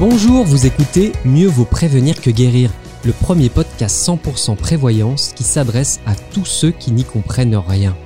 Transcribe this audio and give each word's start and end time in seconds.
Bonjour, 0.00 0.44
vous 0.44 0.64
écoutez 0.64 1.10
Mieux 1.24 1.48
vaut 1.48 1.64
prévenir 1.64 2.20
que 2.20 2.30
guérir, 2.30 2.70
le 3.04 3.10
premier 3.10 3.48
podcast 3.48 4.06
100% 4.06 4.54
prévoyance 4.54 5.32
qui 5.34 5.42
s'adresse 5.42 5.98
à 6.06 6.14
tous 6.14 6.44
ceux 6.44 6.70
qui 6.70 6.92
n'y 6.92 7.02
comprennent 7.02 7.56
rien. 7.56 7.96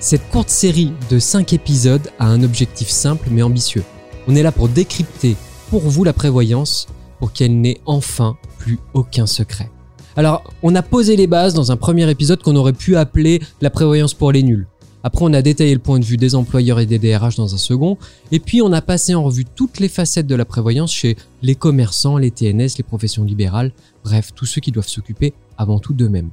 Cette 0.00 0.28
courte 0.28 0.50
série 0.50 0.92
de 1.08 1.18
5 1.18 1.54
épisodes 1.54 2.10
a 2.18 2.26
un 2.26 2.42
objectif 2.42 2.90
simple 2.90 3.28
mais 3.30 3.40
ambitieux. 3.40 3.84
On 4.28 4.36
est 4.36 4.42
là 4.42 4.52
pour 4.52 4.68
décrypter 4.68 5.34
pour 5.70 5.80
vous 5.88 6.04
la 6.04 6.12
prévoyance 6.12 6.88
pour 7.18 7.32
qu'elle 7.32 7.58
n'ait 7.58 7.80
enfin 7.86 8.36
plus 8.58 8.78
aucun 8.92 9.24
secret. 9.24 9.70
Alors, 10.16 10.44
on 10.62 10.74
a 10.74 10.82
posé 10.82 11.16
les 11.16 11.26
bases 11.26 11.54
dans 11.54 11.72
un 11.72 11.78
premier 11.78 12.08
épisode 12.10 12.42
qu'on 12.42 12.54
aurait 12.54 12.74
pu 12.74 12.96
appeler 12.96 13.40
la 13.62 13.70
prévoyance 13.70 14.12
pour 14.12 14.30
les 14.30 14.42
nuls. 14.42 14.68
Après, 15.06 15.24
on 15.26 15.34
a 15.34 15.42
détaillé 15.42 15.74
le 15.74 15.80
point 15.80 15.98
de 15.98 16.04
vue 16.04 16.16
des 16.16 16.34
employeurs 16.34 16.80
et 16.80 16.86
des 16.86 16.98
DRH 16.98 17.36
dans 17.36 17.54
un 17.54 17.58
second. 17.58 17.98
Et 18.32 18.40
puis, 18.40 18.62
on 18.62 18.72
a 18.72 18.80
passé 18.80 19.14
en 19.14 19.22
revue 19.22 19.44
toutes 19.44 19.78
les 19.78 19.88
facettes 19.88 20.26
de 20.26 20.34
la 20.34 20.46
prévoyance 20.46 20.92
chez 20.92 21.16
les 21.42 21.54
commerçants, 21.54 22.16
les 22.16 22.30
TNS, 22.30 22.78
les 22.78 22.84
professions 22.84 23.22
libérales, 23.22 23.70
bref, 24.02 24.32
tous 24.34 24.46
ceux 24.46 24.62
qui 24.62 24.72
doivent 24.72 24.88
s'occuper 24.88 25.34
avant 25.58 25.78
tout 25.78 25.92
d'eux-mêmes. 25.92 26.30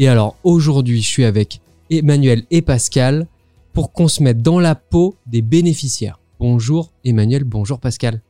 Et 0.00 0.08
alors, 0.08 0.34
aujourd'hui, 0.42 1.00
je 1.00 1.08
suis 1.08 1.24
avec 1.24 1.60
Emmanuel 1.88 2.42
et 2.50 2.62
Pascal 2.62 3.28
pour 3.72 3.92
qu'on 3.92 4.08
se 4.08 4.22
mette 4.24 4.42
dans 4.42 4.58
la 4.58 4.74
peau 4.74 5.14
des 5.26 5.42
bénéficiaires. 5.42 6.18
Bonjour 6.40 6.90
Emmanuel, 7.04 7.44
bonjour 7.44 7.78
Pascal. 7.78 8.22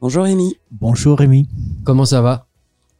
Bonjour 0.00 0.24
Rémi. 0.24 0.56
Bonjour 0.70 1.18
Rémi. 1.18 1.48
Comment 1.84 2.04
ça 2.04 2.20
va? 2.20 2.46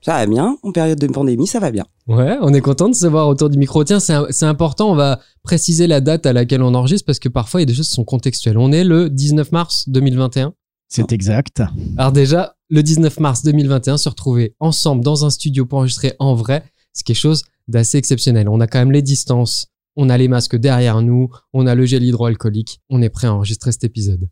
Ça 0.07 0.19
va 0.19 0.27
bien, 0.27 0.57
en 0.63 0.71
période 0.71 1.01
de 1.01 1.09
pandémie, 1.09 1.49
ça 1.49 1.59
va 1.59 1.73
bien. 1.73 1.85
Ouais, 2.07 2.39
on 2.41 2.55
est 2.55 2.61
content 2.61 2.89
de 2.89 2.95
se 2.95 3.09
voir 3.09 3.27
autour 3.27 3.51
du 3.51 3.59
micro. 3.59 3.83
Tiens, 3.83 3.99
c'est 3.99 4.45
important, 4.45 4.93
on 4.93 4.95
va 4.95 5.19
préciser 5.43 5.89
la 5.89 6.01
date 6.01 6.27
à 6.27 6.33
laquelle 6.33 6.63
on 6.63 6.75
enregistre 6.75 7.05
parce 7.05 7.19
que 7.19 7.29
parfois 7.29 7.61
il 7.61 7.63
y 7.63 7.65
a 7.65 7.67
des 7.67 7.75
choses 7.75 7.89
qui 7.89 7.95
sont 7.97 8.05
contextuelles. 8.05 8.57
On 8.57 8.71
est 8.71 8.85
le 8.85 9.11
19 9.11 9.51
mars 9.51 9.89
2021. 9.89 10.55
C'est 10.89 11.11
exact. 11.11 11.65
Alors 11.99 12.13
déjà, 12.13 12.55
le 12.69 12.85
19 12.85 13.19
mars 13.19 13.43
2021, 13.43 13.97
se 13.97 14.09
retrouver 14.09 14.55
ensemble 14.61 15.03
dans 15.03 15.25
un 15.25 15.31
studio 15.31 15.67
pour 15.67 15.79
enregistrer 15.79 16.15
en 16.21 16.37
vrai, 16.37 16.63
c'est 16.93 17.05
quelque 17.05 17.17
chose 17.17 17.43
d'assez 17.67 17.99
exceptionnel. 17.99 18.49
On 18.49 18.61
a 18.61 18.69
quand 18.69 18.79
même 18.79 18.93
les 18.93 19.03
distances, 19.03 19.73
on 19.97 20.09
a 20.09 20.17
les 20.17 20.29
masques 20.29 20.55
derrière 20.55 21.03
nous, 21.03 21.31
on 21.53 21.67
a 21.67 21.75
le 21.75 21.85
gel 21.85 22.05
hydroalcoolique, 22.05 22.81
on 22.91 23.03
est 23.03 23.11
prêt 23.11 23.27
à 23.27 23.35
enregistrer 23.35 23.73
cet 23.73 23.83
épisode. 23.83 24.29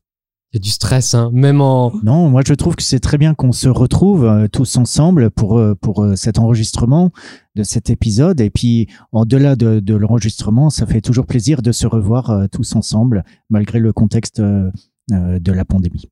Il 0.54 0.58
y 0.58 0.60
a 0.60 0.60
du 0.60 0.70
stress, 0.70 1.14
hein, 1.14 1.30
même 1.32 1.60
en. 1.60 1.92
Non, 2.04 2.30
moi 2.30 2.42
je 2.46 2.54
trouve 2.54 2.76
que 2.76 2.82
c'est 2.84 3.00
très 3.00 3.18
bien 3.18 3.34
qu'on 3.34 3.50
se 3.50 3.68
retrouve 3.68 4.24
euh, 4.24 4.46
tous 4.46 4.76
ensemble 4.76 5.32
pour, 5.32 5.58
euh, 5.58 5.74
pour 5.74 6.04
euh, 6.04 6.14
cet 6.14 6.38
enregistrement 6.38 7.10
de 7.56 7.64
cet 7.64 7.90
épisode. 7.90 8.40
Et 8.40 8.50
puis, 8.50 8.86
au-delà 9.10 9.56
de, 9.56 9.80
de 9.80 9.94
l'enregistrement, 9.96 10.70
ça 10.70 10.86
fait 10.86 11.00
toujours 11.00 11.26
plaisir 11.26 11.60
de 11.60 11.72
se 11.72 11.88
revoir 11.88 12.46
tous 12.52 12.76
ensemble, 12.76 13.24
malgré 13.50 13.80
le 13.80 13.92
contexte 13.92 14.40
de 14.40 15.52
la 15.52 15.64
pandémie. 15.64 16.08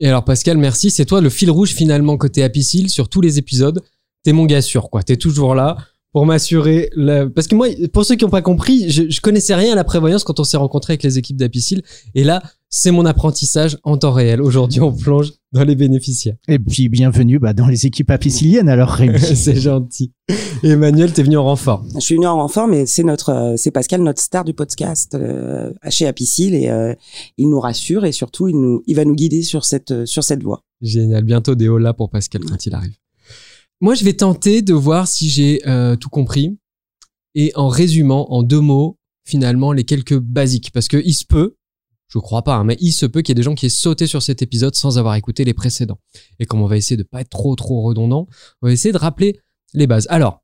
Et 0.00 0.08
alors, 0.08 0.24
Pascal, 0.24 0.56
merci. 0.56 0.90
C'est 0.90 1.04
toi 1.04 1.20
le 1.20 1.28
fil 1.28 1.50
rouge 1.50 1.74
finalement 1.74 2.16
côté 2.16 2.42
Apicil 2.42 2.88
sur 2.88 3.10
tous 3.10 3.20
les 3.20 3.38
épisodes. 3.38 3.82
T'es 4.22 4.32
mon 4.32 4.46
gars 4.46 4.62
sûr, 4.62 4.88
quoi. 4.88 5.02
T'es 5.02 5.16
toujours 5.16 5.54
là 5.54 5.76
pour 6.12 6.26
m'assurer. 6.26 6.90
Parce 7.34 7.46
que 7.46 7.54
moi, 7.54 7.68
pour 7.92 8.04
ceux 8.04 8.16
qui 8.16 8.24
n'ont 8.24 8.30
pas 8.30 8.42
compris, 8.42 8.90
je, 8.90 9.08
je 9.08 9.20
connaissais 9.20 9.54
rien 9.54 9.72
à 9.72 9.76
la 9.76 9.84
prévoyance 9.84 10.24
quand 10.24 10.40
on 10.40 10.44
s'est 10.44 10.56
rencontré 10.56 10.92
avec 10.92 11.02
les 11.02 11.18
équipes 11.18 11.36
d'Apicil. 11.36 11.82
Et 12.14 12.24
là, 12.24 12.42
c'est 12.74 12.90
mon 12.90 13.04
apprentissage 13.04 13.78
en 13.82 13.98
temps 13.98 14.12
réel. 14.12 14.40
Aujourd'hui, 14.40 14.80
on 14.80 14.92
plonge 14.92 15.32
dans 15.52 15.62
les 15.62 15.76
bénéficiaires. 15.76 16.36
Et 16.48 16.58
puis, 16.58 16.88
bienvenue 16.88 17.38
bah, 17.38 17.52
dans 17.52 17.66
les 17.66 17.84
équipes 17.86 18.10
apiciliennes, 18.10 18.68
alors 18.68 18.88
Rémi. 18.88 19.20
c'est 19.34 19.56
gentil. 19.56 20.12
Emmanuel, 20.62 21.12
t'es 21.12 21.22
venu 21.22 21.36
en 21.36 21.44
renfort. 21.44 21.84
Je 21.94 22.00
suis 22.00 22.14
venu 22.14 22.26
en 22.26 22.36
renfort, 22.36 22.68
mais 22.68 22.86
c'est 22.86 23.02
notre, 23.02 23.28
euh, 23.30 23.54
c'est 23.56 23.70
Pascal, 23.70 24.02
notre 24.02 24.22
star 24.22 24.44
du 24.44 24.54
podcast 24.54 25.14
euh, 25.14 25.70
chez 25.90 26.06
Apicil, 26.06 26.54
et 26.54 26.70
euh, 26.70 26.94
il 27.36 27.50
nous 27.50 27.60
rassure 27.60 28.06
et 28.06 28.12
surtout, 28.12 28.48
il 28.48 28.58
nous, 28.58 28.82
il 28.86 28.96
va 28.96 29.04
nous 29.04 29.14
guider 29.14 29.42
sur 29.42 29.66
cette, 29.66 30.06
sur 30.06 30.24
cette 30.24 30.42
voie. 30.42 30.62
Génial. 30.80 31.24
Bientôt 31.24 31.54
des 31.54 31.68
là 31.78 31.92
pour 31.92 32.08
Pascal 32.08 32.42
quand 32.44 32.64
il 32.64 32.74
arrive. 32.74 33.01
Moi, 33.82 33.96
je 33.96 34.04
vais 34.04 34.12
tenter 34.12 34.62
de 34.62 34.74
voir 34.74 35.08
si 35.08 35.28
j'ai 35.28 35.60
tout 36.00 36.08
compris 36.08 36.56
et 37.34 37.50
en 37.56 37.66
résumant 37.66 38.32
en 38.32 38.44
deux 38.44 38.60
mots 38.60 38.96
finalement 39.24 39.72
les 39.72 39.82
quelques 39.82 40.16
basiques 40.16 40.70
parce 40.70 40.86
que 40.86 41.02
il 41.04 41.14
se 41.14 41.24
peut 41.24 41.56
je 42.06 42.18
crois 42.18 42.42
pas, 42.42 42.56
hein, 42.56 42.64
mais 42.64 42.76
il 42.78 42.92
se 42.92 43.06
peut 43.06 43.22
qu'il 43.22 43.30
y 43.30 43.32
ait 43.32 43.40
des 43.40 43.42
gens 43.42 43.54
qui 43.54 43.64
aient 43.64 43.70
sauté 43.70 44.06
sur 44.06 44.20
cet 44.20 44.42
épisode 44.42 44.74
sans 44.74 44.98
avoir 44.98 45.14
écouté 45.14 45.44
les 45.44 45.54
précédents. 45.54 45.98
Et 46.38 46.44
comme 46.44 46.60
on 46.60 46.66
va 46.66 46.76
essayer 46.76 46.98
de 46.98 47.04
pas 47.04 47.22
être 47.22 47.30
trop 47.30 47.56
trop 47.56 47.80
redondant, 47.80 48.28
on 48.60 48.66
va 48.66 48.72
essayer 48.72 48.92
de 48.92 48.98
rappeler 48.98 49.40
les 49.72 49.86
bases. 49.86 50.06
Alors, 50.10 50.42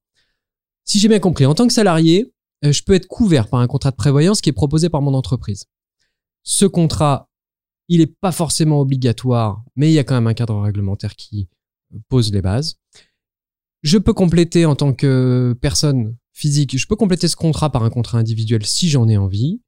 si 0.87 0.99
j'ai 0.99 1.09
bien 1.09 1.19
compris, 1.19 1.45
en 1.45 1.55
tant 1.55 1.67
que 1.67 1.75
salarié, 1.75 2.33
euh, 2.65 2.73
je 2.73 2.83
peux 2.83 2.95
être 2.95 3.07
couvert 3.07 3.49
par 3.49 3.61
un 3.61 3.67
contrat 3.67 3.91
de 3.91 3.97
prévoyance 3.97 4.41
qui 4.41 4.49
est 4.49 4.55
proposé 4.55 4.89
par 4.89 5.03
mon 5.03 5.13
entreprise. 5.13 5.67
Ce 6.43 6.65
contrat, 6.65 7.29
il 7.89 7.99
n'est 7.99 8.07
pas 8.07 8.33
forcément 8.33 8.81
obligatoire, 8.81 9.63
mais 9.77 9.91
il 9.91 9.93
y 9.93 9.99
a 9.99 10.05
quand 10.05 10.15
même 10.15 10.27
un 10.27 10.35
cadre 10.35 10.59
réglementaire 10.59 11.17
qui 11.17 11.51
pose 12.09 12.33
les 12.33 12.41
bases. 12.41 12.79
Je 13.89 13.97
peux 13.97 14.13
compléter 14.13 14.67
en 14.67 14.77
tant 14.77 14.93
que 14.93 15.57
personne 15.63 16.15
physique, 16.35 16.77
je 16.77 16.87
peux 16.87 16.95
compléter 16.95 17.27
ce 17.27 17.37
contrat 17.37 17.73
par 17.73 17.85
un 17.85 17.89
contrat 17.89 18.19
individuel 18.19 18.67
si 18.67 18.91
j'en 18.91 19.09
ai 19.09 19.17
envie. 19.17 19.63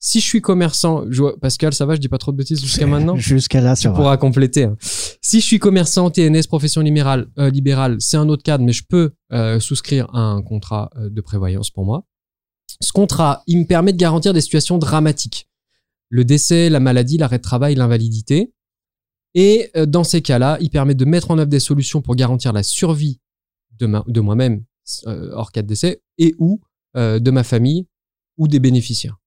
Si 0.00 0.18
je 0.18 0.26
suis 0.26 0.40
commerçant, 0.40 1.04
Pascal, 1.40 1.72
ça 1.72 1.86
va, 1.86 1.94
je 1.94 2.00
dis 2.00 2.08
pas 2.08 2.18
trop 2.18 2.32
de 2.32 2.36
bêtises 2.36 2.60
jusqu'à 2.60 2.86
maintenant. 2.88 3.14
Jusqu'à 3.14 3.60
là, 3.60 3.76
tu 3.76 3.88
pourras 3.90 4.16
compléter. 4.16 4.64
Hein. 4.64 4.76
Si 4.80 5.40
je 5.40 5.46
suis 5.46 5.60
commerçant, 5.60 6.10
TNS, 6.10 6.48
profession 6.48 6.80
libérale, 6.80 7.28
euh, 7.38 7.48
libérale, 7.48 7.98
c'est 8.00 8.16
un 8.16 8.28
autre 8.28 8.42
cadre, 8.42 8.64
mais 8.64 8.72
je 8.72 8.82
peux 8.88 9.12
euh, 9.32 9.60
souscrire 9.60 10.12
un 10.12 10.42
contrat 10.42 10.90
euh, 10.96 11.08
de 11.08 11.20
prévoyance 11.20 11.70
pour 11.70 11.84
moi. 11.84 12.04
Ce 12.80 12.90
contrat, 12.90 13.44
il 13.46 13.58
me 13.60 13.64
permet 13.64 13.92
de 13.92 13.98
garantir 13.98 14.32
des 14.32 14.40
situations 14.40 14.76
dramatiques. 14.76 15.48
Le 16.08 16.24
décès, 16.24 16.68
la 16.68 16.80
maladie, 16.80 17.16
l'arrêt 17.16 17.38
de 17.38 17.44
travail, 17.44 17.76
l'invalidité. 17.76 18.52
Et 19.34 19.70
dans 19.86 20.02
ces 20.02 20.20
cas-là, 20.20 20.58
il 20.60 20.70
permet 20.70 20.94
de 20.94 21.04
mettre 21.04 21.30
en 21.30 21.38
œuvre 21.38 21.50
des 21.50 21.60
solutions 21.60 22.02
pour 22.02 22.16
garantir 22.16 22.52
la 22.52 22.64
survie 22.64 23.20
de, 23.78 24.20
moi-même 24.20 24.64
hors 25.04 25.52
cas 25.52 25.62
de 25.62 25.66
décès 25.66 26.02
et 26.18 26.34
ou 26.38 26.60
de 26.94 27.30
ma 27.30 27.44
famille 27.44 27.86
ou 28.38 28.48
des 28.48 28.60
bénéficiaires. 28.60 29.18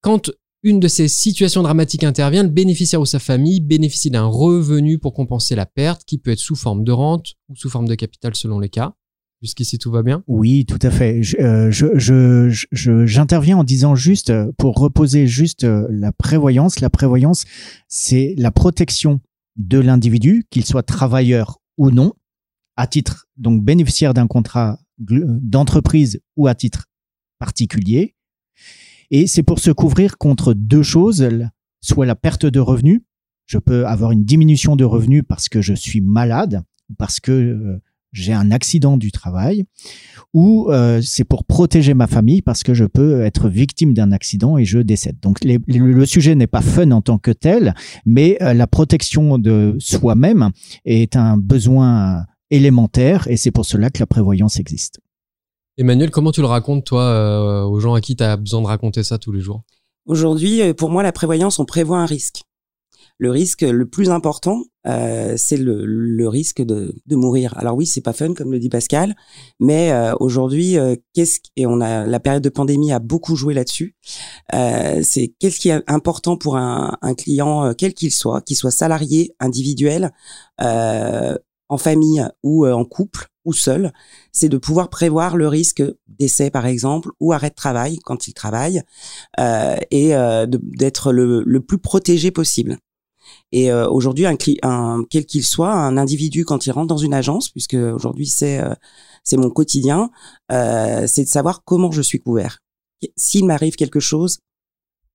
Quand 0.00 0.30
une 0.62 0.80
de 0.80 0.88
ces 0.88 1.08
situations 1.08 1.62
dramatiques 1.62 2.04
intervient, 2.04 2.42
le 2.42 2.48
bénéficiaire 2.48 3.00
ou 3.00 3.06
sa 3.06 3.18
famille 3.18 3.60
bénéficie 3.60 4.10
d'un 4.10 4.24
revenu 4.24 4.98
pour 4.98 5.12
compenser 5.12 5.54
la 5.54 5.66
perte 5.66 6.04
qui 6.06 6.18
peut 6.18 6.30
être 6.30 6.38
sous 6.38 6.56
forme 6.56 6.84
de 6.84 6.92
rente 6.92 7.34
ou 7.50 7.56
sous 7.56 7.68
forme 7.68 7.86
de 7.86 7.94
capital 7.94 8.34
selon 8.34 8.58
les 8.58 8.70
cas. 8.70 8.94
Jusqu'ici, 9.42 9.78
tout 9.78 9.90
va 9.90 10.02
bien? 10.02 10.24
Oui, 10.26 10.64
tout 10.64 10.78
à 10.80 10.90
fait. 10.90 11.22
J'interviens 11.22 13.56
je, 13.56 13.60
en 13.60 13.64
disant 13.64 13.94
juste, 13.94 14.32
pour 14.56 14.76
reposer 14.76 15.26
juste 15.26 15.64
euh, 15.64 15.86
la 15.90 16.12
prévoyance, 16.12 16.80
la 16.80 16.88
prévoyance, 16.88 17.44
c'est 17.86 18.34
la 18.38 18.50
protection 18.50 19.20
de 19.56 19.78
l'individu, 19.78 20.44
qu'il 20.48 20.64
soit 20.64 20.82
travailleur 20.82 21.58
ou 21.76 21.90
non, 21.90 22.14
à 22.76 22.86
titre 22.86 23.26
donc 23.36 23.62
bénéficiaire 23.62 24.14
d'un 24.14 24.26
contrat 24.26 24.78
d'entreprise 24.98 26.20
ou 26.36 26.46
à 26.46 26.54
titre 26.54 26.86
particulier, 27.38 28.14
et 29.10 29.26
c'est 29.26 29.42
pour 29.42 29.58
se 29.58 29.70
couvrir 29.70 30.18
contre 30.18 30.54
deux 30.54 30.82
choses, 30.82 31.28
soit 31.80 32.06
la 32.06 32.14
perte 32.14 32.46
de 32.46 32.60
revenus, 32.60 33.02
je 33.46 33.58
peux 33.58 33.86
avoir 33.86 34.10
une 34.10 34.24
diminution 34.24 34.76
de 34.76 34.84
revenus 34.84 35.22
parce 35.28 35.48
que 35.48 35.60
je 35.60 35.74
suis 35.74 36.00
malade, 36.00 36.62
parce 36.98 37.20
que 37.20 37.32
euh, 37.32 37.82
j'ai 38.12 38.32
un 38.32 38.50
accident 38.50 38.96
du 38.96 39.12
travail, 39.12 39.64
ou 40.32 40.70
euh, 40.70 41.02
c'est 41.02 41.24
pour 41.24 41.44
protéger 41.44 41.94
ma 41.94 42.06
famille 42.06 42.42
parce 42.42 42.62
que 42.62 42.72
je 42.72 42.84
peux 42.84 43.22
être 43.22 43.48
victime 43.48 43.92
d'un 43.92 44.12
accident 44.12 44.56
et 44.56 44.64
je 44.64 44.78
décède. 44.78 45.18
Donc 45.20 45.38
le 45.44 46.06
sujet 46.06 46.34
n'est 46.34 46.46
pas 46.46 46.62
fun 46.62 46.90
en 46.92 47.02
tant 47.02 47.18
que 47.18 47.32
tel, 47.32 47.74
mais 48.06 48.38
euh, 48.40 48.54
la 48.54 48.66
protection 48.66 49.38
de 49.38 49.76
soi-même 49.78 50.50
est 50.84 51.16
un 51.16 51.36
besoin 51.36 52.24
élémentaire 52.50 53.26
et 53.28 53.36
c'est 53.36 53.50
pour 53.50 53.66
cela 53.66 53.90
que 53.90 54.00
la 54.00 54.06
prévoyance 54.06 54.58
existe. 54.58 55.00
Emmanuel, 55.76 56.10
comment 56.10 56.30
tu 56.30 56.40
le 56.40 56.46
racontes, 56.46 56.84
toi, 56.84 57.02
euh, 57.02 57.62
aux 57.64 57.80
gens 57.80 57.94
à 57.94 58.00
qui 58.00 58.14
tu 58.14 58.22
as 58.22 58.36
besoin 58.36 58.62
de 58.62 58.66
raconter 58.66 59.02
ça 59.02 59.18
tous 59.18 59.32
les 59.32 59.40
jours? 59.40 59.62
Aujourd'hui, 60.06 60.62
euh, 60.62 60.74
pour 60.74 60.90
moi, 60.90 61.02
la 61.02 61.12
prévoyance, 61.12 61.58
on 61.58 61.64
prévoit 61.64 61.98
un 61.98 62.06
risque. 62.06 62.42
Le 63.18 63.30
risque 63.30 63.62
le 63.62 63.86
plus 63.86 64.10
important, 64.10 64.64
euh, 64.86 65.34
c'est 65.36 65.56
le, 65.56 65.84
le, 65.84 66.28
risque 66.28 66.60
de, 66.62 66.94
de, 67.06 67.16
mourir. 67.16 67.56
Alors 67.56 67.76
oui, 67.76 67.86
c'est 67.86 68.00
pas 68.00 68.12
fun, 68.12 68.34
comme 68.34 68.50
le 68.50 68.58
dit 68.58 68.68
Pascal, 68.68 69.14
mais 69.60 69.92
euh, 69.92 70.14
aujourd'hui, 70.18 70.76
euh, 70.78 70.96
qu'est-ce 71.12 71.38
et 71.54 71.64
on 71.64 71.80
a 71.80 72.06
la 72.06 72.18
période 72.18 72.42
de 72.42 72.48
pandémie 72.48 72.92
a 72.92 72.98
beaucoup 72.98 73.36
joué 73.36 73.54
là-dessus. 73.54 73.94
c'est 74.50 75.32
qu'est-ce 75.38 75.60
qui 75.60 75.68
est 75.68 75.82
important 75.86 76.36
pour 76.36 76.56
un, 76.56 76.98
un 77.02 77.14
client, 77.14 77.72
quel 77.74 77.94
qu'il 77.94 78.10
soit, 78.10 78.40
qu'il 78.40 78.56
soit 78.56 78.72
salarié, 78.72 79.34
individuel, 79.38 80.10
en 81.74 81.78
famille 81.78 82.24
ou 82.44 82.66
en 82.66 82.84
couple, 82.84 83.28
ou 83.44 83.52
seul, 83.52 83.92
c'est 84.32 84.48
de 84.48 84.58
pouvoir 84.58 84.88
prévoir 84.88 85.36
le 85.36 85.48
risque 85.48 85.82
d'essai 86.06 86.50
par 86.50 86.66
exemple 86.66 87.10
ou 87.20 87.32
arrêt 87.32 87.50
de 87.50 87.54
travail 87.54 87.98
quand 88.04 88.28
il 88.28 88.32
travaille 88.32 88.82
euh, 89.40 89.76
et 89.90 90.14
euh, 90.14 90.46
d'être 90.48 91.12
le, 91.12 91.42
le, 91.44 91.60
plus 91.60 91.78
protégé 91.78 92.30
possible. 92.30 92.78
Et 93.52 93.72
euh, 93.72 93.88
aujourd'hui, 93.88 94.26
un, 94.26 94.36
un, 94.62 95.04
quel 95.10 95.26
qu'il 95.26 95.44
soit, 95.44 95.72
un 95.72 95.96
individu 95.96 96.44
quand 96.44 96.66
il 96.66 96.70
rentre 96.70 96.86
dans 96.86 96.96
une 96.96 97.14
agence, 97.14 97.50
puisque 97.50 97.74
aujourd'hui 97.74 98.26
c'est 98.26 98.60
euh, 98.60 98.74
c'est 99.24 99.36
mon 99.36 99.50
quotidien, 99.50 100.10
euh, 100.52 101.06
c'est 101.08 101.24
de 101.24 101.28
savoir 101.28 101.64
comment 101.64 101.90
je 101.90 102.02
suis 102.02 102.20
couvert. 102.20 102.60
S'il 103.16 103.46
m'arrive 103.46 103.74
quelque 103.74 104.00
chose, 104.00 104.38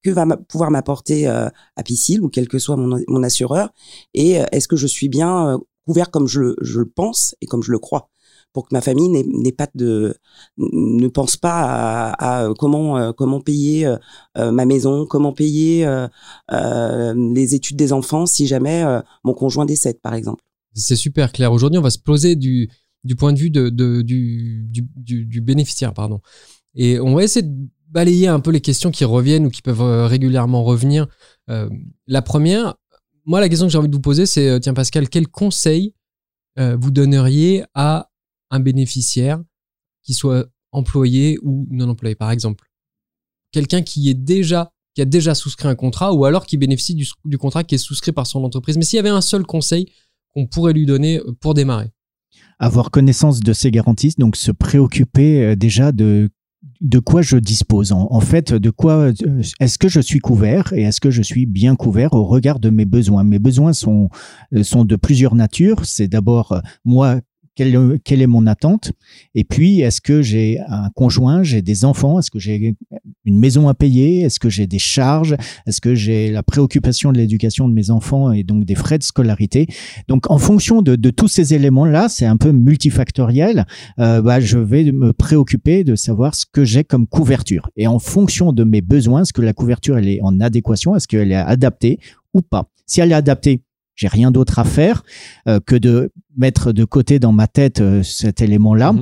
que 0.04 0.10
va 0.10 0.26
pouvoir 0.38 0.72
m'apporter 0.72 1.28
euh, 1.28 1.50
Apicil 1.76 2.22
ou 2.22 2.30
quel 2.30 2.48
que 2.48 2.60
soit 2.60 2.78
mon, 2.78 3.00
mon 3.08 3.24
assureur 3.24 3.70
et 4.14 4.40
euh, 4.40 4.46
est-ce 4.52 4.68
que 4.68 4.76
je 4.76 4.88
suis 4.88 5.10
bien 5.10 5.50
euh, 5.50 5.58
couvert 5.90 6.12
comme 6.12 6.28
je, 6.28 6.40
le 6.40 6.86
pense 6.86 7.36
et 7.42 7.48
comme 7.48 7.64
je 7.64 7.72
le 7.72 7.80
crois. 7.80 8.10
Pour 8.54 8.68
que 8.68 8.74
ma 8.74 8.82
famille 8.82 9.10
n'ait 9.10 9.52
pas 9.52 9.68
de 9.76 10.16
ne 10.58 11.08
pense 11.08 11.36
pas 11.36 12.12
à, 12.18 12.50
comment 12.58 13.14
comment 13.14 13.42
payer 13.42 13.96
ma 14.36 14.66
maison 14.66 15.06
comment 15.06 15.34
payer 15.34 15.88
les 16.52 17.56
études 17.56 17.78
des 17.78 17.94
enfants 17.94 18.26
si 18.26 18.48
jamais 18.48 18.84
mon 19.24 19.34
conjoint 19.36 19.66
décède 19.66 20.00
par 20.02 20.16
exemple. 20.16 20.44
C'est 20.74 20.96
super 20.96 21.32
clair. 21.32 21.52
Aujourd'hui 21.52 21.78
on 21.78 21.84
va 21.84 21.92
se 21.92 22.00
poser 22.00 22.36
du 22.36 22.70
point 23.20 23.34
de 23.34 23.40
vue 23.40 23.52
de, 23.52 23.70
de 23.70 24.02
du, 24.02 24.68
du, 24.68 25.42
bénéficiaire 25.42 25.94
pardon. 25.94 26.20
Et 26.74 27.00
on 27.00 27.14
va 27.14 27.24
essayer 27.24 27.46
de 27.46 27.70
balayer 27.90 28.28
un 28.28 28.40
peu 28.40 28.52
les 28.52 28.62
questions 28.62 28.92
qui 28.92 29.04
reviennent 29.04 29.48
ou 29.48 29.50
qui 29.50 29.62
peuvent 29.62 29.82
euh, 29.82 30.08
régulièrement 30.08 30.64
revenir. 30.64 31.08
Euh, 31.50 31.70
la 32.08 32.22
première, 32.22 32.76
moi, 33.30 33.40
la 33.40 33.48
question 33.48 33.68
que 33.68 33.72
j'ai 33.72 33.78
envie 33.78 33.90
de 33.90 33.94
vous 33.94 34.02
poser, 34.02 34.26
c'est 34.26 34.50
euh, 34.50 34.58
tiens, 34.58 34.74
Pascal, 34.74 35.08
quel 35.08 35.28
conseil 35.28 35.94
vous 36.78 36.92
donneriez 36.92 37.64
à 37.74 38.10
un 38.50 38.60
bénéficiaire 38.60 39.42
qui 40.04 40.14
soit 40.14 40.46
employé 40.74 41.38
ou 41.42 41.66
non 41.72 41.88
employé, 41.88 42.16
par 42.16 42.32
exemple? 42.32 42.70
Quelqu'un 43.54 43.82
qui 43.82 44.10
a 44.10 45.06
déjà 45.06 45.36
souscrit 45.36 45.70
un 45.70 45.76
contrat 45.76 46.12
ou 46.12 46.26
alors 46.26 46.46
qui 46.46 46.58
bénéficie 46.58 46.96
du, 46.96 47.38
contrat 47.38 47.64
qui 47.64 47.76
est 47.76 47.78
souscrit 47.78 48.12
par 48.12 48.28
son 48.28 48.44
entreprise. 48.44 48.76
Mais 48.76 48.84
s'il 48.84 48.98
y 48.98 49.00
avait 49.00 49.08
un 49.08 49.22
seul 49.22 49.46
conseil 49.46 49.90
qu'on 50.34 50.48
pourrait 50.48 50.74
lui 50.74 50.86
donner 50.86 51.22
pour 51.40 51.54
démarrer? 51.54 51.94
Avoir 52.58 52.92
connaissance 52.92 53.40
de 53.40 53.54
ces 53.54 53.72
garanties, 53.72 54.16
donc 54.18 54.36
se 54.36 54.52
préoccuper 54.52 55.56
déjà 55.56 55.94
de 55.94 56.30
de 56.82 57.00
quoi 57.00 57.22
je 57.22 57.38
dispose 57.38 57.92
en, 57.94 58.20
fait 58.20 58.54
de 58.54 58.70
quoi 58.70 58.94
euh, 58.94 59.14
est-ce 59.60 59.78
que 59.78 59.88
je 59.88 60.00
suis 60.00 60.20
couvert 60.20 60.74
et 60.74 60.84
est-ce 60.84 61.00
que 61.00 61.10
je 61.10 61.22
suis 61.22 61.46
bien 61.46 61.76
couvert 61.76 62.14
au 62.14 62.26
regard 62.26 62.60
de 62.60 62.70
mes 62.70 62.86
besoins? 62.86 63.24
Mes 63.24 63.40
besoins 63.40 63.74
sont 63.74 64.10
euh, 64.54 64.64
sont 64.64 64.84
de 64.84 64.96
plusieurs 64.96 65.36
natures. 65.36 65.86
C'est 65.86 66.08
d'abord 66.08 66.52
euh, 66.52 66.60
moi 66.84 67.22
quelle, 68.04 68.22
est 68.22 68.28
mon 68.28 68.48
attente? 68.48 68.92
Et 69.36 69.44
puis, 69.44 69.82
est-ce 69.82 70.02
que 70.02 70.22
j'ai 70.22 70.60
un 70.68 70.90
conjoint, 70.96 71.44
j'ai 71.44 71.62
des 71.62 71.84
enfants? 71.86 72.20
Est-ce 72.20 72.32
que 72.32 72.40
j'ai 72.40 72.76
une 73.26 73.38
maison 73.38 73.68
à 73.68 73.74
payer? 73.74 74.22
Est-ce 74.22 74.40
que 74.40 74.50
j'ai 74.50 74.68
des 74.68 74.80
charges? 74.80 75.36
Est-ce 75.68 75.82
que 75.82 75.96
j'ai 75.96 76.32
la 76.32 76.44
préoccupation 76.44 77.12
de 77.12 77.18
l'éducation 77.18 77.68
de 77.68 77.74
mes 77.74 77.90
enfants 77.90 78.32
et 78.32 78.44
donc 78.44 78.66
des 78.66 78.76
frais 78.76 78.98
de 78.98 79.04
scolarité? 79.04 79.68
Donc, 80.08 80.30
en 80.32 80.38
fonction 80.38 80.82
de, 80.82 80.96
tous 81.10 81.28
ces 81.28 81.54
éléments-là, 81.54 82.08
c'est 82.08 82.26
un 82.26 82.38
peu 82.38 82.52
multifactoriel. 82.52 83.66
Euh, 84.00 84.22
bah, 84.22 84.40
je 84.40 84.58
vais 84.58 84.92
me 84.92 85.12
préoccuper 85.12 85.84
de 85.84 85.96
savoir 85.96 86.36
ce 86.36 86.46
que 86.52 86.64
j'ai 86.64 86.84
comme 86.84 87.08
couverture. 87.08 87.70
Et 87.76 87.88
en 87.88 88.00
fonction 88.00 88.54
de 88.54 88.64
mes 88.64 88.82
besoins, 88.82 89.24
est-ce 89.24 89.34
que 89.34 89.42
la 89.42 89.54
couverture 89.54 89.98
est 89.98 90.22
en 90.22 90.40
adéquation? 90.40 90.96
Est-ce 90.96 91.08
qu'elle 91.08 91.32
est 91.32 91.36
adaptée 91.36 92.00
ou 92.34 92.42
pas? 92.42 92.70
Si 92.86 93.02
elle 93.02 93.12
est 93.12 93.16
adaptée, 93.16 93.62
j'ai 94.00 94.08
rien 94.08 94.32
d'autre 94.32 94.60
à 94.60 94.64
faire 94.64 95.04
euh, 95.48 95.60
que 95.60 95.76
de 95.76 96.12
mettre 96.38 96.72
de 96.72 96.86
côté 96.86 97.20
dans 97.20 97.34
ma 97.34 97.48
tête 97.48 97.82
euh, 97.82 98.02
cet 98.02 98.42
élément-là. 98.42 98.94
Mhm. 98.94 99.02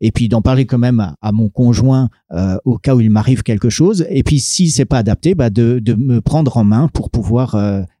Et 0.00 0.12
puis 0.12 0.28
d'en 0.28 0.40
parler 0.40 0.66
quand 0.66 0.78
même 0.78 1.14
à, 1.20 1.32
mon 1.32 1.48
conjoint 1.48 2.10
euh, 2.32 2.56
au 2.64 2.78
cas 2.78 2.94
où 2.94 3.00
il 3.00 3.10
m'arrive 3.10 3.42
quelque 3.42 3.70
chose. 3.70 4.06
Et 4.08 4.22
puis 4.22 4.38
si 4.38 4.70
c'est 4.70 4.84
pas 4.84 4.98
adapté, 4.98 5.34
bah 5.34 5.50
de, 5.50 5.80
de, 5.80 5.94
me 5.94 6.20
prendre 6.20 6.56
en 6.58 6.64
main 6.64 6.88
pour 6.88 7.10
pouvoir 7.10 7.56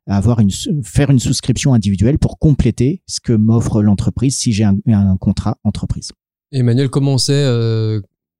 avoir 0.06 0.40
une 0.40 0.50
faire 0.84 1.10
une 1.10 1.18
souscription 1.18 1.74
individuelle 1.74 2.18
pour 2.18 2.38
compléter 2.38 3.02
ce 3.06 3.18
que 3.20 3.32
m'offre 3.32 3.82
l'entreprise 3.82 4.36
si 4.36 4.52
j'ai 4.52 4.64
un, 4.64 4.76
un, 4.86 5.16
contrat 5.16 5.56
entreprise. 5.64 6.12
Emmanuel, 6.52 6.90
comment 6.90 7.14
on 7.14 7.18
sait 7.18 7.44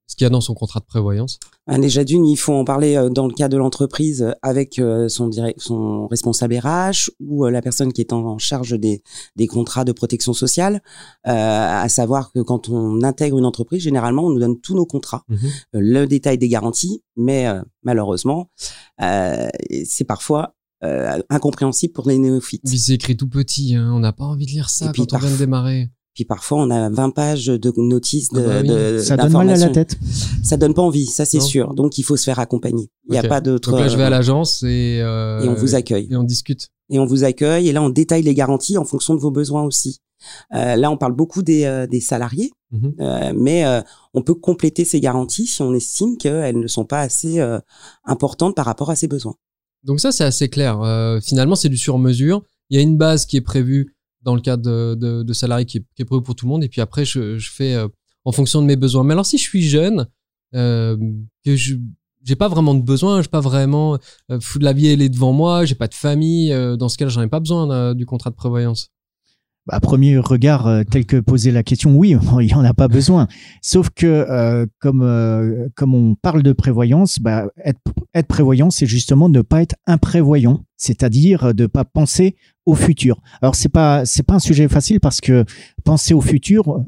ce 0.06 0.14
qu'il 0.14 0.25
y 0.25 0.26
a 0.26 0.31
dans 0.31 0.41
son 0.41 0.55
contrat 0.55 0.81
de 0.81 0.85
prévoyance? 0.85 1.38
Ah, 1.67 1.79
Déjà 1.79 2.05
d'une, 2.05 2.25
il 2.25 2.37
faut 2.37 2.55
en 2.55 2.64
parler 2.64 2.97
euh, 2.97 3.08
dans 3.11 3.26
le 3.26 3.35
cas 3.35 3.49
de 3.49 3.56
l'entreprise 3.56 4.23
euh, 4.23 4.32
avec 4.43 4.79
euh, 4.79 5.08
son, 5.08 5.26
direct, 5.26 5.61
son 5.61 6.06
responsable 6.06 6.56
RH 6.56 7.11
ou 7.20 7.44
la 7.47 7.61
personne 7.61 7.93
qui 7.93 8.00
est 8.00 8.12
en 8.12 8.38
charge 8.38 8.79
des, 8.79 9.03
des 9.35 9.47
contrats 9.47 9.85
de 9.85 9.93
protection 9.93 10.32
sociale. 10.32 10.82
À 11.25 11.88
savoir 11.88 12.32
que 12.32 12.41
quand 12.41 12.69
on 12.69 13.03
intègre 13.03 13.38
une 13.38 13.44
entreprise, 13.44 13.82
généralement, 13.82 14.25
on 14.26 14.31
nous 14.31 14.38
donne 14.38 14.61
tous 14.61 14.75
nos 14.75 14.87
contrats, 14.87 15.25
mhm. 15.29 15.50
le 15.73 16.06
détail 16.06 16.38
des 16.38 16.49
garanties, 16.49 17.02
mais 17.17 17.47
malheureusement, 17.82 18.50
c'est 18.99 20.05
parfois 20.06 20.55
incompréhensible 21.31 21.93
pour 21.93 22.09
les 22.09 22.19
néophytes. 22.19 22.62
c'est 22.64 22.94
écrit 22.94 23.17
tout 23.17 23.29
petit, 23.29 23.75
hein. 23.75 23.91
on 23.93 24.00
n'a 24.00 24.12
pas 24.12 24.25
envie 24.25 24.47
de 24.47 24.50
lire 24.50 24.70
ça 24.70 24.93
quand 24.94 25.12
on 25.12 25.19
vient 25.19 25.31
de 25.31 25.37
démarrer. 25.37 25.91
Puis 26.17 26.25
parfois, 26.25 26.59
on 26.59 26.71
a 26.71 26.91
20 26.91 27.11
pages 27.11 27.47
de 27.47 27.73
notices 27.77 28.31
de, 28.31 28.41
ah 28.41 28.63
bah 28.65 29.03
Ça 29.03 29.17
donne 29.17 29.33
mal 29.33 29.51
à 29.51 29.57
la 29.57 29.69
tête. 29.69 29.97
Ça 30.43 30.57
donne 30.57 30.75
pas 30.75 30.83
envie, 30.83 31.07
ça 31.07 31.25
c'est 31.25 31.41
sûr. 31.41 31.75
Donc 31.75 31.99
il 31.99 32.03
faut 32.03 32.17
se 32.17 32.25
faire 32.25 32.41
accompagner. 32.41 32.91
Il 33.09 33.13
n'y 33.13 33.19
a 33.19 33.23
pas 33.23 33.41
d'autre. 33.41 33.71
Donc 33.71 33.81
là, 33.81 33.89
je 33.89 33.97
vais 33.97 34.03
à 34.03 34.11
l'agence 34.11 34.65
et 34.65 35.01
euh, 35.01 35.41
et 35.43 35.49
on 35.49 35.55
vous 35.55 35.77
accueille. 35.77 36.09
Et 36.11 36.17
on 36.17 36.25
discute. 36.25 36.69
Et 36.91 36.99
on 36.99 37.07
vous 37.07 37.23
accueille 37.23 37.69
et 37.69 37.73
là 37.73 37.83
on 37.83 37.91
détaille 37.91 38.23
les 38.23 38.35
garanties 38.35 38.79
en 38.79 38.85
fonction 38.85 39.15
de 39.15 39.21
vos 39.21 39.31
besoins 39.31 39.63
aussi. 39.63 40.01
Euh, 40.55 40.77
là, 40.77 40.91
on 40.91 40.97
parle 40.97 41.15
beaucoup 41.15 41.43
des, 41.43 41.65
euh, 41.65 41.87
des 41.87 42.01
salariés, 42.01 42.51
mhm. 42.71 42.95
euh, 43.01 43.33
mais 43.37 43.65
on 44.15 44.23
peut 44.23 44.35
compléter 44.35 44.85
ces 44.85 45.01
garanties 45.01 45.47
si 45.47 45.62
on 45.62 45.75
estime 45.75 46.17
qu'elles 46.17 46.59
ne 46.59 46.67
sont 46.67 46.85
pas 46.85 47.01
assez 47.01 47.41
importantes 48.05 48.55
par 48.55 48.65
rapport 48.65 48.91
à 48.91 48.97
ses 48.97 49.09
besoins. 49.09 49.35
Donc 49.85 50.01
ça, 50.01 50.12
c'est 50.12 50.25
assez 50.25 50.49
clair. 50.49 50.81
finalement, 51.23 51.55
c'est 51.55 51.69
du 51.69 51.77
sur-mesure. 51.77 52.43
Il 52.71 52.77
y 52.77 52.81
a 52.81 52.83
une 52.83 52.97
base 52.97 53.27
qui 53.27 53.37
est 53.37 53.43
prévue 53.43 53.96
dans 54.26 54.34
le 54.34 54.40
cadre 54.40 54.94
de, 54.96 55.23
de, 55.23 55.32
salarié 55.32 55.64
qui 55.64 55.78
est, 55.78 55.84
qui 55.94 56.02
est, 56.02 56.05
prévu 56.05 56.23
pour 56.23 56.34
tout 56.34 56.46
le 56.46 56.50
monde. 56.50 56.64
Et 56.64 56.69
puis 56.69 56.81
après, 56.81 57.05
je, 57.05 57.38
je 57.38 57.50
fais 57.50 57.75
euh, 57.75 57.87
en 58.25 58.32
fonction 58.32 58.61
de 58.61 58.67
mes 58.67 58.76
besoins. 58.76 59.05
Mais 59.05 59.12
alors, 59.12 59.25
si 59.25 59.38
je 59.38 59.43
suis 59.44 59.62
jeune, 59.62 60.06
euh, 60.55 60.96
que 61.44 61.56
je 61.56 61.76
j'ai 62.25 62.34
pas 62.34 62.49
vraiment 62.49 62.75
de 62.75 62.82
besoin, 62.82 63.23
j'ai 63.23 63.28
pas 63.28 63.40
vraiment 63.40 63.99
euh, 64.32 64.38
de 64.56 64.64
la 64.64 64.73
vie 64.73 64.88
elle 64.88 65.00
est 65.00 65.08
devant 65.08 65.32
moi, 65.32 65.64
j'ai 65.64 65.76
pas 65.76 65.87
de 65.87 65.94
famille. 65.94 66.52
Euh, 66.52 66.76
dans 66.76 66.88
ce 66.88 66.99
cas-là, 66.99 67.08
j'en 67.08 67.23
ai 67.23 67.28
pas 67.28 67.38
besoin 67.38 67.94
du 67.94 68.05
contrat 68.05 68.31
de 68.31 68.34
prévoyance. 68.34 68.88
À 69.69 69.81
premier 69.81 70.19
regard, 70.19 70.71
tel 70.91 71.07
que 71.07 71.17
poser 71.17 71.51
la 71.51 71.63
question, 71.63 71.97
oui, 71.97 72.17
il 72.41 72.49
y 72.49 72.55
en 72.55 72.65
a 72.65 72.75
pas 72.75 72.89
besoin. 72.89 73.27
Sauf 73.63 73.91
que 73.91 74.67
comme 74.79 75.69
comme 75.75 75.95
on 75.95 76.15
parle 76.15 76.43
de 76.43 76.53
prévoyance, 76.53 77.19
bah, 77.19 77.47
être, 77.65 77.81
être 78.15 78.29
prévoyant, 78.29 78.71
c'est 78.71 78.87
justement 78.87 79.29
ne 79.29 79.43
pas 79.43 79.63
être 79.63 79.75
imprévoyant, 79.87 80.65
c'est-à-dire 80.77 81.55
de 81.55 81.67
pas 81.67 81.85
penser 81.85 82.37
au 82.65 82.75
futur. 82.75 83.21
Alors 83.43 83.55
c'est 83.55 83.69
pas 83.69 84.05
c'est 84.05 84.23
pas 84.23 84.35
un 84.35 84.41
sujet 84.41 84.69
facile 84.69 85.01
parce 85.01 85.21
que 85.21 85.45
penser 85.85 86.15
au 86.15 86.21
futur, 86.21 86.85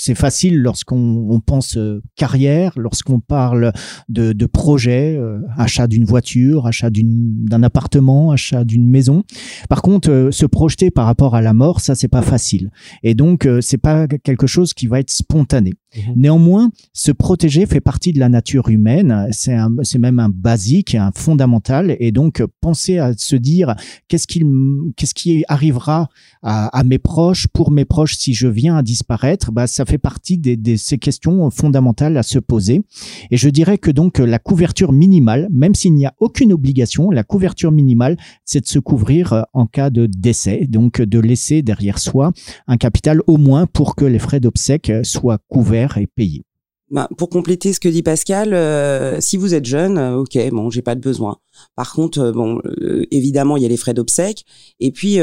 c'est 0.00 0.14
facile 0.14 0.58
lorsqu'on 0.58 1.42
pense 1.44 1.76
euh, 1.76 2.00
carrière, 2.14 2.72
lorsqu'on 2.76 3.18
parle 3.18 3.72
de, 4.08 4.32
de 4.32 4.46
projet, 4.46 5.16
euh, 5.18 5.40
achat 5.56 5.88
d'une 5.88 6.04
voiture, 6.04 6.68
achat 6.68 6.88
d'un 6.88 7.62
appartement, 7.64 8.30
achat 8.30 8.62
d'une 8.64 8.86
maison. 8.86 9.24
Par 9.68 9.82
contre, 9.82 10.08
euh, 10.10 10.30
se 10.30 10.46
projeter 10.46 10.92
par 10.92 11.04
rapport 11.04 11.34
à 11.34 11.42
la 11.42 11.52
mort, 11.52 11.80
ça 11.80 11.96
c'est 11.96 12.06
pas 12.06 12.22
facile. 12.22 12.70
Et 13.02 13.14
donc 13.14 13.48
c'est 13.60 13.78
pas 13.78 14.06
quelque 14.06 14.46
chose 14.46 14.72
qui 14.72 14.86
va 14.86 15.00
être 15.00 15.10
spontané. 15.10 15.74
Mhm. 15.96 16.14
Néanmoins, 16.16 16.70
se 16.92 17.12
protéger 17.12 17.64
fait 17.66 17.80
partie 17.80 18.12
de 18.12 18.18
la 18.18 18.28
nature 18.28 18.68
humaine. 18.68 19.28
C'est 19.32 19.98
même 19.98 20.18
un 20.18 20.28
basique, 20.28 20.94
un 20.94 21.10
fondamental. 21.14 21.96
Et 21.98 22.12
donc 22.12 22.42
penser 22.60 22.98
à 22.98 23.12
se 23.16 23.36
dire 23.36 23.74
qu'est-ce 24.08 24.26
qui 24.26 25.44
arrivera 25.48 26.08
à, 26.42 26.82
mes 26.84 26.98
proches, 26.98 27.48
pour 27.48 27.70
mes 27.70 27.84
proches 27.84 28.16
si 28.16 28.32
je 28.32 28.48
viens 28.48 28.76
à 28.76 28.82
disparaître, 28.82 29.50
bah 29.50 29.66
ça 29.66 29.84
fait 29.84 29.98
partie 29.98 30.38
de 30.38 30.76
ces 30.76 30.98
questions 30.98 31.50
fondamentales 31.50 32.16
à 32.16 32.22
se 32.22 32.38
poser. 32.38 32.82
Et 33.30 33.36
je 33.36 33.48
dirais 33.48 33.78
que 33.78 33.90
donc 33.90 34.18
la 34.18 34.38
couverture 34.38 34.92
minimale, 34.92 35.48
même 35.50 35.74
s'il 35.74 35.94
n'y 35.94 36.06
a 36.06 36.14
aucune 36.20 36.52
obligation, 36.52 37.10
la 37.10 37.24
couverture 37.24 37.72
minimale, 37.72 38.16
c'est 38.44 38.60
de 38.60 38.66
se 38.66 38.78
couvrir 38.78 39.32
euh, 39.32 39.42
en 39.52 39.66
cas 39.66 39.90
de 39.90 40.06
décès, 40.06 40.66
donc 40.68 41.00
de 41.00 41.18
laisser 41.18 41.62
derrière 41.62 41.98
soi 41.98 42.32
un 42.66 42.76
capital 42.76 43.20
au 43.26 43.36
moins 43.36 43.66
pour 43.66 43.96
que 43.96 44.04
les 44.04 44.18
frais 44.18 44.40
d'obsèques 44.40 44.92
soient 45.02 45.38
couverts 45.48 45.77
et 45.96 46.06
payés. 46.06 46.44
Ben, 46.90 47.06
pour 47.18 47.28
compléter 47.28 47.74
ce 47.74 47.80
que 47.80 47.88
dit 47.88 48.02
Pascal, 48.02 48.54
euh, 48.54 49.20
si 49.20 49.36
vous 49.36 49.54
êtes 49.54 49.66
jeune, 49.66 49.98
euh, 49.98 50.16
ok, 50.20 50.38
bon, 50.50 50.70
j'ai 50.70 50.80
pas 50.80 50.94
de 50.94 51.00
besoin. 51.00 51.36
Par 51.76 51.92
contre, 51.92 52.18
euh, 52.20 52.32
bon, 52.32 52.62
évidemment, 53.10 53.58
il 53.58 53.62
y 53.62 53.66
a 53.66 53.68
les 53.68 53.76
frais 53.76 53.92
d'obsèques. 53.92 54.44
Et 54.80 54.90
puis, 54.90 55.18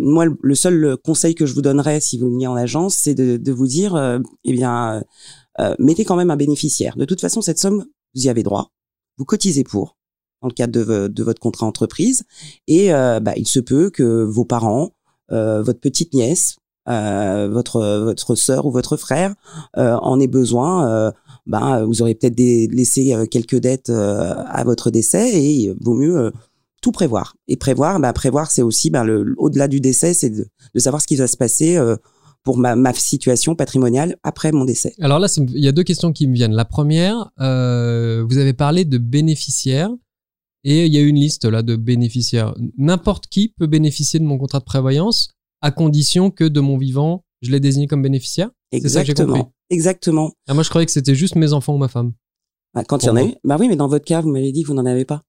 moi, 0.00 0.26
le 0.42 0.54
seul 0.54 0.96
conseil 1.04 1.34
que 1.36 1.46
je 1.46 1.54
vous 1.54 1.62
donnerais 1.62 2.00
si 2.00 2.18
vous 2.18 2.30
venez 2.30 2.48
en 2.48 2.56
agence, 2.56 2.96
c'est 2.96 3.14
de, 3.14 3.36
de, 3.36 3.52
vous 3.52 3.66
dire, 3.66 4.20
eh 4.44 4.52
bien, 4.52 5.02
mettez 5.78 6.04
quand 6.04 6.16
même 6.16 6.30
un 6.30 6.36
bénéficiaire. 6.36 6.96
De 6.96 7.04
toute 7.04 7.20
façon, 7.20 7.42
cette 7.42 7.58
somme, 7.58 7.84
vous 8.14 8.26
y 8.26 8.28
avez 8.28 8.42
droit. 8.42 8.72
Vous 9.16 9.24
cotisez 9.24 9.62
pour 9.62 9.96
dans 10.42 10.48
le 10.48 10.54
cadre 10.54 10.72
de, 10.72 11.08
de 11.08 11.22
votre 11.22 11.40
contrat 11.40 11.66
entreprise. 11.66 12.24
Et 12.66 12.88
bah, 12.90 13.34
il 13.36 13.46
se 13.46 13.60
peut 13.60 13.90
que 13.90 14.24
vos 14.24 14.44
parents, 14.44 14.90
votre 15.28 15.80
petite 15.80 16.12
nièce, 16.12 16.56
euh, 16.86 17.48
votre 17.50 18.04
votre 18.04 18.34
sœur 18.34 18.66
ou 18.66 18.70
votre 18.70 18.98
frère 18.98 19.34
euh, 19.78 19.94
en 20.02 20.20
ait 20.20 20.26
besoin, 20.26 20.88
euh, 20.88 21.12
ben 21.46 21.84
vous 21.84 22.02
aurez 22.02 22.14
peut-être 22.14 22.38
laissé 22.38 23.14
quelques 23.30 23.56
dettes 23.56 23.90
à 23.90 24.62
votre 24.64 24.90
décès 24.90 25.30
et 25.30 25.50
il 25.50 25.74
vaut 25.80 25.94
mieux 25.94 26.32
tout 26.82 26.92
prévoir. 26.92 27.36
Et 27.48 27.56
prévoir, 27.56 27.98
ben, 28.00 28.12
prévoir, 28.12 28.50
c'est 28.50 28.62
aussi 28.62 28.90
ben, 28.90 29.04
le, 29.04 29.34
au-delà 29.38 29.68
du 29.68 29.80
décès, 29.80 30.12
c'est 30.12 30.30
de, 30.30 30.46
savoir 30.76 31.00
ce 31.00 31.06
qui 31.06 31.16
va 31.16 31.26
se 31.26 31.36
passer 31.36 31.78
pour 32.42 32.58
ma, 32.58 32.76
ma, 32.76 32.92
situation 32.92 33.54
patrimoniale 33.54 34.16
après 34.22 34.52
mon 34.52 34.66
décès. 34.66 34.94
Alors 35.00 35.18
là, 35.18 35.28
il 35.38 35.64
y 35.64 35.68
a 35.68 35.72
deux 35.72 35.82
questions 35.82 36.12
qui 36.12 36.28
me 36.28 36.34
viennent. 36.34 36.54
La 36.54 36.66
première, 36.66 37.30
vous 37.38 38.38
avez 38.38 38.52
parlé 38.52 38.84
de 38.84 38.98
bénéficiaires 38.98 39.90
et 40.64 40.86
il 40.86 40.94
y 40.94 40.98
a 40.98 41.02
une 41.02 41.16
liste 41.16 41.44
là 41.44 41.62
de 41.62 41.76
bénéficiaires. 41.76 42.54
N'importe 42.76 43.26
qui 43.26 43.48
peut 43.48 43.66
bénéficier 43.66 44.18
de 44.18 44.24
mon 44.24 44.38
contrat 44.38 44.60
de 44.60 44.64
prévoyance 44.64 45.34
à 45.64 45.70
condition 45.70 46.30
que 46.30 46.44
de 46.44 46.60
mon 46.60 46.76
vivant, 46.76 47.24
je 47.40 47.50
l'ai 47.50 47.58
désigné 47.58 47.86
comme 47.86 48.02
bénéficiaire. 48.02 48.50
C'est 48.70 48.86
ça 48.86 49.00
que 49.00 49.06
j'ai 49.06 49.14
compris. 49.14 49.40
Exactement. 49.40 49.52
Exactement. 49.70 50.32
Ah, 50.46 50.52
moi, 50.52 50.62
je 50.62 50.68
croyais 50.68 50.84
que 50.84 50.92
c'était 50.92 51.14
juste 51.14 51.36
mes 51.36 51.54
enfants 51.54 51.74
ou 51.74 51.78
ma 51.78 51.88
femme. 51.88 52.12
Bah, 52.74 52.84
quand 52.84 53.02
il 53.02 53.06
y 53.06 53.08
en 53.08 53.16
a 53.16 53.24
eu. 53.24 53.34
Bah 53.44 53.56
oui, 53.58 53.68
mais 53.68 53.76
dans 53.76 53.88
votre 53.88 54.04
cas, 54.04 54.20
vous 54.20 54.28
m'avez 54.28 54.52
dit 54.52 54.62
que 54.62 54.68
vous 54.68 54.74
n'en 54.74 54.84
avez 54.84 55.06
pas. 55.06 55.22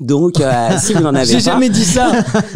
Donc, 0.00 0.40
euh, 0.40 0.68
si 0.78 0.92
vous 0.94 1.00
n'en 1.02 1.14
avez 1.14 1.26
J'ai 1.26 1.34
pas. 1.34 1.38
jamais 1.40 1.68
dit 1.70 1.84
ça. 1.84 2.12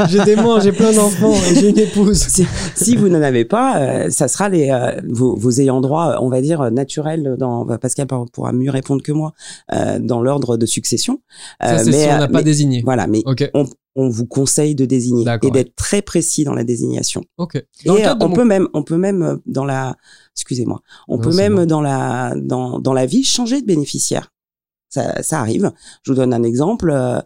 j'ai 0.09 0.23
des 0.25 0.37
mots, 0.37 0.61
j'ai 0.61 0.73
plein 0.73 0.93
d'enfants 0.93 1.35
et 1.51 1.55
j'ai 1.55 1.71
une 1.71 1.79
épouse. 1.79 2.19
si, 2.19 2.47
si 2.77 2.97
vous 2.97 3.09
n'en 3.09 3.23
avez 3.23 3.45
pas, 3.45 3.79
euh, 3.79 4.11
ça 4.11 4.29
sera 4.29 4.49
les 4.49 4.71
euh, 4.71 5.01
vos, 5.09 5.35
vos 5.37 5.51
ayants 5.51 5.81
droit, 5.81 6.19
on 6.21 6.29
va 6.29 6.41
dire 6.41 6.61
euh, 6.61 6.71
naturels. 6.71 7.37
Dans 7.39 7.65
bah, 7.65 7.79
Pascal 7.79 8.07
pour- 8.07 8.31
pourra 8.31 8.53
mieux 8.53 8.71
répondre 8.71 9.03
que 9.03 9.13
moi 9.13 9.33
euh, 9.73 9.99
dans 9.99 10.21
l'ordre 10.21 10.57
de 10.57 10.67
succession. 10.67 11.21
Ça, 11.61 11.75
Euh, 11.75 11.79
c'est 11.85 11.93
si 11.93 11.99
on 12.07 12.13
euh, 12.13 12.19
n'a 12.19 12.29
pas 12.29 12.39
mais- 12.39 12.45
désigné. 12.45 12.83
Voilà, 12.85 13.07
mais 13.07 13.23
Ok, 13.27 13.51
on 13.95 14.09
vous 14.09 14.27
conseille 14.27 14.75
de 14.75 14.85
désigner 14.87 15.25
D'accord, 15.25 15.49
et 15.49 15.53
d'être 15.53 15.75
très 15.77 16.01
précis 16.01 16.45
dans 16.45 16.55
la 16.55 16.65
désignation. 16.65 17.23
ok. 17.39 17.57
Et 17.57 17.65
Dans 17.87 17.97
euh, 17.97 18.15
on 18.21 18.29
mon- 18.29 18.35
peut 18.35 18.45
même, 18.45 18.69
on 18.73 18.83
peut 18.83 18.97
même 18.97 19.23
euh, 19.23 19.37
dans 19.47 19.65
la, 19.67 19.97
excusez-moi, 20.37 20.81
on 21.09 21.17
Non, 21.17 21.23
peut 21.23 21.35
même 21.35 21.57
bon. 21.57 21.67
dans 21.67 21.81
la, 21.83 22.33
dans, 22.37 22.79
dans 22.79 22.95
la 22.95 23.05
vie 23.07 23.23
changer 23.25 23.61
de 23.61 23.67
bénéficiaire. 23.67 24.32
Ça, 24.93 25.23
ça 25.23 25.41
arrive. 25.41 25.73
Je 26.03 26.13
vous 26.13 26.17
donne 26.17 26.35
un 26.35 26.43
exemple. 26.43 26.91
Euh, 26.91 27.19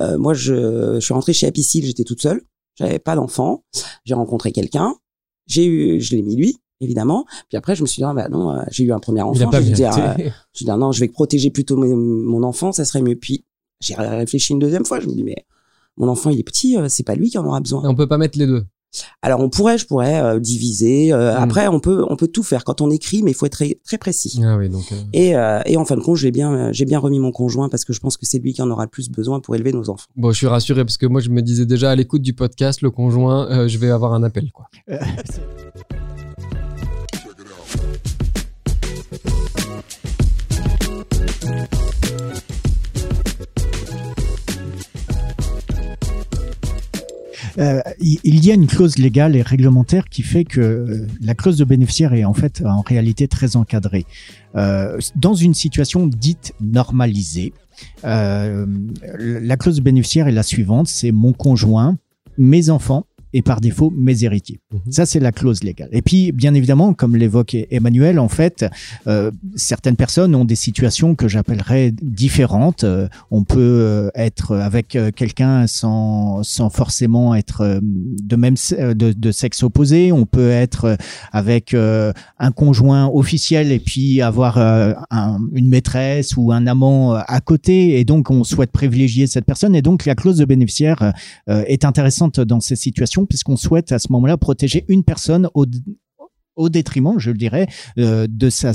euh, 0.00 0.18
moi, 0.18 0.34
je, 0.34 0.94
je 0.94 1.00
suis 1.00 1.14
rentrée 1.14 1.32
chez 1.32 1.46
Apicil, 1.46 1.84
j'étais 1.84 2.02
toute 2.02 2.20
seule, 2.20 2.42
j'avais 2.74 2.98
pas 2.98 3.14
d'enfant. 3.14 3.64
J'ai 4.04 4.14
rencontré 4.14 4.50
quelqu'un, 4.50 4.96
j'ai 5.46 5.66
eu, 5.66 6.00
je 6.00 6.16
l'ai 6.16 6.22
mis 6.22 6.34
lui, 6.34 6.56
évidemment. 6.80 7.26
Puis 7.48 7.56
après, 7.56 7.76
je 7.76 7.82
me 7.82 7.86
suis 7.86 8.00
dit, 8.00 8.04
ah, 8.04 8.12
bah 8.12 8.28
non, 8.28 8.50
euh, 8.56 8.62
j'ai 8.70 8.82
eu 8.84 8.92
un 8.92 8.98
premier 8.98 9.22
enfant. 9.22 9.34
Je 9.52 9.56
me 9.58 9.62
suis 9.62 9.72
dit, 9.72 9.84
ah, 9.84 10.16
je 10.52 10.64
dit, 10.64 10.70
ah, 10.70 10.76
non, 10.76 10.90
je 10.90 11.00
vais 11.00 11.08
protéger 11.08 11.50
plutôt 11.50 11.76
mon, 11.76 11.96
mon 11.96 12.42
enfant, 12.42 12.72
ça 12.72 12.84
serait 12.84 13.02
mieux. 13.02 13.16
Puis 13.16 13.44
j'ai 13.80 13.94
réfléchi 13.94 14.52
une 14.52 14.58
deuxième 14.58 14.84
fois, 14.84 14.98
je 14.98 15.06
me 15.06 15.14
dis, 15.14 15.22
mais 15.22 15.44
mon 15.96 16.08
enfant, 16.08 16.30
il 16.30 16.40
est 16.40 16.44
petit, 16.44 16.76
euh, 16.76 16.88
c'est 16.88 17.04
pas 17.04 17.14
lui 17.14 17.30
qui 17.30 17.38
en 17.38 17.46
aura 17.46 17.60
besoin. 17.60 17.82
On 17.88 17.94
peut 17.94 18.08
pas 18.08 18.18
mettre 18.18 18.38
les 18.38 18.46
deux. 18.46 18.64
Alors 19.22 19.40
on 19.40 19.48
pourrait, 19.48 19.78
je 19.78 19.86
pourrais 19.86 20.20
euh, 20.22 20.38
diviser. 20.40 21.12
euh, 21.12 21.32
Mm. 21.32 21.42
Après, 21.42 21.68
on 21.68 21.80
peut, 21.80 22.04
on 22.08 22.16
peut 22.16 22.28
tout 22.28 22.42
faire 22.42 22.64
quand 22.64 22.80
on 22.80 22.90
écrit, 22.90 23.22
mais 23.22 23.30
il 23.30 23.34
faut 23.34 23.46
être 23.46 23.52
très, 23.52 23.78
très 23.84 23.96
précis. 23.98 24.40
Ah 24.44 24.56
oui, 24.56 24.68
donc. 24.68 24.84
euh, 24.92 24.96
Et, 25.12 25.34
euh, 25.36 25.60
et 25.66 25.76
en 25.76 25.84
fin 25.84 25.96
de 25.96 26.00
compte, 26.02 26.16
j'ai 26.16 26.30
bien, 26.30 26.70
j'ai 26.72 26.84
bien 26.84 26.98
remis 26.98 27.18
mon 27.20 27.32
conjoint 27.32 27.68
parce 27.68 27.84
que 27.84 27.92
je 27.92 28.00
pense 28.00 28.16
que 28.16 28.26
c'est 28.26 28.38
lui 28.38 28.52
qui 28.52 28.60
en 28.62 28.70
aura 28.70 28.84
le 28.84 28.90
plus 28.90 29.08
besoin 29.10 29.40
pour 29.40 29.54
élever 29.54 29.72
nos 29.72 29.88
enfants. 29.90 30.06
Bon, 30.16 30.30
je 30.32 30.36
suis 30.36 30.46
rassuré 30.46 30.84
parce 30.84 30.98
que 30.98 31.06
moi, 31.06 31.20
je 31.20 31.30
me 31.30 31.40
disais 31.42 31.64
déjà 31.66 31.90
à 31.90 31.94
l'écoute 31.96 32.22
du 32.22 32.34
podcast, 32.34 32.82
le 32.82 32.90
conjoint, 32.90 33.48
euh, 33.50 33.68
je 33.68 33.78
vais 33.78 33.90
avoir 33.90 34.12
un 34.14 34.22
appel, 34.22 34.50
quoi. 34.52 34.68
Euh, 47.58 47.72
Euh, 47.72 47.80
il 48.00 48.44
y 48.44 48.50
a 48.50 48.54
une 48.54 48.66
clause 48.66 48.98
légale 48.98 49.36
et 49.36 49.42
réglementaire 49.42 50.08
qui 50.08 50.22
fait 50.22 50.44
que 50.44 50.60
euh, 50.60 51.06
la 51.20 51.34
clause 51.34 51.56
de 51.56 51.64
bénéficiaire 51.64 52.12
est 52.14 52.24
en 52.24 52.34
fait 52.34 52.62
en 52.64 52.80
réalité 52.80 53.28
très 53.28 53.56
encadrée. 53.56 54.06
Euh, 54.56 54.98
dans 55.16 55.34
une 55.34 55.54
situation 55.54 56.06
dite 56.06 56.54
normalisée, 56.60 57.52
euh, 58.04 58.66
la 59.18 59.56
clause 59.56 59.76
de 59.76 59.82
bénéficiaire 59.82 60.28
est 60.28 60.32
la 60.32 60.42
suivante, 60.42 60.88
c'est 60.88 61.12
mon 61.12 61.32
conjoint, 61.32 61.96
mes 62.38 62.70
enfants 62.70 63.06
et 63.34 63.42
par 63.42 63.60
défaut 63.60 63.92
mes 63.96 64.24
héritiers. 64.24 64.60
Mhm. 64.72 64.80
Ça, 64.92 65.06
c'est 65.06 65.20
la 65.20 65.32
clause 65.32 65.62
légale. 65.62 65.88
Et 65.92 66.02
puis, 66.02 66.32
bien 66.32 66.54
évidemment, 66.54 66.92
comme 66.94 67.16
l'évoque 67.16 67.56
Emmanuel, 67.70 68.18
en 68.18 68.28
fait, 68.28 68.64
euh, 69.06 69.30
certaines 69.56 69.96
personnes 69.96 70.34
ont 70.34 70.44
des 70.44 70.54
situations 70.56 71.14
que 71.14 71.28
j'appellerais 71.28 71.92
différentes. 72.02 72.84
Euh, 72.84 73.08
on 73.30 73.44
peut 73.44 73.58
euh, 73.60 74.10
être 74.14 74.56
avec 74.56 74.96
quelqu'un 75.16 75.66
sans, 75.66 76.42
sans 76.42 76.70
forcément 76.70 77.34
être 77.34 77.80
de 77.82 78.36
même 78.36 78.54
de, 78.78 79.12
de 79.12 79.32
sexe 79.32 79.62
opposé. 79.62 80.12
On 80.12 80.26
peut 80.26 80.50
être 80.50 80.96
avec 81.32 81.74
euh, 81.74 82.12
un 82.38 82.52
conjoint 82.52 83.06
officiel 83.08 83.72
et 83.72 83.78
puis 83.78 84.20
avoir 84.20 84.58
un- 84.58 85.38
une 85.54 85.68
maîtresse 85.68 86.36
ou 86.36 86.52
un 86.52 86.66
amant 86.66 87.14
à 87.14 87.40
côté. 87.40 87.98
Et 87.98 88.04
donc, 88.04 88.30
on 88.30 88.44
souhaite 88.44 88.70
privilégier 88.72 89.26
cette 89.26 89.44
personne. 89.44 89.74
Et 89.74 89.82
donc, 89.82 90.04
la 90.06 90.14
clause 90.14 90.36
de 90.38 90.44
bénéficiaire 90.44 91.12
est 91.48 91.84
intéressante 91.84 92.40
dans 92.40 92.60
ces 92.60 92.76
situations 92.76 93.21
puisqu'on 93.26 93.56
souhaite 93.56 93.92
à 93.92 93.98
ce 93.98 94.10
moment-là 94.12 94.36
protéger 94.36 94.84
une 94.88 95.04
personne 95.04 95.48
au, 95.54 96.68
détriment, 96.68 97.18
je 97.18 97.30
le 97.30 97.36
dirais, 97.38 97.66
euh, 97.98 98.26
de, 98.28 98.50
sa, 98.50 98.72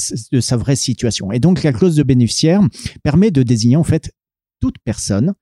vraie 0.58 0.75
situation. 0.75 1.32
Et 1.32 1.39
donc 1.39 1.63
la 1.63 1.74
clause 1.74 1.96
de 1.96 2.04
bénéficiaire 2.04 2.62
permet 3.04 3.32
de 3.32 3.44
désigner 3.44 3.75
en 3.75 3.84
fait 3.84 4.12
toute 4.60 4.75
personne 4.84 5.34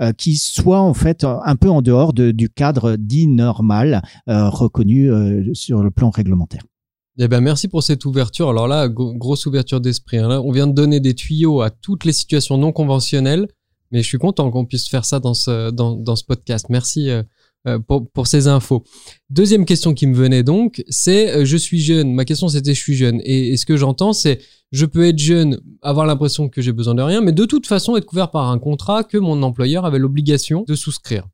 euh, 0.00 0.12
qui 0.12 0.36
soit 0.36 0.80
en 0.80 0.94
fait 0.94 1.24
un 1.24 1.56
peu 1.56 1.68
en 1.68 1.82
dehors 1.82 2.12
de- 2.14 2.30
du 2.30 2.48
cadre 2.48 2.96
dit 2.96 3.26
normal 3.28 4.02
euh, 4.28 4.48
reconnu 4.48 5.10
sur 5.54 5.82
le 5.82 5.90
plan 5.90 6.10
réglementaire. 6.10 6.62
Eh 7.18 7.28
ben, 7.28 7.42
merci 7.42 7.68
pour 7.68 7.82
cette 7.82 8.06
ouverture. 8.06 8.48
Alors 8.48 8.68
là, 8.68 8.88
gro- 8.88 9.14
grosse 9.14 9.44
ouverture 9.44 9.82
d'esprit. 9.82 10.16
hein. 10.16 10.40
On 10.42 10.50
vient 10.50 10.66
de 10.66 10.72
donner 10.72 10.98
des 10.98 11.14
tuyaux 11.14 11.60
à 11.60 11.68
toutes 11.68 12.06
les 12.06 12.12
situations 12.14 12.56
non 12.56 12.72
conventionnelles, 12.72 13.48
mais 13.90 14.02
je 14.02 14.08
suis 14.08 14.16
content 14.16 14.50
qu'on 14.50 14.64
puisse 14.64 14.88
faire 14.88 15.04
ça 15.04 15.20
dans 15.20 15.34
ce, 15.34 16.24
podcast. 16.26 16.66
Merci 16.70 17.10
pour, 17.86 18.10
pour 18.10 18.26
ces 18.26 18.48
infos. 18.48 18.84
Deuxième 19.30 19.64
question 19.64 19.94
qui 19.94 20.06
me 20.06 20.14
venait 20.14 20.42
donc, 20.42 20.82
c'est 20.88 21.30
euh, 21.30 21.44
je 21.44 21.56
suis 21.56 21.80
jeune. 21.80 22.12
Ma 22.12 22.24
question 22.24 22.48
c'était 22.48 22.74
je 22.74 22.80
suis 22.80 22.94
jeune. 22.94 23.20
Et, 23.24 23.56
ce 23.56 23.66
que 23.66 23.76
j'entends, 23.76 24.12
c'est 24.12 24.40
je 24.72 24.86
peux 24.86 25.06
être 25.06 25.18
jeune, 25.18 25.60
avoir 25.82 26.06
l'impression 26.06 26.48
que 26.48 26.62
j'ai 26.62 26.72
besoin 26.72 26.94
de 26.94 27.02
rien, 27.02 27.20
mais 27.20 27.32
de 27.32 27.44
toute 27.44 27.66
façon 27.66 27.96
être 27.96 28.06
couvert 28.06 28.30
par 28.30 28.50
un 28.50 28.58
contrat 28.58 29.04
que 29.04 29.18
mon 29.18 29.42
employeur 29.42 29.84
avait 29.84 29.98
l'obligation 29.98 30.64
de 30.66 30.74
souscrire. 30.74 31.28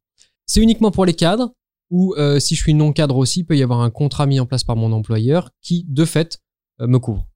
C'est 0.47 0.61
uniquement 0.61 0.91
pour 0.91 1.05
les 1.05 1.15
cadres 1.15 1.53
ou 1.91 2.15
euh, 2.19 2.39
si 2.39 2.55
je 2.55 2.61
suis 2.61 2.75
non 2.75 2.93
cadre 2.93 3.17
aussi, 3.17 3.41
il 3.41 3.45
peut 3.45 3.57
y 3.57 3.63
avoir 3.63 3.81
un 3.81 3.91
contrat 3.91 4.27
mis 4.27 4.41
en 4.41 4.47
place 4.47 4.65
par 4.65 4.77
mon 4.77 4.93
employeur 4.93 5.51
qui, 5.63 5.87
de 5.89 6.05
fait, 6.05 6.39
euh, 6.81 6.87
me 6.87 6.99
couvre. 6.99 7.27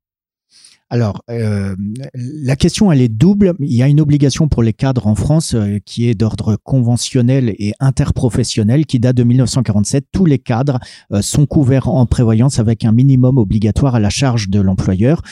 Alors, 0.93 1.25
euh, 1.31 1.75
la 2.13 2.55
question, 2.55 2.93
elle 2.93 3.01
est 3.01 3.09
double. 3.09 3.55
Il 3.61 3.73
y 3.73 3.83
a 3.83 3.89
une 3.89 3.99
obligation 3.99 4.49
pour 4.49 4.63
les 4.63 4.75
cadres 4.75 5.07
en 5.07 5.15
France 5.15 5.55
euh, 5.55 5.79
qui 5.87 6.07
est 6.07 6.15
d'ordre 6.15 6.57
conventionnel 6.63 7.55
et 7.59 7.73
interprofessionnel 7.81 8.85
qui 8.85 9.01
date 9.01 9.17
de 9.17 9.23
1947. 9.23 10.09
Tous 10.13 10.27
les 10.27 10.39
cadres 10.39 10.81
euh, 11.11 11.23
sont 11.23 11.47
couverts 11.47 11.89
en 11.89 12.05
prévoyance 12.05 12.59
avec 12.59 12.85
un 12.85 12.93
minimum 12.93 13.39
obligatoire 13.39 13.95
à 13.95 14.01
la 14.01 14.11
charge 14.11 14.51
de 14.51 14.61
l'employeur. 14.61 15.23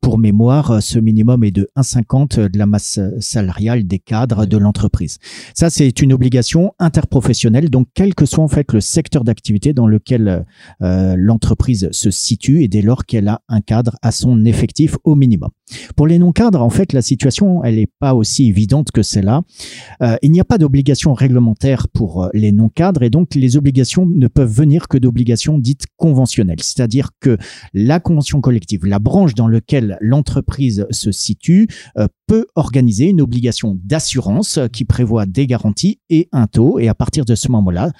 Pour 0.00 0.16
mémoire, 0.16 0.70
euh, 0.70 0.80
ce 0.80 1.00
minimum 1.00 1.42
est 1.42 1.50
de 1.50 1.68
1,50 1.76 2.48
de 2.48 2.56
la 2.56 2.66
masse 2.66 3.00
salariale 3.18 3.88
des 3.88 3.98
cadres 3.98 4.46
de 4.46 4.56
l'entreprise. 4.58 5.18
Ça, 5.54 5.70
c'est 5.70 6.02
une 6.02 6.12
obligation 6.12 6.72
interprofessionnelle. 6.78 7.68
Donc, 7.68 7.88
quel 7.94 8.14
que 8.14 8.26
soit 8.26 8.44
en 8.44 8.48
fait 8.48 8.72
le 8.72 8.80
secteur 8.80 9.24
d'activité 9.24 9.72
dans 9.72 9.88
lequel 9.88 10.46
euh, 10.82 11.16
l'entreprise 11.18 11.88
se 11.90 12.12
situe 12.12 12.62
et 12.62 12.68
dès 12.68 12.82
lors 12.82 13.06
qu'elle 13.06 13.26
a 13.26 13.40
un 13.48 13.60
cadre 13.60 13.96
à 14.02 14.12
son 14.12 14.44
effectif 14.44 14.96
au 15.04 15.14
minimum. 15.14 15.50
Pour 15.96 16.06
les 16.06 16.18
non-cadres, 16.18 16.62
en 16.62 16.70
fait, 16.70 16.92
la 16.92 17.02
situation, 17.02 17.62
elle 17.64 17.76
n'est 17.76 17.88
pas 17.98 18.14
aussi 18.14 18.46
évidente 18.46 18.90
que 18.90 19.02
celle-là. 19.02 19.42
Euh, 20.02 20.16
il 20.22 20.32
n'y 20.32 20.40
a 20.40 20.44
pas 20.44 20.58
d'obligation 20.58 21.14
réglementaire 21.14 21.88
pour 21.88 22.24
euh, 22.24 22.28
les 22.34 22.52
non-cadres 22.52 23.02
et 23.02 23.10
donc 23.10 23.34
les 23.34 23.56
obligations 23.56 24.06
ne 24.06 24.28
peuvent 24.28 24.52
venir 24.52 24.88
que 24.88 24.98
d'obligations 24.98 25.58
dites 25.58 25.86
conventionnelles. 25.96 26.62
C'est-à-dire 26.62 27.10
que 27.20 27.36
la 27.74 28.00
convention 28.00 28.40
collective, 28.40 28.86
la 28.86 28.98
branche 28.98 29.34
dans 29.34 29.48
laquelle 29.48 29.98
l'entreprise 30.00 30.86
se 30.90 31.12
situe, 31.12 31.68
euh, 31.98 32.06
peut 32.26 32.46
organiser 32.54 33.06
une 33.06 33.20
obligation 33.20 33.76
d'assurance 33.82 34.60
qui 34.72 34.84
prévoit 34.84 35.26
des 35.26 35.46
garanties 35.46 36.00
et 36.10 36.28
un 36.32 36.46
taux. 36.46 36.78
Et 36.78 36.88
à 36.88 36.94
partir 36.94 37.24
de 37.24 37.34
ce 37.34 37.50
moment-là, 37.50 37.90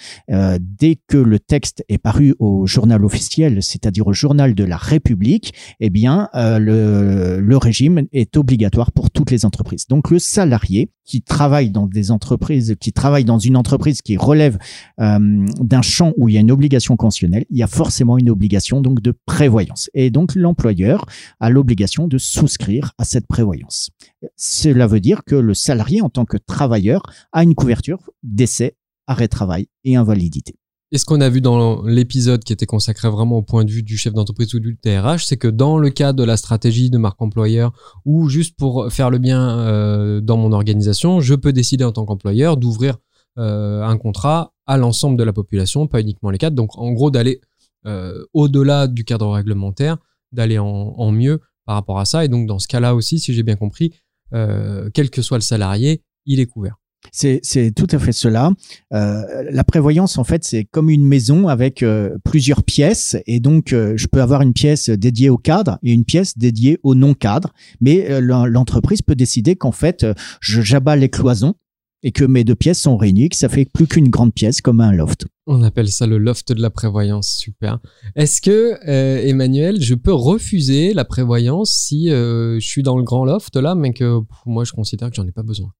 dès 0.60 1.00
que 1.08 1.16
le 1.16 1.40
texte 1.40 1.84
est 1.88 1.98
paru 1.98 2.36
au 2.38 2.64
journal 2.64 3.04
officiel, 3.04 3.60
c'est-à-dire 3.60 4.06
au 4.06 4.12
journal 4.12 4.54
de 4.54 4.62
la 4.62 4.76
République, 4.76 5.52
eh 5.80 5.90
bien, 5.90 6.28
le 6.34 7.56
régime 7.60 8.06
est 8.12 8.36
obligatoire 8.36 8.92
pour 8.92 9.10
toutes 9.10 9.30
les 9.30 9.44
entreprises. 9.44 9.86
Donc, 9.86 10.10
le 10.10 10.18
salarié 10.18 10.90
qui 11.04 11.22
travaille 11.22 11.70
dans 11.70 11.86
des 11.86 12.10
entreprises, 12.10 12.76
qui 12.80 12.92
travaille 12.92 13.24
dans 13.24 13.38
une 13.38 13.56
entreprise 13.56 14.02
qui 14.02 14.16
relève 14.16 14.58
euh, 15.00 15.46
d'un 15.60 15.82
champ 15.82 16.12
où 16.16 16.28
il 16.28 16.34
y 16.34 16.38
a 16.38 16.40
une 16.40 16.50
obligation 16.50 16.96
conventionnelle, 16.96 17.44
il 17.50 17.58
y 17.58 17.62
a 17.62 17.66
forcément 17.66 18.18
une 18.18 18.30
obligation 18.30 18.80
donc 18.80 19.00
de 19.00 19.14
prévoyance. 19.26 19.90
Et 19.94 20.10
donc, 20.10 20.34
l'employeur 20.34 21.06
a 21.40 21.50
l'obligation 21.50 22.08
de 22.08 22.18
souscrire 22.18 22.92
à 22.98 23.04
cette 23.04 23.26
prévoyance. 23.26 23.90
Cela 24.36 24.86
veut 24.86 25.00
dire 25.00 25.24
que 25.24 25.36
le 25.36 25.54
salarié, 25.54 26.02
en 26.02 26.10
tant 26.10 26.24
que 26.24 26.36
travailleur, 26.36 27.02
a 27.32 27.42
une 27.42 27.54
couverture 27.54 28.10
décès, 28.22 28.76
arrêt 29.06 29.26
de 29.26 29.30
travail 29.30 29.66
et 29.84 29.96
invalidité. 29.96 30.59
Et 30.92 30.98
ce 30.98 31.04
qu'on 31.04 31.20
a 31.20 31.28
vu 31.28 31.40
dans 31.40 31.82
l'épisode 31.82 32.42
qui 32.42 32.52
était 32.52 32.66
consacré 32.66 33.08
vraiment 33.08 33.36
au 33.36 33.42
point 33.42 33.64
de 33.64 33.70
vue 33.70 33.84
du 33.84 33.96
chef 33.96 34.12
d'entreprise 34.12 34.52
ou 34.54 34.58
du 34.58 34.76
TRH, 34.76 35.24
c'est 35.24 35.36
que 35.36 35.46
dans 35.46 35.78
le 35.78 35.88
cas 35.90 36.12
de 36.12 36.24
la 36.24 36.36
stratégie 36.36 36.90
de 36.90 36.98
marque 36.98 37.22
employeur 37.22 37.72
ou 38.04 38.28
juste 38.28 38.56
pour 38.56 38.92
faire 38.92 39.08
le 39.08 39.18
bien 39.18 39.60
euh, 39.60 40.20
dans 40.20 40.36
mon 40.36 40.50
organisation, 40.50 41.20
je 41.20 41.36
peux 41.36 41.52
décider 41.52 41.84
en 41.84 41.92
tant 41.92 42.04
qu'employeur 42.06 42.56
d'ouvrir 42.56 42.98
euh, 43.38 43.84
un 43.84 43.96
contrat 43.98 44.52
à 44.66 44.76
l'ensemble 44.78 45.16
de 45.16 45.22
la 45.22 45.32
population, 45.32 45.86
pas 45.86 46.00
uniquement 46.00 46.30
les 46.30 46.38
cadres. 46.38 46.56
Donc 46.56 46.76
en 46.76 46.90
gros 46.90 47.12
d'aller 47.12 47.40
euh, 47.86 48.24
au-delà 48.34 48.88
du 48.88 49.04
cadre 49.04 49.30
réglementaire, 49.30 49.96
d'aller 50.32 50.58
en, 50.58 51.12
mieux 51.12 51.40
par 51.66 51.76
rapport 51.76 52.00
à 52.00 52.04
ça. 52.04 52.24
Et 52.24 52.28
donc 52.28 52.48
dans 52.48 52.58
ce 52.58 52.66
cas-là 52.66 52.96
aussi, 52.96 53.20
si 53.20 53.32
j'ai 53.32 53.44
bien 53.44 53.56
compris, 53.56 53.94
quel 54.32 55.10
que 55.10 55.22
soit 55.22 55.38
le 55.38 55.42
salarié, 55.42 56.02
il 56.26 56.40
est 56.40 56.46
couvert. 56.46 56.79
C'est, 57.12 57.40
tout 57.74 57.86
à 57.90 57.98
fait 57.98 58.12
cela. 58.12 58.52
Euh, 58.92 59.22
la 59.50 59.64
prévoyance, 59.64 60.18
en 60.18 60.24
fait, 60.24 60.44
c'est 60.44 60.64
comme 60.64 60.90
une 60.90 61.04
maison 61.04 61.48
avec 61.48 61.82
euh, 61.82 62.16
plusieurs 62.24 62.62
pièces. 62.62 63.16
Et 63.26 63.40
donc, 63.40 63.72
euh, 63.72 63.94
je 63.96 64.06
peux 64.06 64.22
avoir 64.22 64.42
une 64.42 64.52
pièce 64.52 64.90
dédiée 64.90 65.30
au 65.30 65.38
cadre 65.38 65.78
et 65.82 65.92
une 65.92 66.04
pièce 66.04 66.38
dédiée 66.38 66.78
au 66.82 66.94
non-cadre. 66.94 67.52
Mais 67.80 68.20
l'en- 68.20 68.46
l'entreprise 68.46 69.02
peut 69.02 69.14
décider 69.16 69.56
qu'en 69.56 69.72
fait, 69.72 70.06
je 70.40 70.60
j'abats 70.60 70.96
les 70.96 71.08
cloisons 71.08 71.54
et 72.02 72.12
que 72.12 72.24
mes 72.24 72.44
deux 72.44 72.54
pièces 72.54 72.80
sont 72.80 72.96
réunies, 72.96 73.28
que 73.28 73.36
ça 73.36 73.48
fait 73.48 73.66
plus 73.66 73.86
qu'une 73.86 74.08
grande 74.08 74.32
pièce 74.32 74.60
comme 74.62 74.80
un 74.80 74.92
loft. 74.92 75.26
On 75.46 75.62
appelle 75.62 75.88
ça 75.88 76.06
le 76.06 76.16
loft 76.18 76.52
de 76.52 76.62
la 76.62 76.70
prévoyance, 76.70 77.28
super. 77.36 77.78
Est-ce 78.14 78.40
que, 78.40 78.78
Emmanuel, 79.26 79.82
je 79.82 79.94
peux 79.94 80.12
refuser 80.14 80.94
la 80.94 81.04
prévoyance 81.04 81.70
si 81.72 82.08
je 82.08 82.58
suis 82.60 82.82
dans 82.82 82.96
le 82.96 83.02
grand 83.02 83.24
loft 83.24 83.56
là, 83.56 83.74
mais 83.74 83.92
que 83.92 84.20
moi 84.46 84.64
je 84.64 84.72
considère 84.72 85.10
que 85.10 85.16
j'en 85.16 85.26
ai 85.26 85.32
pas 85.32 85.42
besoin? 85.42 85.72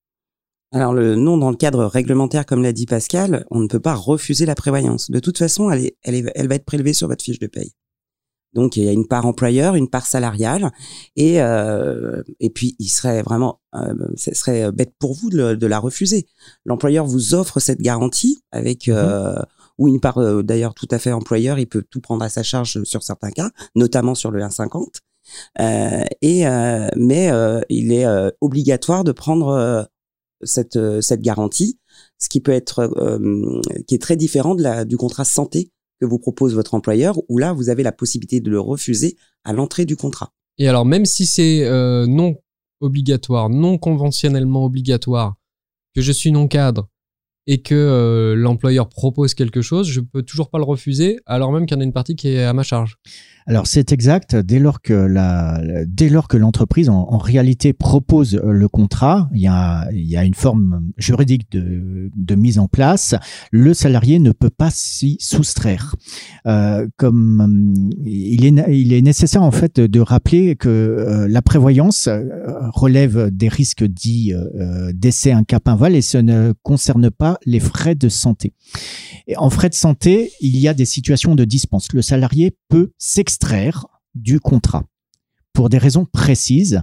Alors 0.72 0.94
le 0.94 1.16
non 1.16 1.36
dans 1.36 1.50
le 1.50 1.56
cadre 1.56 1.84
réglementaire, 1.84 2.46
comme 2.46 2.62
l'a 2.62 2.72
dit 2.72 2.86
Pascal, 2.86 3.44
on 3.50 3.58
ne 3.60 3.66
peut 3.66 3.80
pas 3.80 3.94
refuser 3.94 4.46
la 4.46 4.54
prévoyance. 4.54 5.10
De 5.10 5.18
toute 5.18 5.38
façon, 5.38 5.70
elle, 5.70 5.86
est, 5.86 5.96
elle, 6.02 6.14
est- 6.14 6.32
elle 6.34 6.48
va 6.48 6.54
être 6.54 6.64
prélevée 6.64 6.92
sur 6.92 7.08
votre 7.08 7.24
fiche 7.24 7.40
de 7.40 7.48
paye. 7.48 7.72
Donc 8.52 8.76
il 8.76 8.84
y 8.84 8.88
a 8.88 8.92
une 8.92 9.06
part 9.06 9.26
employeur, 9.26 9.76
une 9.76 9.88
part 9.88 10.06
salariale, 10.06 10.72
et 11.16 11.40
euh, 11.40 12.22
et 12.40 12.50
puis 12.50 12.74
il 12.80 12.88
serait 12.88 13.22
vraiment, 13.22 13.60
euh, 13.76 13.94
ce 14.16 14.34
serait 14.34 14.72
bête 14.72 14.92
pour 14.98 15.14
vous 15.14 15.30
de, 15.30 15.66
la 15.66 15.78
refuser. 15.78 16.26
L'employeur 16.64 17.06
vous 17.06 17.34
offre 17.34 17.60
cette 17.60 17.80
garantie 17.80 18.42
avec 18.50 18.88
euh, 18.88 19.36
ou 19.78 19.86
une 19.88 20.00
part 20.00 20.18
euh, 20.18 20.42
d'ailleurs 20.42 20.74
tout 20.74 20.88
à 20.90 20.98
fait 20.98 21.12
employeur, 21.12 21.60
il 21.60 21.66
peut 21.68 21.84
tout 21.88 22.00
prendre 22.00 22.24
à 22.24 22.28
sa 22.28 22.42
charge 22.42 22.82
sur 22.82 23.02
certains 23.04 23.30
cas, 23.30 23.50
notamment 23.76 24.16
sur 24.16 24.32
le 24.32 24.42
1,50. 24.42 24.96
Euh, 25.60 26.02
et 26.20 26.46
euh, 26.48 26.88
mais 26.96 27.30
euh, 27.30 27.60
il 27.68 27.92
est 27.92 28.04
euh, 28.06 28.30
obligatoire 28.40 29.04
de 29.04 29.12
prendre 29.12 29.48
euh, 29.48 29.84
cette 30.42 30.76
euh, 30.76 31.00
cette 31.00 31.20
garantie, 31.20 31.78
ce 32.18 32.28
qui 32.28 32.40
peut 32.40 32.52
être 32.52 32.80
euh, 32.80 33.60
qui 33.86 33.94
est 33.94 34.02
très 34.02 34.16
différent 34.16 34.54
de 34.54 34.62
la 34.62 34.84
du 34.84 34.96
contrat 34.96 35.24
santé 35.24 35.70
que 36.00 36.06
vous 36.06 36.18
propose 36.18 36.54
votre 36.54 36.74
employeur, 36.74 37.18
où 37.28 37.38
là 37.38 37.52
vous 37.52 37.68
avez 37.68 37.82
la 37.82 37.92
possibilité 37.92 38.40
de 38.40 38.50
le 38.50 38.60
refuser 38.60 39.16
à 39.44 39.52
l'entrée 39.52 39.84
du 39.84 39.96
contrat. 39.96 40.32
Et 40.58 40.68
alors, 40.68 40.84
même 40.84 41.04
si 41.04 41.26
c'est 41.26 41.64
euh, 41.64 42.06
non 42.06 42.36
obligatoire, 42.80 43.50
non 43.50 43.78
conventionnellement 43.78 44.64
obligatoire, 44.64 45.34
que 45.94 46.00
je 46.00 46.12
suis 46.12 46.32
non 46.32 46.48
cadre 46.48 46.88
et 47.46 47.62
que 47.62 48.34
l'employeur 48.36 48.88
propose 48.88 49.34
quelque 49.34 49.60
chose, 49.60 49.88
je 49.88 50.00
peux 50.00 50.22
toujours 50.22 50.50
pas 50.50 50.58
le 50.58 50.64
refuser, 50.64 51.18
alors 51.26 51.50
même 51.52 51.66
qu'il 51.66 51.74
y 51.74 51.78
en 51.78 51.80
a 51.80 51.84
une 51.84 51.92
partie 51.92 52.14
qui 52.14 52.28
est 52.28 52.44
à 52.44 52.52
ma 52.52 52.62
charge. 52.62 52.96
Alors 53.46 53.66
c'est 53.66 53.92
exact. 53.92 54.36
Dès 54.36 54.58
lors 54.58 54.80
que 54.80 54.92
la, 54.92 55.60
dès 55.86 56.08
lors 56.08 56.28
que 56.28 56.36
l'entreprise 56.36 56.88
en, 56.88 57.18
réalité 57.18 57.72
propose 57.72 58.36
euh, 58.36 58.52
le 58.52 58.68
contrat, 58.68 59.28
il 59.34 59.40
y 59.40 59.46
a, 59.46 59.88
il 59.92 60.06
y 60.06 60.16
a 60.16 60.24
une 60.24 60.34
forme 60.34 60.90
juridique 60.96 61.50
de, 61.52 62.10
de 62.14 62.34
mise 62.34 62.58
en 62.58 62.68
place. 62.68 63.14
Le 63.50 63.74
salarié 63.74 64.18
ne 64.18 64.32
peut 64.32 64.50
pas 64.50 64.70
s'y 64.70 65.16
soustraire. 65.20 65.96
Euh, 66.46 66.86
comme 66.96 67.40
hum, 67.40 67.90
il 68.04 68.44
est, 68.44 68.54
il 68.74 68.92
est 68.92 69.02
nécessaire 69.02 69.42
en 69.42 69.50
fait 69.50 69.80
de 69.80 70.00
rappeler 70.00 70.56
que 70.56 70.68
euh, 70.68 71.28
la 71.28 71.42
prévoyance 71.42 72.08
euh, 72.08 72.68
relève 72.72 73.30
des 73.30 73.48
risques 73.48 73.84
dits 73.84 74.32
euh, 74.32 74.44
euh, 74.54 74.92
d'essai 74.94 75.32
incapinval 75.32 75.94
et 75.94 76.02
ce 76.02 76.18
ne 76.18 76.52
concerne 76.62 77.10
pas 77.10 77.38
les 77.44 77.60
frais 77.60 77.94
de 77.94 78.08
santé. 78.08 78.52
Et 79.26 79.36
en 79.36 79.50
frais 79.50 79.68
de 79.68 79.74
santé, 79.74 80.32
il 80.40 80.56
y 80.58 80.68
a 80.68 80.74
des 80.74 80.84
situations 80.84 81.34
de 81.34 81.44
dispense. 81.44 81.92
Le 81.92 82.02
salarié 82.02 82.56
peut 82.68 82.92
du 84.14 84.40
contrat 84.40 84.84
pour 85.52 85.68
des 85.68 85.78
raisons 85.78 86.04
précises. 86.04 86.80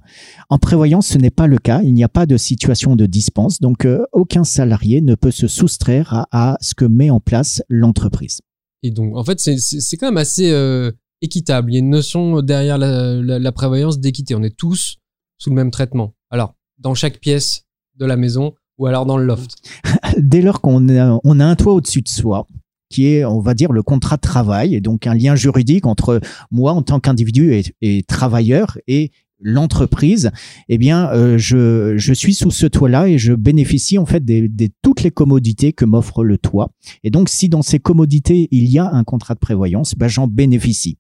En 0.50 0.58
prévoyance, 0.60 1.08
ce 1.08 1.18
n'est 1.18 1.30
pas 1.30 1.48
le 1.48 1.58
cas. 1.58 1.82
Il 1.84 1.94
n'y 1.94 2.04
a 2.04 2.10
pas 2.10 2.26
de 2.26 2.36
situation 2.38 2.96
de 2.96 3.06
dispense. 3.06 3.60
Donc, 3.60 3.86
euh, 3.86 4.04
aucun 4.12 4.44
salarié 4.44 5.02
ne 5.02 5.16
peut 5.16 5.32
se 5.32 5.48
soustraire 5.48 6.14
à, 6.14 6.28
à 6.32 6.58
ce 6.62 6.76
que 6.76 6.86
met 6.86 7.10
en 7.10 7.20
place 7.20 7.62
l'entreprise. 7.70 8.42
Et 8.84 8.92
donc, 8.92 9.16
en 9.16 9.24
fait, 9.24 9.40
c'est- 9.40 9.98
quand 9.98 10.08
même 10.08 10.18
assez 10.18 10.52
euh, 10.52 10.92
équitable. 11.22 11.72
Il 11.72 11.74
y 11.76 11.78
a 11.78 11.80
une 11.80 11.90
notion 11.90 12.42
derrière 12.42 12.78
la, 12.78 13.14
la- 13.16 13.40
la 13.40 13.52
prévoyance 13.52 14.00
d'équité. 14.00 14.36
On 14.36 14.44
est 14.44 14.56
tous 14.56 14.98
sous 15.38 15.50
le 15.50 15.56
même 15.56 15.72
traitement. 15.72 16.14
Alors, 16.30 16.54
dans 16.78 16.94
chaque 16.94 17.20
pièce 17.20 17.64
de 17.96 18.06
la 18.06 18.18
maison 18.18 18.54
ou 18.78 18.86
alors 18.86 19.06
dans 19.06 19.18
le 19.18 19.26
loft. 19.26 19.56
Dès 20.18 20.42
lors 20.42 20.62
qu'on 20.62 20.88
a, 20.90 21.20
on 21.24 21.40
a 21.40 21.46
un 21.46 21.56
toit 21.56 21.74
au-dessus 21.74 22.02
de 22.02 22.08
soi, 22.10 22.46
qui 22.90 23.08
est, 23.08 23.26
on 23.26 23.40
va 23.40 23.54
dire, 23.54 23.72
le 23.72 23.84
contrat 23.84 24.16
de 24.16 24.22
travail, 24.22 24.76
et 24.76 24.82
donc 24.82 25.08
un 25.08 25.14
lien 25.14 25.36
juridique 25.36 25.86
entre 25.86 26.22
moi 26.52 26.74
en 26.74 26.82
tant 26.82 27.00
qu'individu 27.00 27.62
et, 27.82 28.04
travailleur 28.04 28.78
et 28.88 29.12
l'entreprise, 29.40 30.32
eh 30.68 30.78
bien, 30.78 31.10
euh, 31.12 31.38
je, 31.38 31.96
je 31.98 32.14
suis 32.14 32.34
sous 32.34 32.50
ce 32.50 32.66
toit-là 32.66 33.08
et 33.08 33.18
je 33.20 33.34
bénéficie 33.34 33.98
en 34.00 34.06
fait 34.06 34.26
des 34.26 34.50
toutes 34.82 35.04
les 35.04 35.12
commodités 35.12 35.74
que 35.74 35.86
m'offre 35.86 36.24
le 36.24 36.38
toit. 36.38 36.72
Et 37.04 37.12
donc, 37.12 37.30
si 37.30 37.50
dans 37.50 37.62
ces 37.62 37.80
commodités 37.80 38.48
il 38.52 38.68
y 38.70 38.80
a 38.80 38.90
un 38.92 39.04
contrat 39.04 39.36
de 39.36 39.40
prévoyance, 39.40 39.94
ben, 39.96 40.08
j'en 40.08 40.28
bénéficie. 40.28 40.98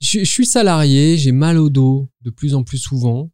Je, 0.00 0.24
suis 0.24 0.46
salarié, 0.46 1.18
j'ai 1.18 1.32
mal 1.32 1.58
au 1.58 1.68
dos 1.68 2.08
de 2.22 2.30
plus 2.30 2.54
en 2.54 2.62
plus 2.62 2.78
souvent. 2.78 3.30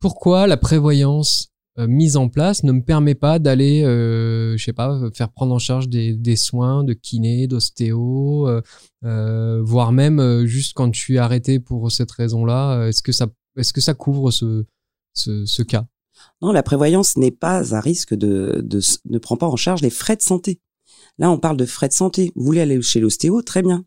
Pourquoi 0.00 0.48
la 0.48 0.56
prévoyance 0.56 1.52
mise 1.78 2.16
en 2.16 2.28
place 2.28 2.62
ne 2.62 2.72
me 2.72 2.82
permet 2.82 3.14
pas 3.14 3.38
d'aller, 3.38 3.82
euh, 3.84 4.56
je 4.56 4.64
sais 4.64 4.72
pas, 4.72 5.00
faire 5.14 5.30
prendre 5.30 5.54
en 5.54 5.58
charge 5.58 5.88
des, 5.88 6.14
des 6.14 6.36
soins 6.36 6.84
de 6.84 6.92
kiné, 6.92 7.46
d'ostéo, 7.46 8.48
euh, 8.48 8.60
euh, 9.04 9.62
voire 9.62 9.92
même 9.92 10.20
euh, 10.20 10.46
juste 10.46 10.74
quand 10.74 10.92
je 10.94 11.00
suis 11.00 11.18
arrêté 11.18 11.60
pour 11.60 11.90
cette 11.90 12.10
raison-là, 12.10 12.80
euh, 12.80 12.88
est-ce 12.88 13.02
que 13.02 13.12
ça, 13.12 13.28
est-ce 13.56 13.72
que 13.72 13.80
ça 13.80 13.94
couvre 13.94 14.30
ce, 14.30 14.64
ce, 15.14 15.62
cas? 15.62 15.86
Non, 16.42 16.52
la 16.52 16.62
prévoyance 16.62 17.16
n'est 17.16 17.30
pas 17.30 17.74
un 17.74 17.80
risque 17.80 18.14
de, 18.14 18.60
de 18.62 18.80
ne 19.08 19.18
prend 19.18 19.36
pas 19.36 19.46
en 19.46 19.56
charge 19.56 19.80
les 19.80 19.90
frais 19.90 20.16
de 20.16 20.22
santé. 20.22 20.60
Là, 21.18 21.30
on 21.30 21.38
parle 21.38 21.56
de 21.56 21.66
frais 21.66 21.88
de 21.88 21.92
santé. 21.92 22.32
Vous 22.34 22.44
voulez 22.44 22.60
aller 22.60 22.80
chez 22.82 23.00
l'ostéo, 23.00 23.42
très 23.42 23.62
bien. 23.62 23.84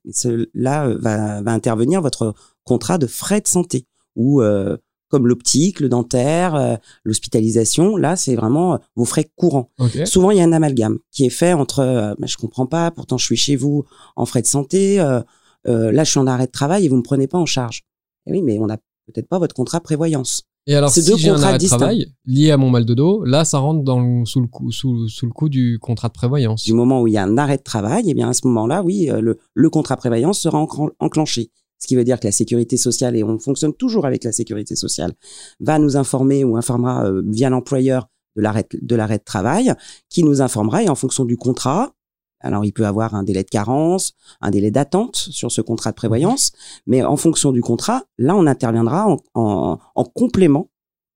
Là 0.54 0.88
euh, 0.88 0.98
va, 1.00 1.42
va 1.42 1.52
intervenir 1.52 2.02
votre 2.02 2.34
contrat 2.64 2.98
de 2.98 3.08
frais 3.08 3.42
de 3.42 3.48
santé 3.48 3.88
ou 4.16 4.42
euh, 4.42 4.78
comme 5.14 5.28
l'optique, 5.28 5.80
le 5.80 5.90
dentaire, 5.90 6.56
euh, 6.56 6.76
l'hospitalisation. 7.06 7.96
Là, 7.98 8.16
c'est 8.16 8.36
vraiment 8.36 8.74
euh, 8.74 8.78
vos 8.96 9.06
frais 9.06 9.30
courants. 9.36 9.70
Ok. 9.80 10.06
Souvent, 10.06 10.32
il 10.32 10.38
y 10.38 10.42
a 10.42 10.44
un 10.44 10.52
amalgame 10.52 10.98
qui 11.12 11.26
est 11.26 11.30
fait 11.30 11.54
entre 11.54 11.80
euh, 11.80 12.14
bah, 12.20 12.28
je 12.28 12.36
comprends 12.38 12.66
pas, 12.66 12.92
pourtant 12.92 13.18
je 13.18 13.26
suis 13.26 13.36
chez 13.38 13.56
vous 13.56 13.86
en 14.16 14.26
frais 14.26 14.42
de 14.42 14.48
santé, 14.48 15.00
euh, 15.00 15.22
là 15.66 16.04
je 16.04 16.12
suis 16.12 16.20
en 16.20 16.28
arrêt 16.28 16.48
de 16.48 16.52
travail 16.52 16.86
et 16.86 16.90
vous 16.90 16.98
me 16.98 17.04
prenez 17.04 17.28
pas 17.28 17.38
en 17.38 17.46
charge. 17.46 17.84
Eh 18.26 18.32
oui, 18.32 18.42
mais 18.42 18.58
on 18.60 18.66
n'a 18.68 18.78
peut-être 19.08 19.28
pas 19.30 19.40
votre 19.40 19.54
contrat 19.56 19.80
prévoyance. 19.82 20.44
Et 20.66 20.76
alors, 20.76 20.90
C'est 20.92 21.02
si 21.02 21.12
deux 21.12 21.18
j'ai 21.18 21.30
un 21.30 21.44
arrêt 21.44 21.58
de 21.58 21.66
travail 21.68 22.14
lié 22.26 22.52
à 22.52 22.58
mon 22.58 22.70
mal 22.70 22.86
de 22.86 22.94
dos, 22.94 23.26
là, 23.26 23.44
ça 23.44 23.58
rentre 23.58 23.84
dans 23.84 24.00
le- 24.00 24.26
sous, 24.26 24.40
le 24.40 24.48
coup, 24.48 24.72
sous, 24.72 25.10
sous 25.10 25.26
le 25.26 25.34
coup 25.34 25.50
du 25.50 25.78
contrat 25.78 26.08
de 26.08 26.14
prévoyance. 26.14 26.64
Du 26.64 26.74
moment 26.74 27.02
où 27.02 27.08
il 27.08 27.14
y 27.14 27.18
a 27.18 27.24
un 27.24 27.38
arrêt 27.38 27.58
de 27.58 27.64
travail, 27.64 28.06
eh 28.08 28.14
bien 28.14 28.30
à 28.30 28.34
ce 28.34 28.48
moment-là, 28.48 28.82
oui, 28.82 29.10
le, 29.12 29.38
le 29.54 29.70
contrat 29.70 29.98
prévoyance 29.98 30.40
sera 30.40 30.66
enclenché. 31.00 31.52
Ce 31.84 31.88
qui 31.90 31.98
veut 31.98 32.06
dire 32.06 32.18
que 32.18 32.26
la 32.26 32.32
sécurité 32.32 32.78
sociale, 32.78 33.18
et 33.18 33.26
on 33.26 33.38
fonctionne 33.40 33.74
toujours 33.74 34.06
avec 34.06 34.24
la 34.24 34.32
sécurité 34.32 34.74
sociale, 34.74 35.12
va 35.60 35.80
nous 35.80 35.98
informer 35.98 36.46
ou 36.46 36.56
informera 36.56 37.08
euh, 37.08 37.22
via 37.26 37.50
l'employeur 37.50 38.08
de 38.38 38.42
l'arrêt 38.42 38.66
de 38.82 38.96
l'arrêt 38.96 39.18
de 39.18 39.24
travail, 39.26 39.74
qui 40.08 40.24
nous 40.24 40.42
informera 40.42 40.82
et 40.82 40.88
en 40.88 40.96
fonction 40.96 41.26
du 41.26 41.36
contrat. 41.36 41.92
Alors, 42.40 42.64
il 42.64 42.72
peut 42.72 42.86
avoir 42.86 43.16
un 43.16 43.24
délai 43.24 43.44
de 43.44 43.50
carence, 43.50 44.14
un 44.40 44.50
délai 44.50 44.72
d'attente 44.72 45.18
sur 45.18 45.52
ce 45.52 45.60
contrat 45.60 45.92
de 45.92 45.96
prévoyance, 45.96 46.54
mais 46.88 47.04
en 47.04 47.18
fonction 47.18 47.52
du 47.52 47.60
contrat, 47.62 48.04
là, 48.18 48.34
on 48.34 48.48
interviendra 48.48 49.10
en, 49.10 49.18
en, 49.34 49.78
en 49.94 50.04
complément. 50.06 50.70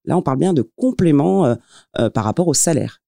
Là, 0.04 0.18
on 0.18 0.22
parle 0.22 0.38
bien 0.38 0.52
de 0.52 0.70
complément 0.76 1.46
euh, 1.46 1.54
euh, 1.98 2.10
par 2.10 2.24
rapport 2.24 2.46
au 2.46 2.54
salaire 2.54 3.00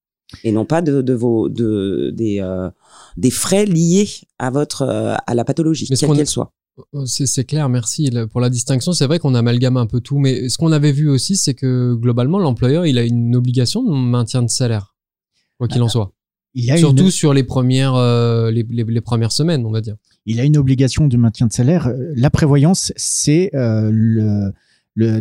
et 0.44 0.52
non 0.52 0.64
pas 0.64 0.80
de, 0.80 1.02
de 1.02 1.12
vos 1.12 1.48
de 1.48 2.10
des 2.14 2.40
euh, 2.40 2.70
des 3.16 3.30
frais 3.30 3.64
liés 3.64 4.08
à 4.38 4.50
votre 4.50 4.82
euh, 4.82 5.14
à 5.26 5.34
la 5.34 5.44
pathologie 5.44 5.86
quelle 5.88 6.16
qu'elle 6.16 6.26
soit. 6.26 6.52
Oh, 6.92 7.04
C'est 7.06 7.44
clair, 7.44 7.68
merci 7.68 8.10
pour 8.30 8.40
la 8.40 8.48
distinction. 8.50 8.92
C'est 8.92 9.06
vrai 9.06 9.18
qu'on 9.18 9.34
amalgame 9.34 9.76
un 9.76 9.86
peu 9.86 10.00
tout, 10.00 10.18
mais 10.18 10.48
ce 10.48 10.56
qu'on 10.56 10.72
avait 10.72 10.92
vu 10.92 11.08
aussi, 11.08 11.36
c'est 11.36 11.54
que 11.54 11.94
globalement, 11.94 12.38
l'employeur, 12.38 12.86
il 12.86 12.96
a 12.98 13.02
une 13.04 13.36
obligation 13.36 13.82
de 13.82 13.90
maintien 13.94 14.42
de 14.42 14.48
salaire, 14.48 14.94
quoi 15.58 15.68
qu'il 15.68 15.82
en 15.82 15.88
soit. 15.88 16.12
Il 16.54 16.70
a 16.70 16.76
Surtout 16.78 17.04
une, 17.04 17.10
sur 17.10 17.32
les 17.34 17.44
premières, 17.44 17.94
euh, 17.94 18.50
les, 18.50 18.64
les- 18.68 18.82
les 18.84 19.00
premières 19.00 19.30
semaines, 19.32 19.64
on 19.66 19.70
va 19.70 19.80
dire. 19.80 19.96
il 20.26 20.40
a 20.40 20.44
une 20.44 20.56
obligation 20.56 21.06
de 21.06 21.16
maintien 21.16 21.46
de 21.46 21.52
salaire. 21.52 21.86
Euh, 21.86 22.12
La 22.16 22.28
prévoyance, 22.30 22.92
c'est 22.96 23.50
euh, 23.54 23.90
le, 23.92 24.52
le 24.94 25.20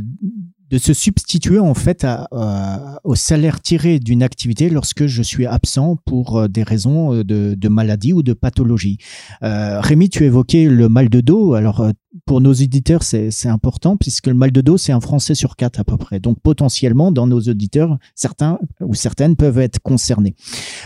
de 0.70 0.78
se 0.78 0.94
substituer 0.94 1.60
en 1.60 1.74
fait 1.74 2.04
à, 2.04 2.28
à- 2.32 3.00
au 3.04 3.16
salaire 3.16 3.62
tiré 3.62 4.00
d'une 4.00 4.24
activité 4.24 4.70
lorsque 4.70 5.08
je 5.08 5.22
suis 5.24 5.46
absent 5.46 5.98
pour 6.06 6.38
euh, 6.38 6.48
des 6.48 6.64
raisons 6.64 7.14
euh, 7.14 7.24
de, 7.24 7.56
de 7.58 7.68
maladie 7.70 8.14
ou 8.14 8.24
de 8.24 8.34
pathologie. 8.34 8.98
Euh, 9.44 9.82
Rémi, 9.82 10.10
tu 10.10 10.24
évoquais 10.26 10.66
le 10.66 10.90
mal 10.90 11.10
de 11.10 11.22
dos. 11.22 11.54
Alors 11.54 11.82
euh, 11.82 11.92
pour 12.26 12.42
nos 12.42 12.52
auditeurs, 12.54 13.04
c'est 13.04 13.32
c'est 13.32 13.50
important 13.50 13.98
puisque 13.98 14.28
le 14.28 14.34
mal 14.34 14.52
de 14.52 14.62
dos, 14.62 14.78
c'est 14.78 14.92
un 14.92 15.02
Français 15.02 15.36
sur 15.36 15.56
quatre 15.56 15.80
à 15.80 15.84
peu 15.84 15.98
près. 15.98 16.20
Donc 16.20 16.40
potentiellement, 16.42 17.12
dans 17.12 17.28
nos 17.28 17.40
auditeurs, 17.42 17.98
certains 18.16 18.60
ou 18.82 18.94
certaines 18.94 19.36
peuvent 19.36 19.60
être 19.60 19.80
concernés. 19.80 20.36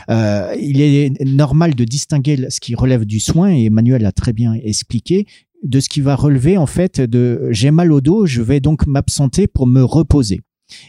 Euh, 0.10 0.54
il 0.60 0.82
est 0.82 1.24
normal 1.26 1.76
de 1.76 1.84
distinguer 1.86 2.50
ce 2.50 2.60
qui 2.60 2.76
relève 2.76 3.06
du 3.06 3.19
soin, 3.19 3.52
et 3.54 3.65
Emmanuel 3.65 4.06
a 4.06 4.12
très 4.12 4.34
bien 4.34 4.54
expliqué, 4.54 5.26
de 5.63 5.80
ce 5.80 5.89
qui 5.89 6.02
va 6.02 6.15
relever 6.15 6.58
en 6.58 6.65
fait 6.65 7.02
de 7.02 7.47
j'ai 7.52 7.71
mal 7.71 7.91
au 7.91 8.02
dos, 8.02 8.26
je 8.26 8.41
vais 8.41 8.60
donc 8.60 8.86
m'absenter 8.86 9.47
pour 9.47 9.67
me 9.67 9.84
reposer. 9.84 10.41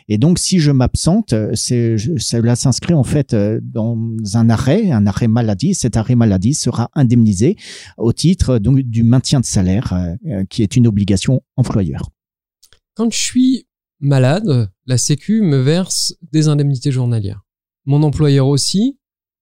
Et 0.08 0.18
donc, 0.18 0.38
si 0.38 0.60
je 0.60 0.70
m'absente, 0.70 1.34
c'est, 1.54 1.96
cela 1.98 2.56
s'inscrit 2.56 2.94
en 2.94 3.02
fait 3.02 3.34
dans 3.34 3.98
un 4.34 4.48
arrêt, 4.48 4.90
un 4.90 5.06
arrêt 5.06 5.28
maladie. 5.28 5.74
Cet 5.74 5.96
arrêt 5.96 6.14
maladie 6.14 6.54
sera 6.54 6.90
indemnisé 6.94 7.56
au 7.98 8.12
titre 8.12 8.58
donc, 8.58 8.78
du 8.78 9.02
maintien 9.02 9.40
de 9.40 9.44
salaire, 9.44 9.94
qui 10.48 10.62
est 10.62 10.76
une 10.76 10.86
obligation 10.86 11.42
employeur. 11.56 12.10
Quand 12.94 13.10
je 13.10 13.18
suis 13.18 13.66
malade, 14.00 14.70
la 14.86 14.96
Sécu 14.96 15.42
me 15.42 15.58
verse 15.58 16.14
des 16.32 16.48
indemnités 16.48 16.92
journalières. 16.92 17.42
Mon 17.84 18.02
employeur 18.02 18.46
aussi, 18.46 18.98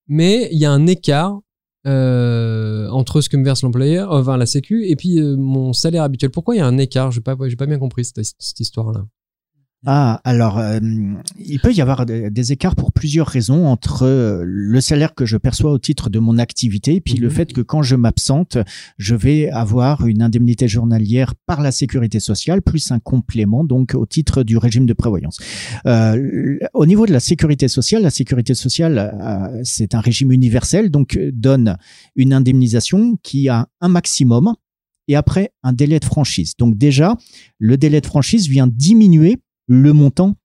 mais 0.08 0.48
il 0.50 0.58
y 0.58 0.64
a 0.64 0.72
un 0.72 0.86
écart 0.86 1.40
euh, 1.86 2.88
entre 2.90 3.20
ce 3.20 3.28
que 3.28 3.36
me 3.36 3.44
verse 3.44 3.62
l'employeur, 3.62 4.12
enfin 4.12 4.36
la 4.36 4.46
Sécu, 4.46 4.86
et 4.86 4.96
puis 4.96 5.18
euh, 5.18 5.36
mon 5.36 5.72
salaire 5.72 6.04
habituel. 6.04 6.30
Pourquoi 6.30 6.54
il 6.54 6.58
y 6.58 6.60
a 6.60 6.66
un 6.66 6.78
écart? 6.78 7.10
Je 7.10 7.18
n'ai 7.18 7.22
pas, 7.22 7.36
pas 7.36 7.66
bien 7.66 7.78
compris 7.78 8.04
cette 8.04 8.60
histoire-là. 8.60 9.04
Ah, 9.84 10.20
alors, 10.22 10.58
euh, 10.58 10.78
il 11.38 11.58
peut 11.58 11.72
y 11.72 11.80
avoir 11.80 12.06
des, 12.06 12.52
écarts 12.52 12.76
pour 12.76 12.92
plusieurs 12.92 13.26
raisons 13.26 13.66
entre 13.66 14.04
euh, 14.04 14.44
le 14.46 14.80
salaire 14.80 15.12
que 15.12 15.26
je 15.26 15.36
perçois 15.36 15.72
au 15.72 15.78
titre 15.78 16.08
de 16.08 16.20
mon 16.20 16.38
activité, 16.38 17.00
puis 17.00 17.14
le 17.14 17.26
mhm. 17.26 17.34
fait 17.34 17.52
que 17.52 17.62
quand 17.62 17.82
je 17.82 17.96
m'absente, 17.96 18.58
je 18.98 19.16
vais 19.16 19.50
avoir 19.50 20.06
une 20.06 20.22
indemnité 20.22 20.68
journalière 20.68 21.34
par 21.46 21.62
la 21.62 21.72
sécurité 21.72 22.20
sociale, 22.20 22.62
plus 22.62 22.92
un 22.92 23.00
complément, 23.00 23.64
donc 23.64 23.94
au 23.94 24.06
titre 24.06 24.44
du 24.44 24.56
régime 24.56 24.86
de 24.86 24.92
prévoyance. 24.92 25.38
Euh, 25.86 26.58
au 26.74 26.86
niveau 26.86 27.04
de 27.04 27.12
la 27.12 27.20
sécurité 27.20 27.66
sociale, 27.66 28.02
la 28.02 28.10
sécurité 28.10 28.54
sociale, 28.54 28.98
euh, 28.98 29.60
c'est 29.64 29.96
un 29.96 30.00
régime 30.00 30.30
universel, 30.30 30.92
donc 30.92 31.18
donne 31.32 31.76
une 32.14 32.32
indemnisation 32.32 33.16
qui 33.24 33.48
a 33.48 33.66
un 33.80 33.88
maximum 33.88 34.54
et 35.08 35.16
après 35.16 35.52
un 35.64 35.72
délai 35.72 35.98
de 35.98 36.04
franchise. 36.04 36.54
Donc 36.56 36.78
déjà, 36.78 37.16
le 37.58 37.76
délai 37.76 38.00
de 38.00 38.06
franchise 38.06 38.48
vient 38.48 38.68
diminuer 38.68 39.38
le 39.72 39.94
montant 39.94 40.36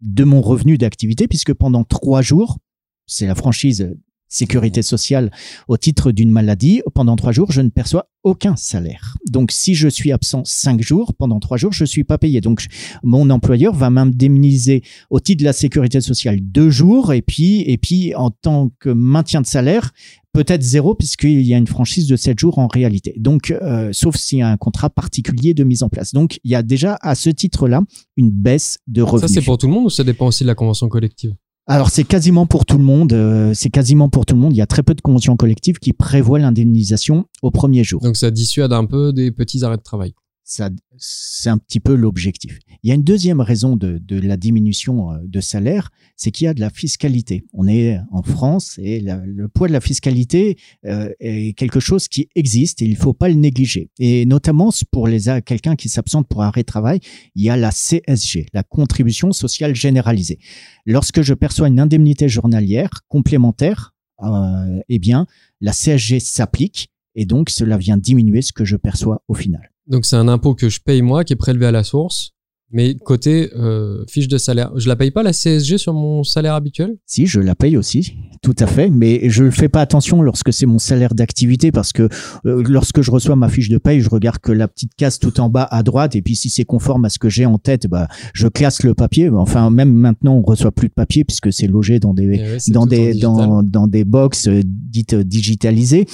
de 0.00 0.22
mon 0.22 0.40
revenu 0.40 0.78
d'activité, 0.78 1.26
puisque 1.26 1.52
pendant 1.52 1.82
trois 1.82 2.22
jours, 2.22 2.58
c'est 3.06 3.26
la 3.26 3.34
franchise 3.34 3.96
sécurité 4.28 4.82
sociale 4.82 5.30
au 5.68 5.76
titre 5.76 6.12
d'une 6.12 6.30
maladie, 6.30 6.82
pendant 6.94 7.16
trois 7.16 7.32
jours, 7.32 7.52
je 7.52 7.60
ne 7.60 7.68
perçois 7.68 8.08
aucun 8.22 8.56
salaire. 8.56 9.16
Donc, 9.30 9.52
si 9.52 9.74
je 9.74 9.88
suis 9.88 10.10
absent 10.10 10.42
cinq 10.44 10.82
jours, 10.82 11.14
pendant 11.14 11.38
trois 11.38 11.56
jours, 11.56 11.72
je 11.72 11.84
ne 11.84 11.86
suis 11.86 12.02
pas 12.02 12.18
payé. 12.18 12.40
Donc, 12.40 12.66
mon 13.04 13.30
employeur 13.30 13.72
va 13.72 13.88
m'indemniser 13.88 14.82
au 15.10 15.20
titre 15.20 15.40
de 15.40 15.44
la 15.44 15.52
sécurité 15.52 16.00
sociale 16.00 16.38
deux 16.40 16.70
jours, 16.70 17.12
et 17.12 17.22
puis, 17.22 17.62
et 17.62 17.78
puis, 17.78 18.14
en 18.16 18.30
tant 18.30 18.72
que 18.80 18.90
maintien 18.90 19.40
de 19.42 19.46
salaire, 19.46 19.92
peut-être 20.32 20.62
zéro 20.62 20.94
puisqu'il 20.94 21.42
y 21.42 21.54
a 21.54 21.56
une 21.56 21.66
franchise 21.66 22.06
de 22.08 22.16
7 22.16 22.38
jours 22.38 22.58
en 22.58 22.66
réalité. 22.66 23.14
Donc, 23.16 23.50
euh, 23.50 23.88
sauf 23.92 24.16
s'il 24.16 24.38
y 24.38 24.42
a 24.42 24.48
un 24.48 24.58
contrat 24.58 24.90
particulier 24.90 25.54
de 25.54 25.64
mise 25.64 25.82
en 25.82 25.88
place. 25.88 26.12
Donc, 26.12 26.40
il 26.44 26.50
y 26.50 26.54
a 26.54 26.62
déjà 26.62 26.98
à 27.00 27.14
ce 27.14 27.30
titre-là 27.30 27.80
une 28.18 28.30
baisse 28.30 28.78
de 28.86 29.00
revenus. 29.00 29.30
Ça, 29.30 29.40
c'est 29.40 29.44
pour 29.44 29.56
tout 29.56 29.66
le 29.66 29.72
monde 29.72 29.86
ou 29.86 29.90
ça 29.90 30.04
dépend 30.04 30.26
aussi 30.26 30.44
de 30.44 30.48
la 30.48 30.54
convention 30.54 30.88
collective? 30.88 31.34
Alors 31.68 31.90
c'est 31.90 32.04
quasiment 32.04 32.46
pour 32.46 32.64
tout 32.64 32.78
le 32.78 32.84
monde. 32.84 33.12
Euh, 33.12 33.52
c'est 33.54 33.70
quasiment 33.70 34.08
pour 34.08 34.24
tout 34.24 34.34
le 34.34 34.40
monde. 34.40 34.52
Il 34.52 34.56
y 34.56 34.62
a 34.62 34.66
très 34.66 34.82
peu 34.82 34.94
de 34.94 35.00
conventions 35.00 35.36
collectives 35.36 35.78
qui 35.78 35.92
prévoient 35.92 36.38
l'indemnisation 36.38 37.26
au 37.42 37.50
premier 37.50 37.82
jour. 37.82 38.00
Donc 38.00 38.16
ça 38.16 38.30
dissuade 38.30 38.72
un 38.72 38.84
peu 38.84 39.12
des 39.12 39.32
petits 39.32 39.64
arrêts 39.64 39.76
de 39.76 39.82
travail 39.82 40.14
c'est 40.46 41.50
un 41.50 41.58
petit 41.58 41.80
peu 41.80 41.94
l'objectif. 41.94 42.60
Il 42.82 42.88
y 42.88 42.92
a 42.92 42.94
une 42.94 43.02
deuxième 43.02 43.40
raison 43.40 43.74
de, 43.74 44.00
la 44.08 44.36
diminution 44.36 45.10
euh, 45.10 45.18
de 45.24 45.40
salaire, 45.40 45.90
c'est 46.14 46.30
qu'il 46.30 46.44
y 46.44 46.48
a 46.48 46.54
de 46.54 46.60
la 46.60 46.70
fiscalité. 46.70 47.44
On 47.52 47.66
est 47.66 47.98
en 48.12 48.22
France 48.22 48.78
et 48.80 49.00
le 49.00 49.48
poids 49.48 49.66
de 49.66 49.72
la 49.72 49.80
fiscalité 49.80 50.56
euh, 50.86 51.12
est 51.18 51.52
quelque 51.58 51.80
chose 51.80 52.06
qui 52.06 52.28
existe 52.36 52.80
et 52.80 52.84
il 52.84 52.92
ne 52.92 52.96
faut 52.96 53.12
pas 53.12 53.28
le 53.28 53.34
négliger. 53.34 53.90
Et 53.98 54.24
notamment 54.24 54.70
pour 54.92 55.08
les 55.08 55.22
quelqu'un 55.44 55.74
qui 55.74 55.88
s'absente 55.88 56.28
pour 56.28 56.42
arrêt 56.42 56.62
de 56.62 56.66
travail, 56.66 57.00
il 57.34 57.42
y 57.42 57.50
a 57.50 57.56
la 57.56 57.72
CSG, 57.72 58.46
la 58.52 58.62
contribution 58.62 59.32
sociale 59.32 59.74
généralisée. 59.74 60.38
Lorsque 60.86 61.22
je 61.22 61.34
perçois 61.34 61.66
une 61.66 61.80
indemnité 61.80 62.28
journalière 62.28 62.90
complémentaire, 63.08 63.94
euh, 64.22 64.80
eh 64.88 64.98
bien 65.00 65.26
la 65.60 65.72
CSG 65.72 66.20
s'applique 66.20 66.90
et 67.16 67.26
donc 67.26 67.50
cela 67.50 67.76
vient 67.76 67.96
diminuer 67.96 68.42
ce 68.42 68.52
que 68.52 68.64
je 68.64 68.76
perçois 68.76 69.22
au 69.26 69.34
final. 69.34 69.72
Donc 69.86 70.04
c'est 70.04 70.16
un 70.16 70.28
impôt 70.28 70.54
que 70.54 70.68
je 70.68 70.80
paye 70.80 71.02
moi, 71.02 71.24
qui 71.24 71.32
est 71.32 71.36
prélevé 71.36 71.66
à 71.66 71.72
la 71.72 71.84
source. 71.84 72.35
Mais 72.72 72.96
côté 72.96 73.50
euh, 73.54 74.04
fiche 74.08 74.26
de 74.26 74.38
salaire, 74.38 74.72
je 74.76 74.88
la 74.88 74.96
paye 74.96 75.12
pas 75.12 75.22
la 75.22 75.32
CSG 75.32 75.78
sur 75.78 75.94
mon 75.94 76.24
salaire 76.24 76.54
habituel? 76.54 76.96
Si, 77.06 77.26
je 77.26 77.38
la 77.38 77.54
paye 77.54 77.76
aussi, 77.76 78.14
tout 78.42 78.56
à 78.58 78.66
fait. 78.66 78.90
Mais 78.90 79.30
je 79.30 79.44
ne 79.44 79.50
fais 79.50 79.68
pas 79.68 79.80
attention 79.80 80.20
lorsque 80.20 80.52
c'est 80.52 80.66
mon 80.66 80.80
salaire 80.80 81.14
d'activité 81.14 81.70
parce 81.70 81.92
que 81.92 82.08
euh, 82.44 82.64
lorsque 82.66 83.02
je 83.02 83.10
reçois 83.12 83.36
ma 83.36 83.48
fiche 83.48 83.68
de 83.68 83.78
paye, 83.78 84.00
je 84.00 84.10
regarde 84.10 84.38
que 84.38 84.50
la 84.50 84.66
petite 84.66 84.96
case 84.96 85.20
tout 85.20 85.38
en 85.38 85.48
bas 85.48 85.68
à 85.70 85.84
droite 85.84 86.16
et 86.16 86.22
puis 86.22 86.34
si 86.34 86.50
c'est 86.50 86.64
conforme 86.64 87.04
à 87.04 87.08
ce 87.08 87.20
que 87.20 87.28
j'ai 87.28 87.46
en 87.46 87.58
tête, 87.58 87.86
bah 87.86 88.08
je 88.34 88.48
classe 88.48 88.82
le 88.82 88.94
papier. 88.94 89.30
Enfin, 89.30 89.70
même 89.70 89.92
maintenant, 89.92 90.34
on 90.34 90.42
reçoit 90.42 90.72
plus 90.72 90.88
de 90.88 90.94
papier 90.94 91.22
puisque 91.22 91.52
c'est 91.52 91.68
logé 91.68 92.00
dans 92.00 92.14
des 92.14 92.58
eh 92.68 92.72
dans 92.72 92.86
des 92.86 93.14
dans, 93.14 93.62
dans 93.62 93.86
des 93.86 94.04
box 94.04 94.48
euh, 94.48 94.60
dites 94.64 95.14
digitalisées. 95.14 96.06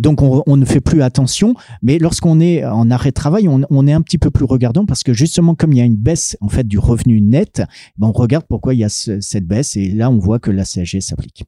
donc 0.00 0.22
on, 0.22 0.44
on, 0.46 0.56
ne 0.56 0.64
fait 0.64 0.80
plus 0.80 1.02
attention. 1.02 1.54
Mais 1.82 1.98
lorsqu'on 1.98 2.38
est 2.38 2.64
en 2.64 2.88
arrêt 2.92 3.10
de 3.10 3.14
travail, 3.14 3.48
on, 3.48 3.62
on 3.68 3.86
est 3.88 3.92
un 3.92 4.02
petit 4.02 4.18
peu 4.18 4.30
plus 4.30 4.44
regardant 4.44 4.86
parce 4.86 5.02
que 5.02 5.12
justement 5.12 5.56
comme 5.56 5.72
il 5.72 5.78
y 5.78 5.80
a 5.80 5.87
une 5.88 5.96
baisse 5.96 6.36
en 6.40 6.48
fait 6.48 6.66
du 6.66 6.78
revenu 6.78 7.20
net, 7.20 7.62
ben 7.96 8.08
on 8.08 8.12
regarde 8.12 8.46
pourquoi 8.48 8.74
il 8.74 8.80
y 8.80 8.84
a 8.84 8.88
cette 8.88 9.46
baisse 9.46 9.76
et 9.76 9.90
là 9.90 10.10
on 10.10 10.18
voit 10.18 10.38
que 10.38 10.50
la 10.50 10.64
CSG 10.64 11.00
s'applique. 11.00 11.44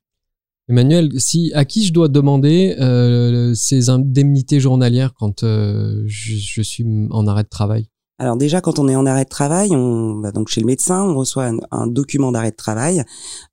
Emmanuel, 0.68 1.10
si 1.18 1.50
à 1.54 1.64
qui 1.64 1.84
je 1.84 1.92
dois 1.92 2.08
demander 2.08 2.76
euh, 2.78 3.54
ces 3.54 3.90
indemnités 3.90 4.60
journalières 4.60 5.14
quand 5.14 5.42
euh, 5.42 6.04
je, 6.06 6.62
suis 6.62 6.86
en 7.10 7.26
arrêt 7.26 7.42
de 7.42 7.48
travail? 7.48 7.88
Alors 8.20 8.36
déjà, 8.36 8.60
quand 8.60 8.78
on 8.78 8.86
est 8.86 8.94
en 8.94 9.06
arrêt 9.06 9.24
de 9.24 9.30
travail, 9.30 9.70
on 9.72 10.20
va 10.20 10.30
donc 10.30 10.48
chez 10.48 10.60
le 10.60 10.66
médecin, 10.66 11.02
on 11.02 11.16
reçoit 11.16 11.50
un, 11.70 11.86
document 11.86 12.30
d'arrêt 12.30 12.52
de 12.52 12.56
travail 12.56 13.02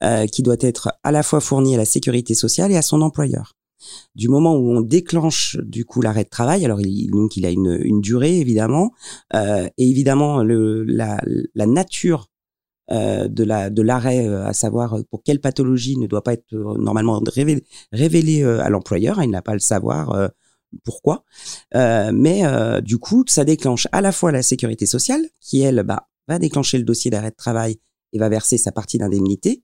euh, 0.03 0.27
qui 0.27 0.43
doit 0.43 0.57
être 0.59 0.91
à 1.03 1.11
la 1.11 1.23
fois 1.23 1.39
fourni 1.39 1.73
à 1.73 1.77
la 1.77 1.85
sécurité 1.85 2.35
sociale 2.35 2.71
et 2.71 2.77
à 2.77 2.81
son 2.81 3.01
employeur 3.01 3.53
du 4.15 4.29
moment 4.29 4.55
où 4.55 4.71
on 4.71 4.81
déclenche 4.81 5.57
du 5.63 5.85
coup 5.85 6.01
l'arrêt 6.01 6.23
de 6.23 6.29
travail, 6.29 6.65
alors 6.65 6.81
il, 6.81 7.09
donc 7.11 7.37
il 7.37 7.45
a 7.45 7.51
une, 7.51 7.79
une 7.83 8.01
durée 8.01 8.39
évidemment, 8.39 8.91
euh, 9.33 9.67
et 9.77 9.89
évidemment 9.89 10.43
le, 10.43 10.83
la, 10.83 11.21
la 11.55 11.65
nature 11.65 12.29
euh, 12.91 13.27
de 13.27 13.43
la 13.43 13.69
de 13.69 13.81
l'arrêt, 13.81 14.27
euh, 14.27 14.45
à 14.45 14.53
savoir 14.53 14.97
pour 15.09 15.21
quelle 15.23 15.41
pathologie 15.41 15.97
ne 15.97 16.07
doit 16.07 16.23
pas 16.23 16.33
être 16.33 16.53
euh, 16.53 16.77
normalement 16.77 17.21
révélé, 17.25 17.63
révélé 17.91 18.43
euh, 18.43 18.61
à 18.63 18.69
l'employeur, 18.69 19.19
hein, 19.19 19.23
il 19.23 19.31
n'a 19.31 19.41
pas 19.41 19.51
à 19.51 19.55
le 19.55 19.59
savoir 19.59 20.31
pourquoi, 20.83 21.23
mais 21.73 22.43
du 22.81 22.97
coup 22.97 23.23
ça 23.27 23.45
déclenche 23.45 23.87
à 23.91 24.01
la 24.01 24.11
fois 24.11 24.31
la 24.31 24.43
sécurité 24.43 24.85
sociale 24.85 25.25
qui 25.41 25.61
elle 25.61 25.83
bah, 25.83 26.07
va 26.27 26.39
déclencher 26.39 26.77
le 26.77 26.83
dossier 26.83 27.09
d'arrêt 27.09 27.31
de 27.31 27.35
travail 27.35 27.77
et 28.13 28.19
va 28.19 28.29
verser 28.29 28.57
sa 28.57 28.71
partie 28.71 28.97
d'indemnité, 28.97 29.63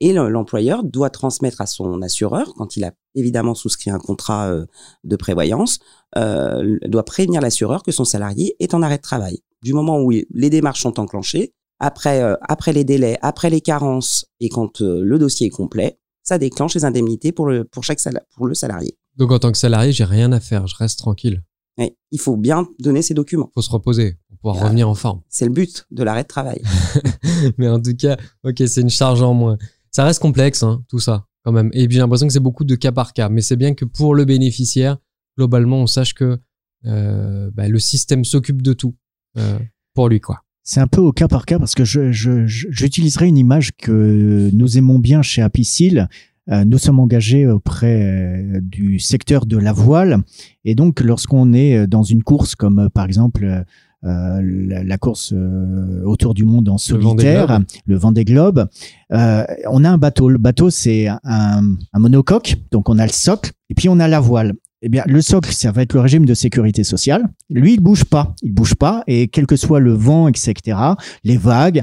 et 0.00 0.12
l'employeur 0.12 0.82
doit 0.84 1.10
transmettre 1.10 1.60
à 1.60 1.66
son 1.66 2.02
assureur, 2.02 2.54
quand 2.54 2.76
il 2.76 2.84
a 2.84 2.92
évidemment 3.14 3.54
souscrit 3.54 3.90
un 3.90 3.98
contrat 3.98 4.48
euh, 4.48 4.66
de 5.04 5.16
prévoyance, 5.16 5.78
euh, 6.16 6.78
doit 6.86 7.04
prévenir 7.04 7.40
l'assureur 7.40 7.82
que 7.82 7.92
son 7.92 8.04
salarié 8.04 8.56
est 8.60 8.74
en 8.74 8.82
arrêt 8.82 8.98
de 8.98 9.02
travail. 9.02 9.40
Du 9.62 9.72
moment 9.72 10.00
où 10.00 10.10
les 10.10 10.50
démarches 10.50 10.82
sont 10.82 10.98
enclenchées, 10.98 11.54
après, 11.78 12.22
euh, 12.22 12.34
après 12.42 12.72
les 12.72 12.84
délais, 12.84 13.18
après 13.22 13.50
les 13.50 13.60
carences 13.60 14.26
et 14.40 14.48
quand 14.48 14.80
le 14.80 15.18
dossier 15.18 15.48
est 15.48 15.50
complet, 15.50 15.98
ça 16.22 16.38
déclenche 16.38 16.74
les 16.74 16.84
indemnités 16.84 17.32
pour 17.32 17.46
le, 17.46 17.64
pour 17.64 17.82
chaque 17.82 17.98
pour 18.36 18.46
le 18.46 18.54
salarié. 18.54 18.96
Donc 19.16 19.32
en 19.32 19.38
tant 19.38 19.52
que 19.52 19.58
salarié, 19.58 19.92
j'ai 19.92 20.04
rien 20.04 20.32
à 20.32 20.40
faire, 20.40 20.66
je 20.66 20.76
reste 20.76 20.98
tranquille. 20.98 21.42
il 21.78 22.20
faut 22.20 22.36
bien 22.36 22.68
donner 22.78 23.02
ses 23.02 23.14
documents. 23.14 23.48
Il 23.50 23.54
faut 23.54 23.62
se 23.62 23.70
reposer 23.70 24.18
pour 24.28 24.38
pouvoir 24.38 24.64
revenir 24.64 24.88
en 24.88 24.94
forme. 24.94 25.22
C'est 25.28 25.44
le 25.44 25.50
but 25.50 25.86
de 25.90 26.02
l'arrêt 26.02 26.22
de 26.22 26.28
travail. 26.28 26.62
Mais 27.58 27.68
en 27.68 27.80
tout 27.80 27.94
cas, 27.96 28.16
ok, 28.44 28.62
c'est 28.66 28.80
une 28.80 28.90
charge 28.90 29.22
en 29.22 29.34
moins 29.34 29.58
ça 29.92 30.04
reste 30.04 30.20
complexe, 30.20 30.62
hein, 30.62 30.82
tout 30.88 30.98
ça, 30.98 31.26
Et 31.72 31.88
j'ai 31.90 31.98
l'impression 31.98 32.26
que 32.26 32.32
c'est 32.32 32.40
beaucoup 32.40 32.64
de 32.64 32.74
cas 32.74 32.92
par 32.92 33.12
cas. 33.12 33.28
Mais 33.28 33.40
c'est 33.40 33.56
bien 33.56 33.74
que 33.74 33.84
pour 33.84 34.14
le 34.14 34.24
bénéficiaire, 34.24 34.98
globalement, 35.36 35.78
on 35.78 35.86
sache 35.86 36.14
que 36.14 36.38
euh, 36.86 37.50
bah, 37.52 37.68
le 37.68 37.78
système 37.78 38.24
s'occupe 38.24 38.62
de 38.62 38.72
tout 38.72 38.94
euh, 39.38 39.58
pour 39.94 40.08
lui, 40.08 40.20
quoi. 40.20 40.42
C'est 40.64 40.80
un 40.80 40.86
peu 40.86 41.00
au 41.00 41.12
cas 41.12 41.26
par 41.26 41.44
cas 41.44 41.58
parce 41.58 41.74
que 41.74 41.84
j'utiliserai 41.84 43.24
je, 43.24 43.28
une 43.28 43.38
image 43.38 43.72
que 43.76 44.48
nous 44.52 44.78
aimons 44.78 45.00
bien 45.00 45.20
chez 45.20 45.42
Apicil. 45.42 46.08
Euh, 46.50 46.64
nous 46.64 46.78
sommes 46.78 47.00
engagés 47.00 47.48
auprès 47.48 48.60
du 48.62 49.00
secteur 49.00 49.46
de 49.46 49.56
la 49.56 49.72
voile 49.72 50.22
et 50.64 50.76
donc 50.76 51.00
lorsqu'on 51.00 51.52
est 51.52 51.88
dans 51.88 52.04
une 52.04 52.22
course 52.22 52.54
comme 52.54 52.90
par 52.90 53.06
exemple 53.06 53.64
euh, 54.04 54.40
la, 54.84 54.98
course 54.98 55.32
euh, 55.32 56.02
autour 56.04 56.34
du 56.34 56.44
monde 56.44 56.68
en 56.68 56.78
solitaire, 56.78 57.60
le 57.86 57.96
Vendée 57.96 58.24
Globe. 58.24 58.68
Euh, 59.12 59.44
on 59.70 59.84
a 59.84 59.90
un 59.90 59.98
bateau. 59.98 60.28
Le 60.28 60.38
bateau, 60.38 60.70
c'est 60.70 61.06
un, 61.06 61.18
un, 61.22 61.98
monocoque, 61.98 62.56
donc 62.72 62.88
on 62.88 62.98
a 62.98 63.06
le 63.06 63.12
socle, 63.12 63.52
et 63.70 63.74
puis 63.74 63.88
on 63.88 64.00
a 64.00 64.08
la 64.08 64.20
voile. 64.20 64.54
Eh 64.82 64.88
bien, 64.88 65.04
le 65.06 65.22
socle, 65.22 65.52
ça 65.52 65.70
va 65.70 65.82
être 65.82 65.94
le 65.94 66.00
régime 66.00 66.26
de 66.26 66.34
sécurité 66.34 66.82
sociale. 66.82 67.28
Lui, 67.48 67.74
il 67.74 67.80
bouge 67.80 68.04
pas, 68.04 68.34
il 68.42 68.52
bouge 68.52 68.74
pas, 68.74 69.04
et 69.06 69.28
quel 69.28 69.46
que 69.46 69.54
soit 69.54 69.78
le 69.78 69.92
vent, 69.92 70.26
etc., 70.26 70.76
les 71.22 71.36
vagues, 71.36 71.82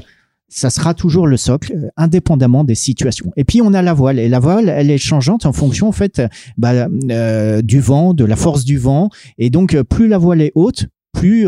ça 0.50 0.68
sera 0.68 0.92
toujours 0.92 1.26
le 1.26 1.38
socle, 1.38 1.90
indépendamment 1.96 2.64
des 2.64 2.74
situations. 2.74 3.32
Et 3.36 3.44
puis 3.44 3.62
on 3.62 3.72
a 3.72 3.80
la 3.80 3.94
voile, 3.94 4.18
et 4.18 4.28
la 4.28 4.40
voile, 4.40 4.68
elle 4.68 4.90
est 4.90 4.98
changeante 4.98 5.46
en 5.46 5.52
fonction 5.52 5.88
en 5.88 5.92
fait 5.92 6.20
bah, 6.58 6.88
euh, 7.10 7.62
du 7.62 7.80
vent, 7.80 8.12
de 8.12 8.24
la 8.24 8.36
force 8.36 8.64
du 8.64 8.76
vent, 8.76 9.08
et 9.38 9.48
donc 9.48 9.80
plus 9.82 10.08
la 10.08 10.18
voile 10.18 10.42
est 10.42 10.52
haute, 10.54 10.86
plus 11.12 11.46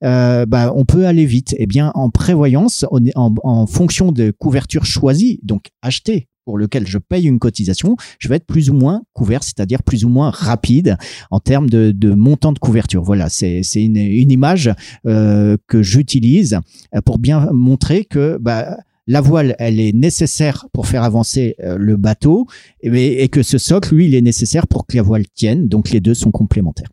bah, 0.00 0.72
on 0.74 0.84
peut 0.84 1.06
aller 1.06 1.26
vite. 1.26 1.54
Eh 1.58 1.66
bien, 1.66 1.92
en 1.94 2.10
prévoyance, 2.10 2.84
en, 3.14 3.66
fonction 3.66 4.12
de 4.12 4.30
couverture 4.30 4.84
choisie, 4.84 5.40
donc 5.42 5.70
achetée 5.82 6.28
pour 6.44 6.58
lequel 6.58 6.86
je 6.86 6.98
paye 6.98 7.26
une 7.26 7.38
cotisation, 7.38 7.96
je 8.18 8.28
vais 8.28 8.36
être 8.36 8.46
plus 8.46 8.70
ou 8.70 8.74
moins 8.74 9.02
couvert, 9.12 9.44
c'est-à-dire 9.44 9.82
plus 9.82 10.04
ou 10.04 10.08
moins 10.08 10.30
rapide 10.30 10.96
en 11.30 11.38
termes 11.38 11.70
de, 11.70 12.14
montant 12.14 12.52
de 12.52 12.58
couverture. 12.58 13.02
Voilà, 13.02 13.28
c'est 13.28 13.62
une, 13.76 13.96
image 13.96 14.70
euh, 15.06 15.56
que 15.66 15.82
j'utilise 15.82 16.58
pour 17.04 17.18
bien 17.18 17.48
montrer 17.52 18.04
que 18.04 18.38
bah, 18.40 18.78
la 19.06 19.20
voile, 19.20 19.56
elle 19.58 19.80
est 19.80 19.92
nécessaire 19.92 20.66
pour 20.72 20.86
faire 20.86 21.02
avancer 21.02 21.56
euh, 21.62 21.76
le 21.78 21.96
bateau 21.96 22.46
et, 22.80 23.22
et, 23.22 23.28
que 23.28 23.42
ce 23.42 23.58
socle, 23.58 23.94
lui, 23.94 24.06
il 24.06 24.14
est 24.14 24.20
nécessaire 24.20 24.66
pour 24.66 24.86
que 24.86 24.96
la 24.96 25.02
voile 25.02 25.26
tienne. 25.34 25.68
Donc 25.68 25.90
les 25.90 26.00
deux 26.00 26.14
sont 26.14 26.30
complémentaires. 26.30 26.90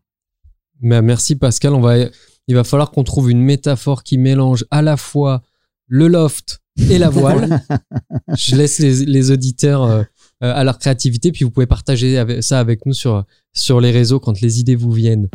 Mais 0.82 1.02
merci 1.02 1.36
Pascal. 1.36 1.74
On 1.74 1.82
va, 1.82 1.98
il 2.48 2.56
va 2.56 2.64
falloir 2.64 2.92
qu'on 2.92 3.04
trouve 3.04 3.30
une 3.32 3.42
métaphore 3.42 4.04
qui 4.04 4.18
mélange 4.18 4.66
à 4.72 4.82
la 4.82 4.98
fois 4.98 5.42
le 5.88 6.08
loft 6.08 6.60
et 6.90 6.98
la 6.98 7.10
voile. 7.10 7.62
je 8.38 8.56
laisse 8.56 8.80
les, 8.80 9.32
auditeurs 9.32 9.84
euh, 9.84 10.04
euh, 10.44 10.54
à 10.54 10.64
leur 10.64 10.78
créativité, 10.78 11.32
puis 11.32 11.44
vous 11.46 11.52
pouvez 11.52 11.66
partager 11.66 12.42
ça 12.42 12.60
avec 12.60 12.86
nous 12.86 12.94
sur, 12.94 13.24
sur 13.54 13.82
les 13.82 13.92
réseaux 13.92 14.20
quand 14.20 14.40
les 14.42 14.60
idées 14.60 14.76
vous 14.76 14.92
viennent. 14.92 15.30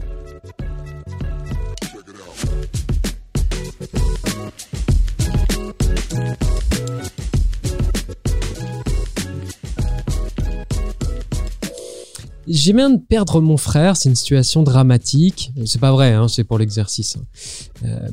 J'ai 12.47 12.73
bien 12.73 12.91
de 12.91 13.01
perdre 13.01 13.41
mon 13.41 13.57
frère, 13.57 13.97
c'est 13.97 14.09
une 14.09 14.17
situation 14.17 14.63
dramatique. 14.63 15.53
C'est 15.65 15.81
pas 15.81 15.93
vrai, 15.93 16.13
hein, 16.13 16.29
c'est 16.29 16.45
pour 16.45 16.59
l'exercice. 16.59 17.17
Hein. 17.17 17.25
Euh, 17.85 18.09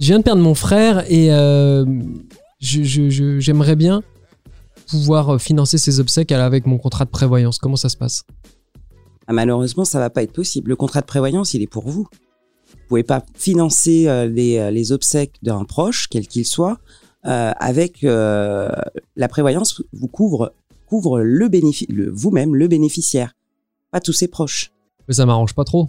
je 0.00 0.06
viens 0.06 0.18
de 0.18 0.24
perdre 0.24 0.42
mon 0.42 0.54
frère 0.54 1.04
et 1.10 1.32
euh, 1.32 1.84
j'aimerais 2.58 3.76
bien 3.76 4.02
pouvoir 4.88 5.34
euh, 5.34 5.38
financer 5.38 5.78
ses 5.78 6.00
obsèques 6.00 6.32
avec 6.32 6.66
mon 6.66 6.78
contrat 6.78 7.04
de 7.04 7.10
prévoyance. 7.10 7.58
Comment 7.58 7.76
ça 7.76 7.90
se 7.90 7.96
passe? 7.96 8.24
Ah, 9.26 9.32
Malheureusement, 9.32 9.84
ça 9.84 9.98
va 9.98 10.08
pas 10.08 10.22
être 10.22 10.32
possible. 10.32 10.70
Le 10.70 10.76
contrat 10.76 11.02
de 11.02 11.06
prévoyance, 11.06 11.54
il 11.54 11.62
est 11.62 11.68
pour 11.70 11.88
vous. 11.88 12.08
Vous 12.10 12.78
pouvez 12.88 13.02
pas 13.02 13.22
financer 13.34 14.08
euh, 14.08 14.26
les, 14.26 14.90
obsèques 14.90 15.34
d'un 15.42 15.64
proche, 15.64 16.08
quel 16.08 16.26
qu'il 16.26 16.46
soit, 16.46 16.78
avec 17.22 18.00
la 18.00 19.28
prévoyance 19.28 19.82
vous 19.92 20.08
couvre 20.08 20.54
couvre 20.90 21.20
le 21.20 21.48
le, 21.88 22.10
vous-même 22.10 22.56
le 22.56 22.66
bénéficiaire, 22.66 23.36
pas 23.92 24.00
tous 24.00 24.12
ses 24.12 24.26
proches. 24.26 24.72
Mais 25.06 25.14
ça 25.14 25.24
m'arrange 25.24 25.54
pas 25.54 25.62
trop. 25.62 25.88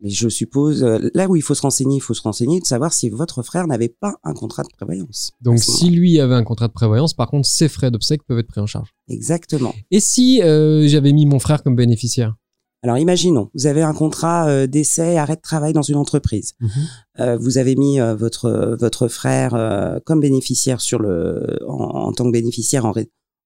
Mais 0.00 0.08
je 0.08 0.28
suppose, 0.30 0.82
euh, 0.82 1.10
là 1.12 1.28
où 1.28 1.36
il 1.36 1.42
faut 1.42 1.54
se 1.54 1.60
renseigner, 1.60 1.96
il 1.96 2.00
faut 2.00 2.14
se 2.14 2.22
renseigner 2.22 2.58
de 2.58 2.64
savoir 2.64 2.94
si 2.94 3.10
votre 3.10 3.42
frère 3.42 3.66
n'avait 3.66 3.88
pas 3.90 4.14
un 4.24 4.32
contrat 4.32 4.62
de 4.62 4.68
prévoyance. 4.74 5.32
Donc 5.42 5.58
si 5.58 5.90
lui 5.90 6.20
avait 6.20 6.36
un 6.36 6.44
contrat 6.44 6.68
de 6.68 6.72
prévoyance, 6.72 7.12
par 7.12 7.28
contre, 7.28 7.46
ses 7.46 7.68
frais 7.68 7.90
d'obsèques 7.90 8.22
peuvent 8.24 8.38
être 8.38 8.48
pris 8.48 8.60
en 8.62 8.66
charge. 8.66 8.94
Exactement. 9.08 9.74
Et 9.90 10.00
si 10.00 10.40
euh, 10.42 10.86
j'avais 10.88 11.12
mis 11.12 11.26
mon 11.26 11.38
frère 11.38 11.62
comme 11.62 11.76
bénéficiaire? 11.76 12.34
Alors 12.82 12.96
imaginons, 12.96 13.50
vous 13.54 13.66
avez 13.66 13.82
un 13.82 13.92
contrat 13.92 14.48
euh, 14.48 14.66
d'essai 14.68 15.18
arrêt 15.18 15.36
de 15.36 15.42
travail 15.42 15.72
dans 15.74 15.82
une 15.82 15.96
entreprise. 15.96 16.54
Mhm. 16.60 17.36
vous 17.40 17.58
avez 17.58 17.74
mis 17.76 17.98
votre 17.98 18.76
votre 18.80 19.08
frère 19.08 20.00
comme 20.06 20.20
bénéficiaire 20.20 20.80
sur 20.80 21.00
le 21.00 21.58
en, 21.66 22.12
tant 22.12 22.24
que 22.24 22.30
bénéficiaire 22.30 22.86
en, 22.86 22.92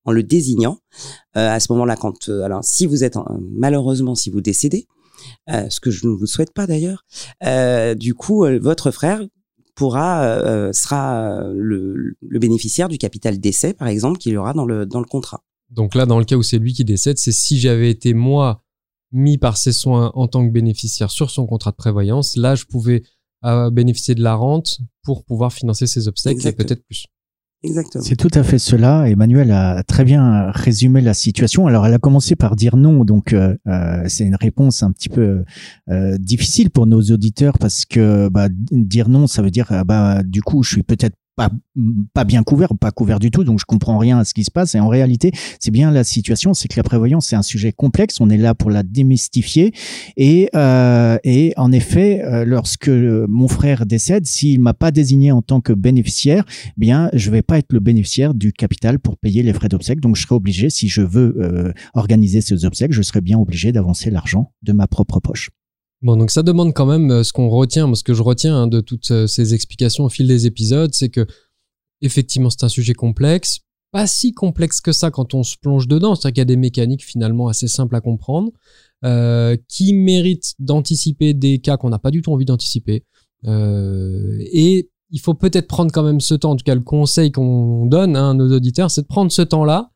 en 0.05 0.12
le 0.12 0.23
désignant. 0.23 0.79
à 1.35 1.61
ce 1.61 1.73
moment-là, 1.73 1.97
quand 1.97 2.29
alors 2.29 2.65
si 2.65 2.87
vous 2.87 3.05
êtes 3.05 3.17
malheureusement 3.53 4.15
si 4.15 4.31
vous 4.31 4.41
décédez, 4.41 4.87
euh, 5.51 5.69
ce 5.71 5.81
que 5.81 5.91
je 5.91 6.07
ne 6.07 6.12
vous 6.12 6.27
souhaite 6.27 6.53
pas 6.53 6.67
d'ailleurs. 6.67 7.05
Euh, 7.45 7.95
du 7.95 8.15
coup, 8.15 8.45
euh, 8.45 8.59
votre 8.61 8.91
frère 8.91 9.21
pourra 9.75 10.73
sera 10.75 11.43
le, 11.55 12.15
bénéficiaire 12.21 12.88
du 12.88 12.99
capital 12.99 13.41
d'essai, 13.41 13.73
par 13.73 13.88
exemple, 13.88 14.19
qu'il 14.19 14.37
aura 14.37 14.53
dans 14.53 14.67
le 14.67 14.85
dans 14.85 15.01
le 15.01 15.07
contrat. 15.07 15.43
Donc 15.71 15.95
là, 15.95 16.05
dans 16.05 16.19
le 16.19 16.27
cas 16.27 16.37
où 16.37 16.43
c'est 16.43 16.59
lui 16.59 16.75
qui 16.75 16.85
décède, 16.85 17.17
c'est 17.17 17.33
si 17.33 17.59
j'avais 17.59 17.91
été 17.91 18.12
moi 18.12 18.62
mis 19.12 19.38
par 19.38 19.57
ses 19.57 19.73
soins 19.73 20.12
en 20.15 20.29
tant 20.29 20.47
que 20.47 20.53
bénéficiaire 20.53 21.11
sur 21.11 21.31
son 21.31 21.47
contrat 21.47 21.71
de 21.71 21.77
prévoyance, 21.77 22.37
là, 22.37 22.55
je 22.55 22.67
pouvais 22.67 23.03
bénéficier 23.73 24.15
de 24.15 24.23
la 24.23 24.35
rente 24.35 24.79
pour 25.03 25.25
pouvoir 25.25 25.53
financer 25.53 25.87
ses 25.87 26.07
obstacles 26.07 26.47
et 26.47 26.53
peut-être 26.53 26.85
plus. 26.85 27.07
Exactement. 27.64 28.03
C'est 28.03 28.16
tout 28.16 28.31
à 28.35 28.42
fait 28.42 28.59
cela. 28.59 29.09
Emmanuel 29.09 29.53
a 29.53 29.85
très 29.85 30.05
bien 30.05 30.51
résumé 30.51 31.01
la 31.01 31.14
situation. 31.14 31.66
Alors, 31.68 31.87
elle 31.87 31.94
a 31.94 31.98
commencé 31.98 32.35
par 32.35 32.57
dire 32.57 32.77
non, 32.77 33.05
donc 33.05 33.33
euh, 33.33 33.55
euh 33.68 34.03
c'est 34.09 34.25
une 34.25 34.35
réponse 34.35 34.83
un 34.83 34.90
petit 34.90 35.09
peu 35.09 35.44
euh, 35.88 36.18
difficile 36.18 36.70
pour 36.70 36.87
nos 36.87 37.03
auditeurs 37.03 37.59
parce 37.59 37.85
que 37.85 38.29
bah, 38.29 38.48
dire 38.51 39.09
non, 39.09 39.29
ça 39.29 39.42
veut 39.42 39.51
dire 39.51 39.66
ah 39.70 39.85
bah 39.85 40.22
du 40.25 40.42
coup, 40.42 40.64
je 40.64 40.70
suis 40.70 40.83
peut-être 40.83 41.16
pas, 41.37 41.51
pas 42.12 42.25
bien 42.25 42.42
couvert, 42.42 42.71
pas 42.79 42.90
couvert 42.90 43.18
du 43.18 43.31
tout, 43.31 43.45
donc 43.45 43.59
je 43.59 43.64
comprends 43.64 43.99
rien 43.99 44.18
à 44.18 44.25
ce 44.25 44.35
qui 44.35 44.45
se 44.45 44.51
passe. 44.51 44.75
Et 44.75 44.81
en 44.81 44.88
réalité, 44.88 45.33
c'est 45.61 45.71
bien 45.71 45.90
la 45.90 46.05
situation, 46.05 46.55
c'est 46.55 46.68
que 46.68 46.77
la 46.77 46.83
prévoyance, 46.83 47.27
c'est 47.27 47.37
un 47.37 47.42
sujet 47.42 47.73
complexe, 47.73 48.21
on 48.21 48.31
est 48.31 48.37
là 48.37 48.55
pour 48.55 48.71
la 48.71 48.83
démystifier. 48.83 49.73
Et, 50.16 50.51
euh, 50.55 51.18
et 51.25 51.55
en 51.57 51.73
effet, 51.73 52.23
euh, 52.23 52.45
lorsque 52.45 52.88
mon 52.88 53.49
frère 53.49 53.87
décède, 53.87 54.27
s'il 54.27 54.61
m'a 54.61 54.75
pas 54.75 54.90
désigné 54.90 55.33
en 55.33 55.42
tant 55.42 55.61
que 55.61 55.73
bénéficiaire, 55.73 56.45
eh 56.68 56.73
bien, 56.77 57.09
je 57.12 57.31
vais 57.31 57.42
pas 57.42 57.59
être 57.59 57.73
le 57.73 57.81
bénéficiaire 57.81 58.35
du 58.35 58.53
capital 58.53 58.99
pour 58.99 59.16
payer 59.16 59.42
les 59.42 59.53
frais 59.53 59.68
d'obsèques. 59.68 60.01
Donc, 60.01 60.16
je 60.16 60.23
serai 60.23 60.35
obligé, 60.35 60.71
si 60.71 60.88
je 60.88 61.03
veux 61.03 61.37
euh, 61.38 61.73
organiser 61.95 62.40
ces 62.40 62.64
obsèques, 62.64 62.92
je 62.92 63.03
serai 63.03 63.21
bien 63.21 63.38
obligé 63.38 63.73
d'avancer 63.73 64.11
l'argent 64.11 64.53
de 64.62 64.73
ma 64.73 64.87
propre 64.87 65.21
poche. 65.21 65.51
Bon, 66.03 66.17
donc 66.17 66.33
ça 66.33 66.43
demande 66.43 66.75
quand 66.75 66.87
même 66.87 67.11
euh, 67.11 67.23
ce 67.23 67.33
qu'on 67.33 67.49
retient, 67.49 67.93
ce 67.95 68.03
que 68.03 68.12
je 68.12 68.23
retiens 68.23 68.62
hein, 68.62 68.67
de 68.67 68.81
toutes 68.81 69.11
euh, 69.12 69.27
ces 69.29 69.55
explications 69.55 70.05
au 70.05 70.09
fil 70.09 70.27
des 70.27 70.47
épisodes, 70.47 70.93
c'est 70.93 71.11
que 71.11 71.27
effectivement 72.01 72.51
c'est 72.51 72.65
un 72.65 72.69
sujet 72.69 72.93
complexe, 72.93 73.61
pas 73.93 74.09
si 74.09 74.33
complexe 74.33 74.81
que 74.81 74.91
ça 74.91 75.12
quand 75.12 75.33
on 75.35 75.45
se 75.45 75.57
plonge 75.57 75.87
dedans, 75.87 76.17
c'est-à-dire 76.17 76.35
qu'il 76.35 76.41
y 76.41 76.43
a 76.43 76.47
des 76.47 76.57
mécaniques 76.57 77.05
finalement 77.05 77.47
assez 77.47 77.69
simples 77.69 77.95
à 77.95 78.01
comprendre, 78.01 78.51
euh, 79.05 79.57
qui 79.69 79.95
méritent 79.95 80.55
d'anticiper 80.59 81.35
des 81.35 81.61
cas 81.61 81.77
qu'on 81.77 81.91
n'a 81.91 82.01
pas 82.01 82.11
du 82.11 82.21
tout 82.21 82.33
envie 82.33 82.47
d'anticiper. 82.47 83.05
Et 83.45 84.88
il 85.11 85.21
faut 85.21 85.35
peut-être 85.35 85.67
prendre 85.67 85.91
quand 85.93 86.05
même 86.05 86.21
ce 86.21 86.35
temps, 86.35 86.53
en 86.53 86.57
tout 86.57 86.65
cas 86.65 86.77
le 86.77 86.81
conseil 86.81 87.33
qu'on 87.33 87.87
donne 87.87 88.17
hein, 88.17 88.31
à 88.31 88.35
nos 88.35 88.55
auditeurs, 88.55 88.91
c'est 88.91 89.03
de 89.03 89.07
prendre 89.07 89.33
ce 89.33 89.43
temps-là 89.43 89.93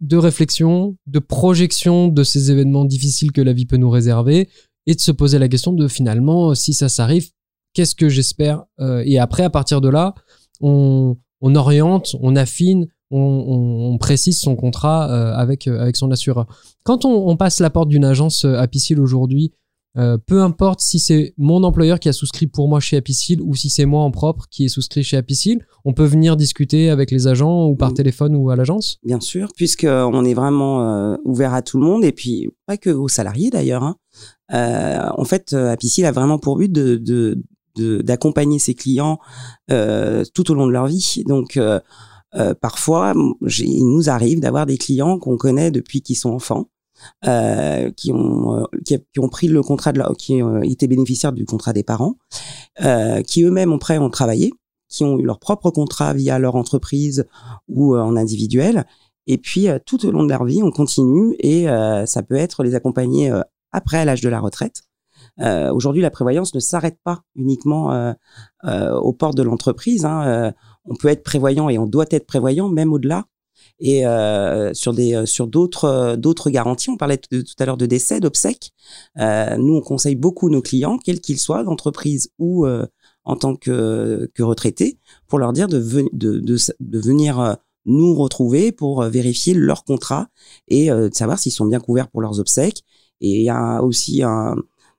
de 0.00 0.16
réflexion, 0.16 0.96
de 1.06 1.18
projection 1.18 2.08
de 2.08 2.22
ces 2.22 2.50
événements 2.50 2.84
difficiles 2.84 3.32
que 3.32 3.40
la 3.40 3.52
vie 3.52 3.66
peut 3.66 3.76
nous 3.76 3.90
réserver, 3.90 4.48
et 4.88 4.94
de 4.94 5.00
se 5.00 5.12
poser 5.12 5.38
la 5.38 5.48
question 5.48 5.72
de 5.74 5.86
finalement, 5.86 6.54
si 6.54 6.72
ça 6.72 6.88
s'arrive, 6.88 7.30
qu'est-ce 7.74 7.94
que 7.94 8.08
j'espère 8.08 8.64
euh, 8.80 9.02
Et 9.04 9.18
après, 9.18 9.42
à 9.42 9.50
partir 9.50 9.82
de 9.82 9.90
là, 9.90 10.14
on, 10.62 11.14
oriente, 11.42 12.16
on 12.20 12.34
affine, 12.36 12.88
on, 13.10 13.96
précise 14.00 14.38
son 14.38 14.56
contrat 14.56 15.10
euh, 15.10 15.34
avec, 15.34 15.68
euh, 15.68 15.78
avec 15.78 15.96
son 15.96 16.10
assureur. 16.10 16.46
Quand 16.84 17.04
on, 17.04 17.36
passe 17.36 17.60
la 17.60 17.68
porte 17.68 17.90
d'une 17.90 18.04
agence 18.04 18.46
Apicil 18.46 18.98
aujourd'hui, 18.98 19.52
peu 20.26 20.42
importe 20.42 20.80
si 20.80 21.00
c'est 21.00 21.34
mon 21.36 21.64
employeur 21.64 21.98
qui 21.98 22.08
a 22.08 22.12
souscrit 22.12 22.46
pour 22.46 22.68
moi 22.68 22.78
chez 22.78 22.96
Apicil 22.96 23.42
ou 23.42 23.56
si 23.56 23.68
c'est 23.68 23.84
moi 23.84 24.02
en 24.02 24.12
propre 24.12 24.46
qui 24.48 24.64
est 24.64 24.68
souscrit 24.68 25.02
chez 25.02 25.16
Apicil, 25.16 25.58
on 25.84 25.92
peut 25.92 26.04
venir 26.04 26.36
discuter 26.36 26.88
avec 26.88 27.10
les 27.10 27.26
agents 27.26 27.66
ou 27.66 27.74
par 27.74 27.92
téléphone 27.94 28.36
ou 28.36 28.48
à 28.48 28.56
l'agence 28.56 28.98
Bien 29.02 29.20
sûr, 29.20 29.48
puisqu'on 29.56 30.24
est 30.24 30.34
vraiment 30.34 31.16
ouvert 31.24 31.52
à 31.52 31.62
tout 31.62 31.78
le 31.78 31.84
monde 31.84 32.04
et 32.04 32.12
puis 32.12 32.48
pas 32.64 32.76
que 32.76 32.90
aux 32.90 33.08
salariés 33.08 33.50
d'ailleurs. 33.50 33.82
Hein. 33.82 33.96
Euh, 34.52 35.08
en 35.16 35.24
fait, 35.24 35.52
euh, 35.52 35.72
Apicil 35.72 36.04
a 36.04 36.12
vraiment 36.12 36.38
pour 36.38 36.56
but 36.56 36.70
de, 36.72 37.38
d'accompagner 37.76 38.58
ses 38.58 38.74
clients 38.74 39.18
euh, 39.70 40.24
tout 40.34 40.50
au 40.50 40.54
long 40.54 40.66
de 40.66 40.72
leur 40.72 40.86
vie. 40.86 41.22
Donc, 41.26 41.58
parfois, 42.60 43.14
il 43.42 43.86
nous 43.86 44.10
arrive 44.10 44.40
d'avoir 44.40 44.66
des 44.66 44.78
clients 44.78 45.18
qu'on 45.18 45.36
connaît 45.36 45.70
depuis 45.70 46.02
qu'ils 46.02 46.16
sont 46.16 46.30
enfants, 46.30 46.68
qui 47.96 48.12
ont 48.12 48.66
qui, 48.84 48.98
ont 49.18 49.28
pris 49.28 49.48
le 49.48 49.62
contrat 49.62 49.92
de 49.92 50.02
qui 50.14 50.42
ont 50.42 50.62
été 50.62 50.88
bénéficiaires 50.88 51.32
du 51.32 51.44
contrat 51.44 51.72
des 51.72 51.84
parents, 51.84 52.16
qui 53.26 53.44
eux-mêmes 53.44 53.72
après 53.72 53.98
ont 53.98 54.10
travaillé, 54.10 54.52
qui 54.88 55.04
ont 55.04 55.18
eu 55.18 55.24
leur 55.24 55.38
propre 55.38 55.70
contrat 55.70 56.14
via 56.14 56.40
leur 56.40 56.56
entreprise 56.56 57.26
ou 57.68 57.96
en 57.96 58.16
individuel. 58.16 58.86
Et 59.28 59.38
puis 59.38 59.68
tout 59.86 60.04
au 60.04 60.10
long 60.10 60.24
de 60.24 60.30
leur 60.30 60.44
vie, 60.44 60.64
on 60.64 60.72
continue 60.72 61.36
et 61.38 61.66
ça 62.06 62.24
peut 62.24 62.34
être 62.34 62.64
les 62.64 62.74
accompagner 62.74 63.30
après 63.72 64.04
l'âge 64.04 64.20
de 64.20 64.28
la 64.28 64.40
retraite. 64.40 64.82
Euh, 65.40 65.72
Aujourd'hui, 65.72 66.02
la 66.02 66.10
prévoyance 66.10 66.54
ne 66.54 66.60
s'arrête 66.60 66.98
pas 67.04 67.20
uniquement 67.36 67.92
euh, 67.92 68.12
euh, 68.64 68.94
aux 68.94 69.12
portes 69.12 69.36
de 69.36 69.42
l'entreprise. 69.42 70.04
Hein. 70.04 70.26
Euh, 70.26 70.52
on 70.84 70.96
peut 70.96 71.08
être 71.08 71.22
prévoyant 71.22 71.68
et 71.68 71.78
on 71.78 71.86
doit 71.86 72.06
être 72.10 72.26
prévoyant 72.26 72.68
même 72.68 72.92
au-delà. 72.92 73.24
Et 73.80 74.06
euh, 74.06 74.72
sur 74.72 74.92
des 74.92 75.26
sur 75.26 75.46
d'autres 75.46 76.16
d'autres 76.16 76.50
garanties, 76.50 76.90
on 76.90 76.96
parlait 76.96 77.18
tout 77.18 77.42
à 77.58 77.66
l'heure 77.66 77.76
de 77.76 77.86
décès, 77.86 78.20
d'obsèques. 78.20 78.72
nous, 79.16 79.74
on 79.74 79.80
conseille 79.80 80.14
beaucoup 80.14 80.48
nos 80.48 80.62
clients, 80.62 80.98
quels 80.98 81.20
qu'ils 81.20 81.38
soient, 81.40 81.64
d'entreprise 81.64 82.30
ou 82.38 82.66
en 83.24 83.36
tant 83.36 83.56
que, 83.56 84.30
que 84.34 84.42
retraités, 84.42 84.98
pour 85.26 85.38
leur 85.40 85.52
dire 85.52 85.68
de 85.68 85.78
venir 86.98 87.56
nous 87.84 88.14
retrouver 88.14 88.70
pour 88.70 89.02
vérifier 89.02 89.54
leur 89.54 89.84
contrat 89.84 90.28
et 90.68 90.88
de 90.88 91.10
savoir 91.12 91.38
s'ils 91.38 91.52
sont 91.52 91.66
bien 91.66 91.80
couverts 91.80 92.08
pour 92.08 92.20
leurs 92.20 92.38
obsèques 92.38 92.84
et 93.20 93.38
il 93.38 93.42
y 93.42 93.50
a 93.50 93.82
aussi 93.82 94.22
un, 94.22 94.54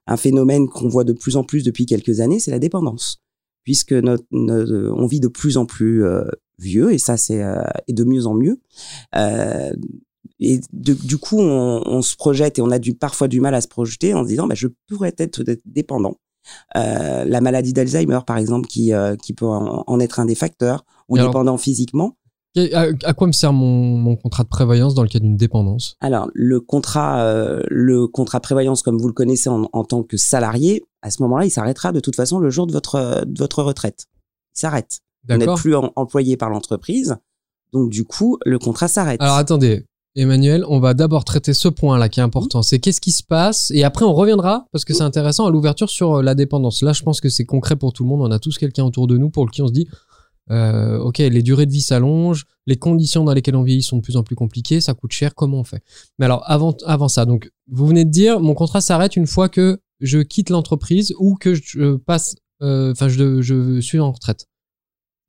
un 0.07 0.17
phénomène 0.17 0.67
qu'on 0.67 0.87
voit 0.89 1.03
de 1.03 1.13
plus 1.13 1.35
en 1.37 1.43
plus 1.43 1.63
depuis 1.63 1.85
quelques 1.85 2.19
années, 2.19 2.39
c'est 2.39 2.51
la 2.51 2.59
dépendance, 2.59 3.21
puisque 3.63 3.93
notre, 3.93 4.23
notre- 4.31 4.91
on 4.95 5.05
vit 5.07 5.19
de 5.19 5.27
plus 5.27 5.57
en 5.57 5.65
plus 5.65 6.03
euh, 6.03 6.23
vieux 6.57 6.91
et 6.91 6.97
ça 6.97 7.15
c'est 7.17 7.43
euh, 7.43 7.61
et 7.87 7.93
de 7.93 8.03
mieux 8.03 8.25
en 8.25 8.33
mieux. 8.33 8.59
Euh, 9.15 9.71
et 10.39 10.59
de- 10.73 10.93
du 10.93 11.17
coup, 11.17 11.39
on, 11.39 11.81
on 11.85 12.01
se 12.01 12.15
projette 12.15 12.59
et 12.59 12.61
on 12.61 12.71
a 12.71 12.79
du, 12.79 12.93
parfois 12.95 13.27
du 13.27 13.41
mal 13.41 13.53
à 13.55 13.61
se 13.61 13.67
projeter 13.67 14.13
en 14.13 14.23
se 14.23 14.29
disant, 14.29 14.47
bah, 14.47 14.55
je 14.55 14.67
pourrais 14.87 15.13
être 15.17 15.43
dépendant. 15.65 16.15
Euh, 16.77 17.25
la 17.25 17.41
maladie 17.41 17.73
d'Alzheimer, 17.73 18.19
par 18.25 18.37
exemple, 18.37 18.67
qui, 18.67 18.93
euh, 18.93 19.15
qui 19.17 19.33
peut 19.33 19.45
en, 19.45 19.83
en 19.85 19.99
être 19.99 20.19
un 20.19 20.25
des 20.25 20.35
facteurs, 20.35 20.85
ou 21.09 21.15
alors- 21.15 21.27
dépendant 21.31 21.57
physiquement. 21.57 22.15
À, 22.73 22.87
à 23.03 23.13
quoi 23.13 23.27
me 23.27 23.31
sert 23.31 23.53
mon, 23.53 23.97
mon 23.97 24.15
contrat 24.15 24.43
de 24.43 24.49
prévoyance 24.49 24.93
dans 24.95 25.03
le 25.03 25.09
cas 25.09 25.19
d'une 25.19 25.37
dépendance? 25.37 25.95
Alors, 26.01 26.29
le 26.33 26.59
contrat, 26.59 27.21
euh, 27.21 27.61
le 27.69 28.07
contrat 28.07 28.39
prévoyance, 28.39 28.81
comme 28.83 28.97
vous 28.97 29.07
le 29.07 29.13
connaissez 29.13 29.49
en, 29.49 29.69
en 29.73 29.83
tant 29.83 30.03
que 30.03 30.17
salarié, 30.17 30.83
à 31.01 31.11
ce 31.11 31.21
moment-là, 31.23 31.45
il 31.45 31.51
s'arrêtera 31.51 31.91
de 31.91 31.99
toute 31.99 32.15
façon 32.15 32.39
le 32.39 32.49
jour 32.49 32.67
de 32.67 32.71
votre, 32.73 33.23
de 33.25 33.37
votre 33.39 33.63
retraite. 33.63 34.05
Il 34.55 34.59
s'arrête. 34.59 34.99
Vous 35.27 35.37
n'êtes 35.37 35.55
plus 35.55 35.75
en- 35.75 35.91
employé 35.95 36.37
par 36.37 36.49
l'entreprise. 36.49 37.15
Donc, 37.73 37.89
du 37.89 38.03
coup, 38.03 38.37
le 38.45 38.57
contrat 38.59 38.87
s'arrête. 38.87 39.21
Alors 39.21 39.35
attendez, 39.35 39.85
Emmanuel, 40.15 40.65
on 40.67 40.79
va 40.79 40.93
d'abord 40.95 41.23
traiter 41.23 41.53
ce 41.53 41.67
point-là 41.67 42.09
qui 42.09 42.19
est 42.19 42.23
important. 42.23 42.61
C'est 42.63 42.79
qu'est-ce 42.79 42.99
qui 42.99 43.11
se 43.11 43.21
passe 43.23 43.69
et 43.71 43.83
après 43.83 44.05
on 44.05 44.13
reviendra 44.13 44.65
parce 44.71 44.83
que 44.83 44.93
c'est 44.93 45.03
intéressant 45.03 45.45
à 45.45 45.51
l'ouverture 45.51 45.87
sur 45.89 46.15
euh, 46.15 46.21
la 46.23 46.33
dépendance. 46.33 46.81
Là, 46.81 46.93
je 46.93 47.03
pense 47.03 47.21
que 47.21 47.29
c'est 47.29 47.45
concret 47.45 47.75
pour 47.75 47.93
tout 47.93 48.03
le 48.03 48.09
monde. 48.09 48.21
On 48.21 48.31
a 48.31 48.39
tous 48.39 48.57
quelqu'un 48.57 48.83
autour 48.83 49.05
de 49.05 49.17
nous 49.17 49.29
pour 49.29 49.49
qui 49.51 49.61
on 49.61 49.67
se 49.67 49.71
dit, 49.71 49.87
euh, 50.51 50.97
ok, 50.97 51.19
les 51.19 51.43
durées 51.43 51.65
de 51.65 51.71
vie 51.71 51.81
s'allongent, 51.81 52.45
les 52.65 52.77
conditions 52.77 53.23
dans 53.23 53.33
lesquelles 53.33 53.55
on 53.55 53.63
vieillit 53.63 53.83
sont 53.83 53.97
de 53.97 54.01
plus 54.01 54.17
en 54.17 54.23
plus 54.23 54.35
compliquées, 54.35 54.81
ça 54.81 54.93
coûte 54.93 55.11
cher. 55.11 55.35
Comment 55.35 55.59
on 55.59 55.63
fait? 55.63 55.83
Mais 56.17 56.25
alors 56.25 56.43
avant, 56.45 57.07
ça, 57.07 57.25
donc 57.25 57.51
vous 57.69 57.85
venez 57.85 58.05
de 58.05 58.09
dire, 58.09 58.39
mon 58.39 58.55
contrat 58.55 58.81
s'arrête 58.81 59.15
une 59.15 59.27
fois 59.27 59.49
que 59.49 59.79
je 59.99 60.19
quitte 60.19 60.49
l'entreprise 60.49 61.13
ou 61.19 61.35
que 61.35 61.53
je 61.53 61.97
passe, 61.97 62.35
euh, 62.61 62.91
enfin 62.91 63.09
je, 63.09 63.79
suis 63.81 63.99
en 63.99 64.11
retraite. 64.11 64.47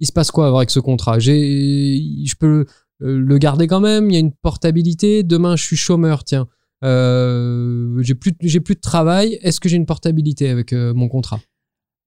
Il 0.01 0.07
se 0.07 0.13
passe 0.13 0.31
quoi 0.31 0.57
avec 0.57 0.71
ce 0.71 0.81
contrat? 0.81 1.19
Je 1.19 2.35
peux 2.39 2.65
le 3.01 3.39
garder 3.39 3.67
quand 3.67 3.81
même? 3.81 4.11
Il 4.11 4.15
y 4.15 4.17
a 4.17 4.21
une 4.21 4.33
portabilité? 4.33 5.23
Demain, 5.23 5.57
je 5.57 5.65
suis 5.65 5.77
chômeur. 5.77 6.25
Tiens, 6.25 6.49
euh, 6.83 8.03
j'ai 8.03 8.15
plus, 8.15 8.33
de 8.33 8.81
travail. 8.81 9.39
Est-ce 9.43 9.61
que 9.61 9.69
j'ai 9.69 9.77
une 9.77 9.85
portabilité 9.85 10.49
avec 10.49 10.73
mon 10.73 11.09
contrat? 11.09 11.41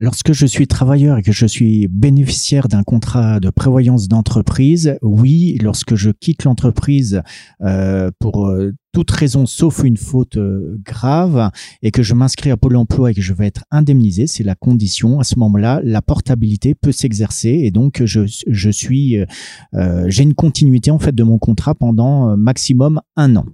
Lorsque 0.03 0.33
je 0.33 0.45
suis 0.45 0.67
travailleur 0.67 1.17
et 1.17 1.21
que 1.21 1.31
je 1.31 1.45
suis 1.45 1.87
bénéficiaire 1.87 2.67
d'un 2.67 2.83
contrat 2.83 3.39
de 3.39 3.49
prévoyance 3.49 4.09
d'entreprise, 4.09 4.97
oui, 5.01 5.57
lorsque 5.61 5.95
je 5.95 6.09
quitte 6.09 6.43
l'entreprise 6.43 7.21
euh, 7.61 8.11
pour 8.19 8.49
euh, 8.49 8.73
toute 8.91 9.09
raison 9.11 9.45
sauf 9.45 9.81
une 9.85 9.95
faute 9.95 10.35
euh, 10.35 10.77
grave 10.83 11.51
et 11.81 11.91
que 11.91 12.03
je 12.03 12.15
m'inscris 12.15 12.51
à 12.51 12.57
Pôle 12.57 12.75
emploi 12.75 13.11
et 13.11 13.13
que 13.13 13.21
je 13.21 13.33
vais 13.33 13.47
être 13.47 13.63
indemnisé, 13.71 14.27
c'est 14.27 14.43
la 14.43 14.55
condition. 14.55 15.21
À 15.21 15.23
ce 15.23 15.39
moment-là, 15.39 15.79
la 15.85 16.01
portabilité 16.01 16.75
peut 16.75 16.91
s'exercer 16.91 17.61
et 17.63 17.71
donc 17.71 18.03
je, 18.03 18.25
j'ai 18.25 20.23
une 20.23 20.33
continuité 20.33 20.91
en 20.91 20.99
fait 20.99 21.15
de 21.15 21.23
mon 21.23 21.37
contrat 21.37 21.75
pendant 21.75 22.35
maximum 22.35 22.99
un 23.15 23.37
an. 23.37 23.45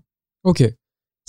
Ok. 0.43 0.63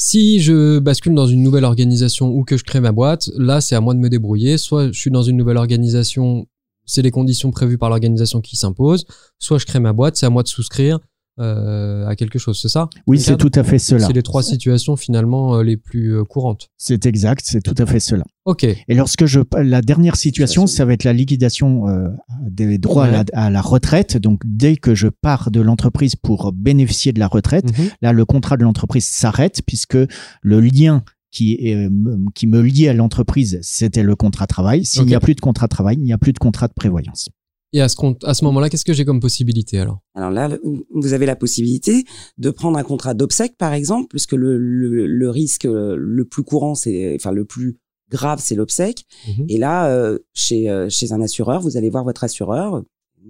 Si 0.02 0.40
je 0.40 0.78
bascule 0.78 1.12
dans 1.12 1.26
une 1.26 1.42
nouvelle 1.42 1.66
organisation 1.66 2.30
ou 2.30 2.42
que 2.42 2.56
je 2.56 2.64
crée 2.64 2.80
ma 2.80 2.90
boîte, 2.90 3.28
là, 3.36 3.60
c'est 3.60 3.74
à 3.74 3.82
moi 3.82 3.92
de 3.92 3.98
me 3.98 4.08
débrouiller. 4.08 4.56
Soit 4.56 4.90
je 4.92 4.98
suis 4.98 5.10
dans 5.10 5.20
une 5.20 5.36
nouvelle 5.36 5.58
organisation, 5.58 6.46
c'est 6.86 7.02
les 7.02 7.10
conditions 7.10 7.50
prévues 7.50 7.76
par 7.76 7.90
l'organisation 7.90 8.40
qui 8.40 8.56
s'imposent. 8.56 9.04
Soit 9.38 9.58
je 9.58 9.66
crée 9.66 9.78
ma 9.78 9.92
boîte, 9.92 10.16
c'est 10.16 10.24
à 10.24 10.30
moi 10.30 10.42
de 10.42 10.48
souscrire 10.48 11.00
euh, 11.40 12.06
à 12.06 12.16
quelque 12.16 12.38
chose, 12.38 12.58
c'est 12.60 12.68
ça? 12.68 12.88
Oui, 13.06 13.18
c'est 13.18 13.36
tout 13.36 13.50
à 13.54 13.64
fait 13.64 13.78
cela. 13.78 14.06
C'est 14.06 14.12
les 14.12 14.22
trois 14.22 14.42
situations 14.42 14.96
finalement 14.96 15.56
euh, 15.56 15.62
les 15.62 15.76
plus 15.76 16.14
euh, 16.14 16.24
courantes. 16.24 16.68
C'est 16.76 17.06
exact, 17.06 17.42
c'est 17.44 17.62
tout 17.62 17.74
à 17.78 17.86
fait 17.86 18.00
cela. 18.00 18.24
Ok. 18.44 18.64
Et 18.64 18.94
lorsque 18.94 19.26
je 19.26 19.40
la 19.58 19.80
dernière 19.82 20.16
situation, 20.16 20.66
ça 20.66 20.84
va 20.84 20.92
être 20.92 21.04
la 21.04 21.12
liquidation 21.12 21.88
euh, 21.88 22.08
des 22.48 22.78
droits 22.78 23.06
à, 23.06 23.10
la, 23.10 23.24
à 23.32 23.50
la 23.50 23.60
retraite. 23.60 24.16
Donc 24.16 24.42
dès 24.44 24.76
que 24.76 24.94
je 24.94 25.08
pars 25.08 25.50
de 25.50 25.60
l'entreprise 25.60 26.16
pour 26.16 26.52
bénéficier 26.52 27.12
de 27.12 27.18
la 27.18 27.28
retraite, 27.28 27.76
Mhm. 27.78 27.88
là 28.02 28.12
le 28.12 28.24
contrat 28.24 28.56
de 28.56 28.64
l'entreprise 28.64 29.04
s'arrête 29.04 29.62
puisque 29.66 29.96
le 30.42 30.60
lien 30.60 31.02
qui, 31.30 31.52
est, 31.60 31.88
qui 32.34 32.46
me 32.48 32.60
liait 32.60 32.88
à 32.88 32.92
l'entreprise, 32.92 33.60
c'était 33.62 34.02
le 34.02 34.16
contrat 34.16 34.46
de 34.46 34.48
travail. 34.48 34.84
S'il 34.84 35.04
n'y 35.04 35.14
a 35.14 35.20
plus 35.20 35.34
de 35.36 35.40
contrat 35.40 35.66
de 35.66 35.70
travail, 35.70 35.96
il 35.96 36.02
n'y 36.02 36.12
a 36.12 36.18
plus 36.18 36.32
de 36.32 36.38
contrat 36.38 36.66
de 36.66 36.72
prévoyance. 36.72 37.28
Et 37.72 37.80
à 37.80 37.88
ce, 37.88 37.96
à 38.24 38.34
ce 38.34 38.44
moment-là, 38.46 38.68
qu'est-ce 38.68 38.84
que 38.84 38.92
j'ai 38.92 39.04
comme 39.04 39.20
possibilité 39.20 39.78
alors? 39.78 40.00
Alors 40.14 40.30
là, 40.30 40.48
vous 40.92 41.12
avez 41.12 41.24
la 41.26 41.36
possibilité 41.36 42.04
de 42.38 42.50
prendre 42.50 42.76
un 42.78 42.82
contrat 42.82 43.14
d'obsèque, 43.14 43.56
par 43.56 43.72
exemple, 43.74 44.08
puisque 44.10 44.32
le, 44.32 44.58
le, 44.58 45.06
le 45.06 45.30
risque 45.30 45.66
euh, 45.66 45.94
le 45.96 46.24
plus 46.24 46.42
courant, 46.42 46.74
c'est, 46.74 47.14
enfin 47.14 47.30
le 47.30 47.44
plus 47.44 47.78
grave, 48.10 48.40
c'est 48.42 48.56
l'obsèque. 48.56 49.04
Mhm. 49.28 49.46
Et 49.48 49.58
là, 49.58 49.88
euh, 49.88 50.18
chez, 50.34 50.68
euh, 50.68 50.88
chez 50.88 51.12
un 51.12 51.20
assureur, 51.20 51.60
vous 51.60 51.76
allez 51.76 51.90
voir 51.90 52.02
votre 52.02 52.24
assureur, 52.24 52.82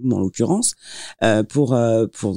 en 0.09 0.19
l'occurrence, 0.19 0.73
euh, 1.23 1.43
pour, 1.43 1.73
euh, 1.75 2.07
pour, 2.07 2.35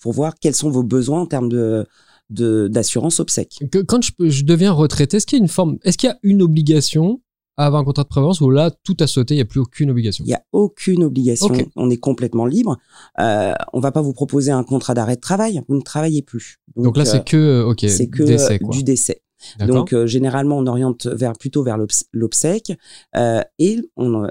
pour 0.00 0.12
voir 0.12 0.34
quels 0.40 0.54
sont 0.54 0.70
vos 0.70 0.84
besoins 0.84 1.22
en 1.22 1.26
termes 1.26 1.48
de 1.48 1.86
d'assurance 2.30 3.20
obsèque. 3.20 3.58
Que- 3.70 3.82
Quand 3.82 4.00
je, 4.02 4.12
je 4.30 4.44
deviens 4.44 4.72
retraité, 4.72 5.18
est-ce 5.18 5.26
qu'il 5.26 5.36
y 5.38 5.40
a 5.40 5.44
une 5.44 5.48
forme, 5.48 5.76
est-ce 5.82 5.98
qu'il 5.98 6.08
y 6.08 6.12
a 6.12 6.18
une 6.22 6.40
obligation 6.40 7.20
avoir 7.56 7.82
un 7.82 7.84
contrat 7.84 8.02
de 8.04 8.08
prévoyance 8.08 8.40
ou 8.40 8.50
là 8.50 8.70
tout 8.84 8.96
a 9.00 9.06
sauté, 9.06 9.34
il 9.34 9.38
n'y 9.38 9.42
a 9.42 9.46
plus 9.46 9.60
aucune 9.60 9.90
obligation 9.90 10.24
Il 10.24 10.28
n'y 10.28 10.34
a 10.34 10.42
aucune 10.52 11.04
obligation, 11.04 11.48
on 11.76 11.90
est 11.90 11.96
complètement 11.98 12.46
libre. 12.46 12.78
Euh, 13.20 13.52
on 13.72 13.80
va 13.80 13.92
pas 13.92 14.00
vous 14.02 14.12
proposer 14.14 14.50
un 14.50 14.64
contrat 14.64 14.94
d'arrêt 14.94 15.16
de 15.16 15.20
travail, 15.20 15.60
vous 15.68 15.76
ne 15.76 15.82
travaillez 15.82 16.22
plus. 16.22 16.58
Donc, 16.76 16.96
là, 16.96 17.02
euh, 17.02 17.06
c'est 17.06 17.24
que, 17.24 17.36
euh, 17.36 17.66
ok, 17.66 17.80
c'est 17.88 18.08
que 18.08 18.22
décès, 18.22 18.58
quoi. 18.58 18.70
du 18.70 18.82
décès. 18.82 19.22
Donc 19.66 19.92
euh, 19.92 20.06
généralement 20.06 20.56
on 20.58 20.66
oriente 20.68 21.06
vers 21.06 21.32
plutôt 21.32 21.64
vers 21.64 21.76
l'obs- 21.76 22.04
l'obsèque 22.12 22.72
euh, 23.16 23.40
et 23.58 23.80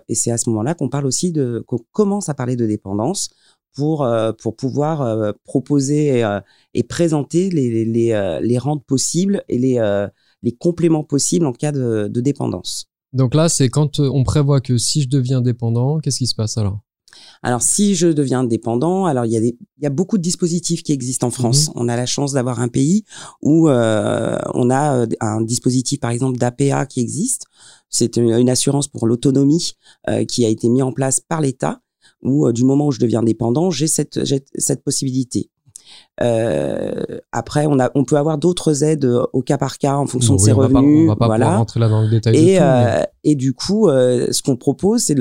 et 0.08 0.16
c'est 0.16 0.32
à 0.32 0.38
ce 0.38 0.50
moment-là 0.50 0.74
qu'on 0.74 0.88
parle 0.88 1.06
aussi 1.06 1.34
de 1.34 1.62
qu'on 1.68 1.80
commence 1.92 2.30
à 2.30 2.34
parler 2.34 2.56
de 2.56 2.66
dépendance 2.66 3.30
pour 3.76 4.06
euh, 4.06 4.32
pour 4.32 4.56
pouvoir 4.56 5.34
proposer 5.44 6.24
euh, 6.24 6.40
et 6.74 6.84
présenter 6.84 7.50
les 7.50 7.70
les 7.70 7.84
les, 7.86 8.40
les 8.42 8.58
rentes 8.58 8.86
possibles 8.86 9.44
et 9.50 9.58
les 9.58 9.80
euh, 9.80 10.08
les 10.44 10.54
compléments 10.54 11.04
possibles 11.04 11.46
en 11.46 11.52
cas 11.52 11.74
de, 11.74 12.08
de 12.08 12.22
dépendance. 12.22 12.88
Donc 13.14 13.36
là, 13.36 13.50
c'est 13.50 13.70
quand 13.70 14.00
euh, 14.00 14.10
on 14.14 14.24
prévoit 14.24 14.62
que 14.62 14.78
si 14.78 15.02
je 15.02 15.10
deviens 15.10 15.42
dépendant, 15.42 16.00
qu'est-ce 16.00 16.20
qui 16.20 16.28
se 16.28 16.36
passe 16.36 16.58
alors? 16.58 16.80
Alors, 17.44 17.62
si 17.62 17.96
je 17.96 18.08
deviens 18.08 18.44
dépendant, 18.44 19.06
alors 19.06 19.26
il 19.26 19.32
y 19.32 19.38
a 19.38 19.40
des, 19.40 19.58
il 19.78 19.84
y 19.84 19.88
a 19.88 19.90
beaucoup 19.90 20.18
de 20.18 20.24
dispositifs 20.24 20.84
qui 20.84 20.94
existent 20.94 21.28
en 21.28 21.32
France. 21.32 21.72
On 21.76 21.88
a 21.88 21.96
la 21.96 22.06
chance 22.06 22.34
d'avoir 22.34 22.60
un 22.60 22.68
pays 22.68 23.04
où 23.42 23.70
euh, 23.70 24.38
on 24.54 24.70
a 24.70 24.98
euh, 24.98 25.08
un 25.20 25.42
dispositif, 25.42 26.00
par 26.00 26.12
exemple, 26.12 26.38
d'APA 26.38 26.86
qui 26.86 27.00
existe. 27.00 27.46
C'est 27.90 28.18
une, 28.18 28.50
assurance 28.50 28.88
pour 28.88 29.08
l'autonomie 29.08 29.74
euh, 30.08 30.24
qui 30.26 30.46
a 30.46 30.50
été 30.50 30.70
mis 30.70 30.82
en 30.82 30.92
place 30.92 31.20
par 31.20 31.42
l'État. 31.42 31.82
Où 32.24 32.48
euh, 32.48 32.54
du 32.54 32.64
moment 32.64 32.88
où 32.88 32.92
je 32.92 33.00
deviens 33.00 33.24
dépendant, 33.24 33.72
j'ai 33.72 33.88
cette, 33.88 34.24
j'ai 34.24 34.46
cette 34.56 34.84
possibilité. 34.84 35.50
Euh, 36.22 37.04
après, 37.32 37.66
on 37.68 37.80
a, 37.80 37.90
on 37.96 38.04
peut 38.06 38.18
avoir 38.18 38.38
d'autres 38.38 38.84
aides 38.84 39.06
euh, 39.06 39.26
au 39.34 39.42
cas 39.42 39.58
par 39.58 39.78
cas 39.78 39.96
en 39.96 40.06
fonction 40.06 40.36
de 40.36 40.40
ses 40.40 40.52
on 40.54 40.58
va 40.58 40.70
pas- 40.70 40.80
revenus. 40.80 41.06
on 41.06 41.08
va 41.08 41.16
pas 41.16 41.26
voilà. 41.28 41.46
pouvoir 41.46 41.60
rentrer 41.60 41.80
là 41.80 41.90
dans 41.90 42.02
le 42.02 42.10
détail 42.10 42.34
tout, 42.36 42.42
mais- 42.42 42.60
euh, 42.62 43.04
et 43.24 43.36
du 43.36 43.54
coup, 43.54 43.88
ce 43.90 44.42
qu'on 44.42 44.56
propose, 44.56 45.02
c'est 45.04 45.16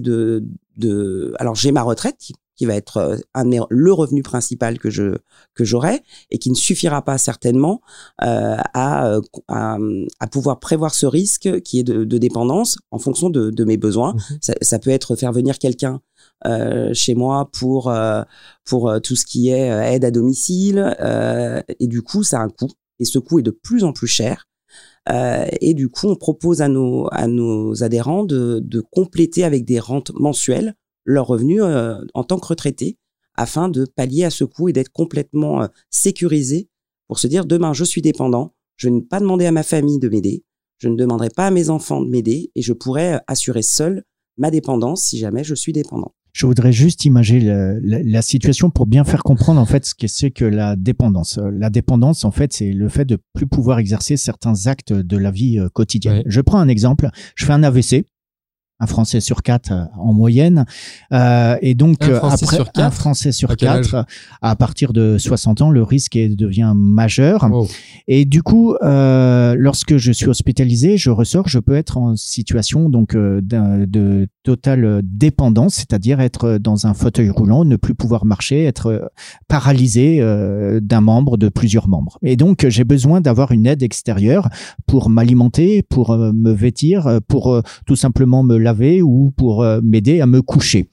de 0.00 1.34
alors 1.38 1.54
j'ai 1.54 1.72
ma 1.72 1.82
retraite 1.82 2.16
qui, 2.18 2.34
qui 2.56 2.64
va 2.66 2.74
être 2.74 3.18
un, 3.34 3.50
le 3.68 3.92
revenu 3.92 4.22
principal 4.22 4.78
que 4.78 4.90
je 4.90 5.16
que 5.54 5.64
j'aurai 5.64 6.02
et 6.30 6.38
qui 6.38 6.50
ne 6.50 6.54
suffira 6.54 7.02
pas 7.02 7.18
certainement 7.18 7.80
euh, 8.24 8.56
à, 8.74 9.16
à 9.48 9.76
à 10.20 10.26
pouvoir 10.28 10.60
prévoir 10.60 10.94
ce 10.94 11.06
risque 11.06 11.60
qui 11.62 11.80
est 11.80 11.84
de, 11.84 12.04
de 12.04 12.18
dépendance 12.18 12.78
en 12.90 12.98
fonction 12.98 13.28
de, 13.30 13.50
de 13.50 13.64
mes 13.64 13.76
besoins. 13.76 14.14
Mhm. 14.14 14.38
Ça, 14.40 14.54
ça 14.62 14.78
peut 14.78 14.90
être 14.90 15.16
faire 15.16 15.32
venir 15.32 15.58
quelqu'un 15.58 16.00
chez 16.92 17.14
moi 17.14 17.50
pour 17.52 17.90
euh, 17.90 18.22
pour 18.64 18.88
euh, 18.88 19.00
tout 19.00 19.16
ce 19.16 19.24
qui 19.24 19.48
est 19.48 19.70
euh, 19.70 19.82
aide 19.82 20.04
à 20.04 20.10
domicile 20.10 20.96
euh, 21.00 21.60
et 21.80 21.86
du 21.86 22.02
coup 22.02 22.22
ça 22.22 22.40
a 22.40 22.44
un 22.44 22.48
coût 22.48 22.70
et 22.98 23.04
ce 23.04 23.18
coût 23.18 23.38
est 23.38 23.42
de 23.42 23.50
plus 23.50 23.84
en 23.84 23.92
plus 23.92 24.06
cher 24.06 24.46
euh, 25.10 25.46
et 25.60 25.74
du 25.74 25.88
coup 25.88 26.06
on 26.08 26.16
propose 26.16 26.60
à 26.60 26.68
nos 26.68 27.08
à 27.12 27.26
nos 27.26 27.82
adhérents 27.82 28.24
de, 28.24 28.60
de 28.62 28.80
compléter 28.80 29.44
avec 29.44 29.64
des 29.64 29.80
rentes 29.80 30.12
mensuelles 30.14 30.74
leurs 31.04 31.26
revenus 31.26 31.62
euh, 31.62 31.96
en 32.14 32.24
tant 32.24 32.38
que 32.38 32.46
retraités 32.46 32.98
afin 33.34 33.68
de 33.68 33.84
pallier 33.84 34.24
à 34.24 34.30
ce 34.30 34.44
coût 34.44 34.68
et 34.68 34.72
d'être 34.72 34.92
complètement 34.92 35.62
euh, 35.62 35.66
sécurisé 35.90 36.68
pour 37.08 37.18
se 37.18 37.26
dire 37.26 37.46
demain 37.46 37.72
je 37.72 37.84
suis 37.84 38.02
dépendant 38.02 38.54
je 38.76 38.88
ne 38.88 39.00
vais 39.00 39.06
pas 39.06 39.20
demander 39.20 39.46
à 39.46 39.52
ma 39.52 39.62
famille 39.62 39.98
de 39.98 40.08
m'aider 40.08 40.44
je 40.78 40.88
ne 40.88 40.96
demanderai 40.96 41.30
pas 41.30 41.46
à 41.46 41.50
mes 41.50 41.70
enfants 41.70 42.00
de 42.00 42.08
m'aider 42.08 42.52
et 42.54 42.62
je 42.62 42.72
pourrai 42.72 43.14
euh, 43.14 43.18
assurer 43.26 43.62
seul 43.62 44.04
ma 44.36 44.50
dépendance 44.50 45.02
si 45.02 45.18
jamais 45.18 45.42
je 45.42 45.54
suis 45.54 45.72
dépendant. 45.72 46.14
Je 46.32 46.46
voudrais 46.46 46.72
juste 46.72 47.04
imaginer 47.04 47.40
la, 47.40 47.74
la- 47.80 48.02
la 48.02 48.22
situation 48.22 48.70
pour 48.70 48.86
bien 48.86 49.04
faire 49.04 49.22
comprendre 49.22 49.60
en 49.60 49.64
fait 49.66 49.84
ce 49.86 49.94
que 49.94 50.06
c'est 50.06 50.30
que 50.30 50.44
la 50.44 50.76
dépendance. 50.76 51.38
Euh, 51.38 51.50
La 51.52 51.70
dépendance, 51.70 52.24
en 52.24 52.30
fait, 52.30 52.52
c'est 52.52 52.72
le 52.72 52.88
fait 52.88 53.04
de 53.04 53.18
plus 53.34 53.46
pouvoir 53.46 53.78
exercer 53.78 54.16
certains 54.16 54.66
actes 54.66 54.92
de 54.92 55.16
la 55.16 55.30
vie 55.30 55.58
euh, 55.58 55.68
quotidienne. 55.68 56.18
Ouais. 56.18 56.24
Je 56.26 56.40
prends 56.40 56.58
un 56.60 56.68
exemple. 56.68 57.08
Je 57.34 57.44
fais 57.46 57.52
un 57.52 57.62
AVC. 57.62 58.04
un 58.80 58.86
Français 58.86 59.18
sur 59.20 59.42
quatre 59.42 59.72
euh, 59.72 59.84
en 59.98 60.12
moyenne. 60.12 60.64
Euh, 61.12 61.56
et 61.62 61.74
donc 61.74 62.00
Un 62.04 62.14
Français 62.14 62.44
après 62.44 62.56
sur 62.56 62.70
quatre 62.72 62.84
un 62.86 62.90
Français 62.92 63.32
sur 63.32 63.50
À 63.50 63.56
quatre, 63.56 64.06
à 64.40 64.54
partir 64.54 64.92
de 64.92 65.16
60 65.18 65.62
ans, 65.62 65.70
le 65.72 65.82
risque 65.82 66.16
devient 66.16 66.72
majeur. 66.76 67.42
Wow. 67.50 67.66
Et 68.06 68.24
du 68.24 68.42
coup, 68.44 68.74
euh, 68.84 69.56
lorsque 69.58 69.96
je 69.96 70.12
suis 70.12 70.28
hospitalisé, 70.28 70.96
je 70.96 71.10
ressors, 71.10 71.48
je 71.48 71.58
peux 71.58 71.74
être 71.74 71.96
en 71.98 72.14
situation 72.14 72.88
donc 72.88 73.16
de 73.16 74.28
totale 74.48 75.02
dépendance, 75.04 75.74
c'est-à-dire 75.74 76.20
être 76.20 76.56
dans 76.56 76.86
un 76.86 76.94
fauteuil 76.94 77.28
roulant, 77.28 77.66
ne 77.66 77.76
plus 77.76 77.94
pouvoir 77.94 78.24
marcher, 78.24 78.64
être 78.64 78.86
euh, 78.86 79.06
paralysé 79.46 80.22
euh, 80.22 80.80
d'un 80.80 81.02
membre, 81.02 81.36
de 81.36 81.50
plusieurs 81.50 81.86
membres. 81.86 82.18
Et 82.22 82.34
donc, 82.36 82.66
j'ai 82.66 82.84
besoin 82.84 83.20
d'avoir 83.20 83.52
une 83.52 83.66
aide 83.66 83.82
extérieure 83.82 84.48
pour 84.86 85.10
m'alimenter, 85.10 85.82
pour 85.82 86.12
euh, 86.12 86.32
me 86.32 86.50
vêtir, 86.50 87.06
euh, 87.06 87.18
pour 87.28 87.52
euh, 87.52 87.60
tout 87.84 87.94
simplement 87.94 88.42
me 88.42 88.56
laver 88.56 89.02
ou 89.02 89.34
pour 89.36 89.62
euh, 89.62 89.80
m'aider 89.82 90.22
à 90.22 90.26
me 90.26 90.40
coucher. 90.40 90.88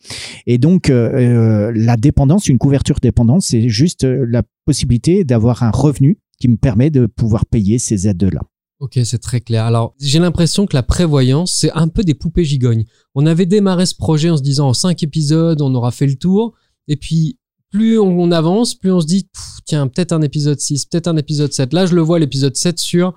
Et 0.47 0.57
donc, 0.57 0.89
euh, 0.89 1.13
euh, 1.13 1.71
la 1.73 1.95
dépendance, 1.95 2.49
une 2.49 2.57
couverture 2.57 2.97
dépendance, 3.01 3.45
c'est 3.45 3.69
juste 3.69 4.03
euh, 4.03 4.25
la 4.27 4.43
possibilité 4.65 5.23
d'avoir 5.23 5.63
un 5.63 5.71
revenu 5.71 6.17
qui 6.41 6.49
me 6.49 6.57
permet 6.57 6.89
de 6.89 7.05
pouvoir 7.05 7.45
payer 7.45 7.79
ces 7.79 8.09
aides-là. 8.09 8.41
Ok, 8.79 8.99
c'est 9.05 9.19
très 9.19 9.39
clair. 9.39 9.65
Alors, 9.65 9.95
j'ai 10.01 10.19
l'impression 10.19 10.65
que 10.65 10.75
la 10.75 10.83
prévoyance, 10.83 11.53
c'est 11.53 11.71
un 11.71 11.87
peu 11.87 12.03
des 12.03 12.13
poupées 12.13 12.43
gigognes. 12.43 12.85
On 13.13 13.25
avait 13.25 13.45
démarré 13.45 13.85
ce 13.85 13.95
projet 13.95 14.29
en 14.29 14.37
se 14.37 14.41
disant 14.41 14.67
en 14.67 14.73
cinq 14.73 15.01
épisodes, 15.01 15.61
on 15.61 15.73
aura 15.75 15.91
fait 15.91 16.07
le 16.07 16.15
tour. 16.15 16.53
Et 16.89 16.97
puis, 16.97 17.39
plus 17.71 17.97
on, 17.99 18.31
avance, 18.31 18.75
plus 18.75 18.91
on 18.91 18.99
se 18.99 19.05
dit, 19.05 19.29
tiens, 19.65 19.87
peut-être 19.87 20.11
un 20.11 20.21
épisode 20.21 20.59
6, 20.59 20.85
peut-être 20.85 21.07
un 21.07 21.15
épisode 21.15 21.53
7. 21.53 21.73
Là, 21.73 21.85
je 21.85 21.95
le 21.95 22.01
vois, 22.01 22.19
l'épisode 22.19 22.55
7 22.55 22.77
sur 22.77 23.13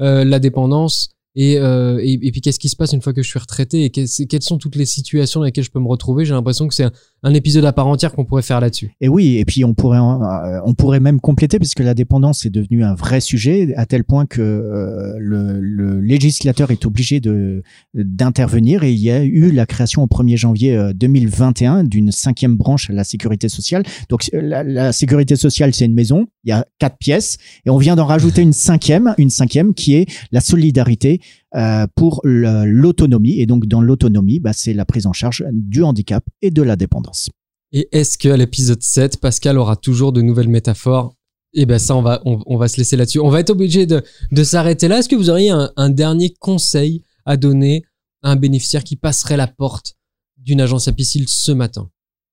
euh, 0.00 0.24
la 0.24 0.38
dépendance. 0.38 1.10
Et, 1.34 1.58
euh, 1.58 1.98
et, 2.02 2.14
et 2.14 2.32
puis, 2.32 2.40
qu'est-ce 2.40 2.58
qui 2.58 2.68
se 2.70 2.76
passe 2.76 2.92
une 2.92 3.02
fois 3.02 3.12
que 3.12 3.22
je 3.22 3.28
suis 3.28 3.38
retraité 3.38 3.84
et 3.84 3.90
quelles, 3.90 4.42
sont 4.42 4.58
toutes 4.58 4.76
les 4.76 4.86
situations 4.86 5.40
dans 5.40 5.46
lesquelles 5.46 5.64
je 5.64 5.70
peux 5.70 5.80
me 5.80 5.88
retrouver 5.88 6.24
J'ai 6.24 6.32
l'impression 6.32 6.68
que 6.68 6.74
c'est 6.74 6.90
un 7.22 7.34
épisode 7.34 7.64
à 7.64 7.72
part 7.72 7.86
entière 7.86 8.12
qu'on 8.12 8.24
pourrait 8.24 8.42
faire 8.42 8.60
là-dessus. 8.60 8.94
Et 9.00 9.08
oui, 9.08 9.36
et 9.36 9.44
puis 9.44 9.64
on 9.64 9.74
pourrait, 9.74 9.98
euh, 9.98 10.60
on 10.64 10.74
pourrait 10.74 11.00
même 11.00 11.20
compléter 11.20 11.58
puisque 11.58 11.80
la 11.80 11.94
dépendance 11.94 12.44
est 12.46 12.50
devenue 12.50 12.82
un 12.84 12.94
vrai 12.94 13.20
sujet 13.20 13.72
à 13.76 13.86
tel 13.86 14.04
point 14.04 14.26
que 14.26 14.40
euh, 14.40 15.14
le, 15.18 15.60
le 15.60 16.00
législateur 16.00 16.70
est 16.70 16.84
obligé 16.84 17.20
de 17.20 17.62
d'intervenir 17.94 18.82
et 18.82 18.92
il 18.92 18.98
y 18.98 19.10
a 19.10 19.22
eu 19.22 19.52
la 19.52 19.66
création 19.66 20.02
au 20.02 20.06
1er 20.06 20.36
janvier 20.36 20.76
euh, 20.76 20.92
2021 20.92 21.84
d'une 21.84 22.10
cinquième 22.10 22.56
branche 22.56 22.90
à 22.90 22.92
la 22.92 23.04
sécurité 23.04 23.48
sociale. 23.48 23.84
Donc 24.08 24.28
euh, 24.34 24.40
la, 24.42 24.64
la 24.64 24.92
sécurité 24.92 25.36
sociale 25.36 25.72
c'est 25.74 25.84
une 25.84 25.94
maison, 25.94 26.26
il 26.44 26.50
y 26.50 26.52
a 26.52 26.66
quatre 26.78 26.98
pièces 26.98 27.38
et 27.64 27.70
on 27.70 27.78
vient 27.78 27.94
d'en 27.94 28.06
rajouter 28.06 28.42
une 28.42 28.52
cinquième, 28.52 29.14
une 29.18 29.30
cinquième 29.30 29.74
qui 29.74 29.94
est 29.94 30.06
la 30.32 30.40
solidarité 30.40 31.20
euh, 31.54 31.86
pour 31.94 32.20
l'autonomie 32.24 33.40
et 33.40 33.46
donc 33.46 33.66
dans 33.66 33.80
l'autonomie, 33.80 34.40
bah, 34.40 34.52
c'est 34.52 34.72
la 34.72 34.84
prise 34.84 35.06
en 35.06 35.12
charge 35.12 35.44
du 35.52 35.82
handicap 35.82 36.24
et 36.40 36.50
de 36.50 36.62
la 36.62 36.76
dépendance. 36.76 37.30
Et 37.72 37.88
est-ce 37.92 38.18
qu'à 38.18 38.36
l'épisode 38.36 38.82
7, 38.82 39.18
Pascal 39.18 39.58
aura 39.58 39.76
toujours 39.76 40.12
de 40.12 40.20
nouvelles 40.20 40.48
métaphores? 40.48 41.14
Eh 41.54 41.66
ben 41.66 41.78
ça, 41.78 41.94
on 41.96 42.02
va, 42.02 42.22
on, 42.24 42.40
on 42.46 42.56
va 42.56 42.68
se 42.68 42.78
laisser 42.78 42.96
là-dessus. 42.96 43.20
On 43.20 43.28
va 43.28 43.40
être 43.40 43.50
obligé 43.50 43.84
de, 43.86 44.02
de 44.30 44.44
s'arrêter 44.44 44.88
là. 44.88 44.98
Est-ce 44.98 45.08
que 45.08 45.16
vous 45.16 45.28
auriez 45.30 45.50
un, 45.50 45.70
un 45.76 45.90
dernier 45.90 46.32
conseil 46.38 47.02
à 47.26 47.36
donner 47.36 47.82
à 48.22 48.30
un 48.30 48.36
bénéficiaire 48.36 48.84
qui 48.84 48.96
passerait 48.96 49.36
la 49.36 49.48
porte 49.48 49.94
d'une 50.38 50.60
agence 50.60 50.88
apicile 50.88 51.28
ce 51.28 51.52
matin? 51.52 51.90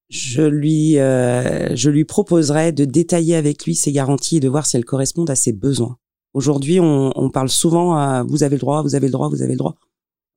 Je 0.09 0.41
lui, 0.41 0.97
euh, 0.97 1.75
je 1.75 1.89
lui 1.89 2.03
proposerais 2.03 2.71
de 2.71 2.85
détailler 2.85 3.35
avec 3.35 3.65
lui 3.65 3.75
ses 3.75 3.91
garanties 3.91 4.37
et 4.37 4.39
de 4.39 4.49
voir 4.49 4.65
si 4.65 4.75
elles 4.75 4.85
correspondent 4.85 5.29
à 5.29 5.35
ses 5.35 5.53
besoins. 5.53 5.97
Aujourd'hui, 6.33 6.79
on, 6.79 7.29
parle 7.31 7.49
souvent 7.49 7.95
à 7.95 8.23
vous 8.23 8.43
avez 8.43 8.55
le 8.55 8.59
droit, 8.59 8.83
vous 8.83 8.95
avez 8.95 9.07
le 9.07 9.11
droit, 9.11 9.29
vous 9.29 9.41
avez 9.41 9.53
le 9.53 9.57
droit. 9.57 9.75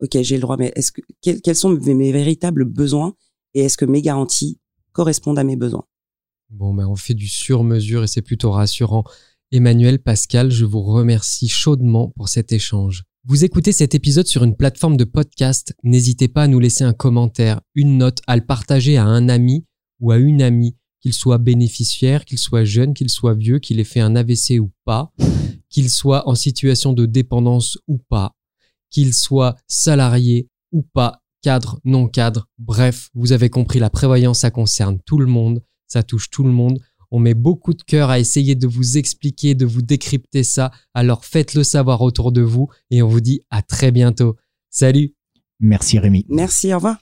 Ok, 0.01 0.17
j'ai 0.23 0.37
le 0.37 0.41
droit, 0.41 0.57
mais 0.57 0.73
est-ce 0.75 0.91
que 0.91 1.01
quels, 1.21 1.41
quels 1.43 1.55
sont 1.55 1.71
mes, 1.71 1.95
mes 1.95 2.13
véritables 2.13 2.65
besoins 2.65 3.15
et 3.55 3.61
est-ce 3.61 3.77
que 3.77 3.85
mes 3.85 4.03
garanties 4.03 4.59
correspondent 4.93 5.39
à 5.39 5.45
mes 5.45 5.57
besoins? 5.57 5.85
Bon, 6.51 6.75
ben 6.75 6.87
on 6.87 6.97
fait 6.97 7.15
du 7.15 7.29
sur-mesure 7.29 8.05
et 8.05 8.07
c'est 8.07 8.23
plutôt 8.23 8.51
rassurant. 8.51 9.05
Emmanuel, 9.53 9.99
Pascal, 9.99 10.51
je 10.51 10.65
vous 10.65 10.83
remercie 10.83 11.49
chaudement 11.49 12.09
pour 12.17 12.29
cet 12.29 12.53
échange. 12.53 13.05
Vous 13.25 13.45
écoutez 13.45 13.71
cet 13.71 13.95
épisode 13.95 14.27
sur 14.27 14.43
une 14.43 14.57
plateforme 14.57 14.97
de 14.97 15.05
podcast, 15.05 15.77
n'hésitez 15.85 16.27
pas 16.27 16.45
à 16.45 16.49
nous 16.49 16.59
laisser 16.59 16.85
un 16.85 16.93
commentaire, 16.93 17.61
une 17.75 17.99
note, 17.99 18.19
à 18.27 18.35
le 18.35 18.45
partager 18.45 18.97
à 18.97 19.05
un 19.05 19.29
ami 19.29 19.65
ou 20.01 20.11
à 20.11 20.17
une 20.17 20.43
amie, 20.43 20.77
qu'il 21.01 21.13
soit 21.13 21.39
bénéficiaire, 21.39 22.25
qu'il 22.25 22.39
soit 22.39 22.65
jeune, 22.65 22.95
qu'il 22.95 23.11
soit 23.11 23.35
vieux, 23.35 23.61
qu'il 23.61 23.79
ait 23.79 23.85
fait 23.85 24.01
un 24.01 24.17
AVC 24.17 24.59
ou 24.59 24.73
pas, 24.85 25.13
qu'il 25.73 25.91
soit 25.91 26.29
en 26.29 26.37
situation 26.37 26.93
de 26.93 27.07
dépendance 27.07 27.79
ou 27.89 27.99
pas, 27.99 28.37
qu'il 28.91 29.15
soit 29.15 29.57
salarié 29.67 30.49
ou 30.71 30.83
pas, 30.83 31.23
cadre, 31.43 31.81
non 31.85 32.07
cadre, 32.07 32.49
bref, 32.59 33.09
vous 33.15 33.33
avez 33.33 33.51
compris, 33.51 33.81
la 33.81 33.91
prévoyance, 33.91 34.41
ça 34.41 34.51
concerne 34.51 35.01
tout 35.05 35.19
le 35.19 35.27
monde, 35.27 35.63
ça 35.89 36.03
touche 36.03 36.31
tout 36.31 36.45
le 36.45 36.53
monde. 36.53 36.79
On 37.11 37.19
met 37.19 37.35
beaucoup 37.35 37.75
de 37.75 37.83
cœur 37.83 38.09
à 38.09 38.19
essayer 38.19 38.55
de 38.55 38.67
vous 38.67 38.97
expliquer, 38.97 39.55
de 39.55 39.67
vous 39.67 39.83
décrypter 39.83 40.45
ça. 40.45 40.71
Alors 40.95 41.25
faites-le 41.25 41.65
savoir 41.65 42.01
autour 42.01 42.33
de 42.33 42.41
vous 42.41 42.69
et 42.91 43.03
on 43.03 43.09
vous 43.09 43.21
dit 43.21 43.43
à 43.51 43.61
très 43.61 43.91
bientôt. 43.91 44.37
Salut 44.71 45.15
Merci 45.61 45.99
Rémi. 45.99 46.25
Merci, 46.29 46.73
au 46.73 46.77
revoir. 46.77 47.02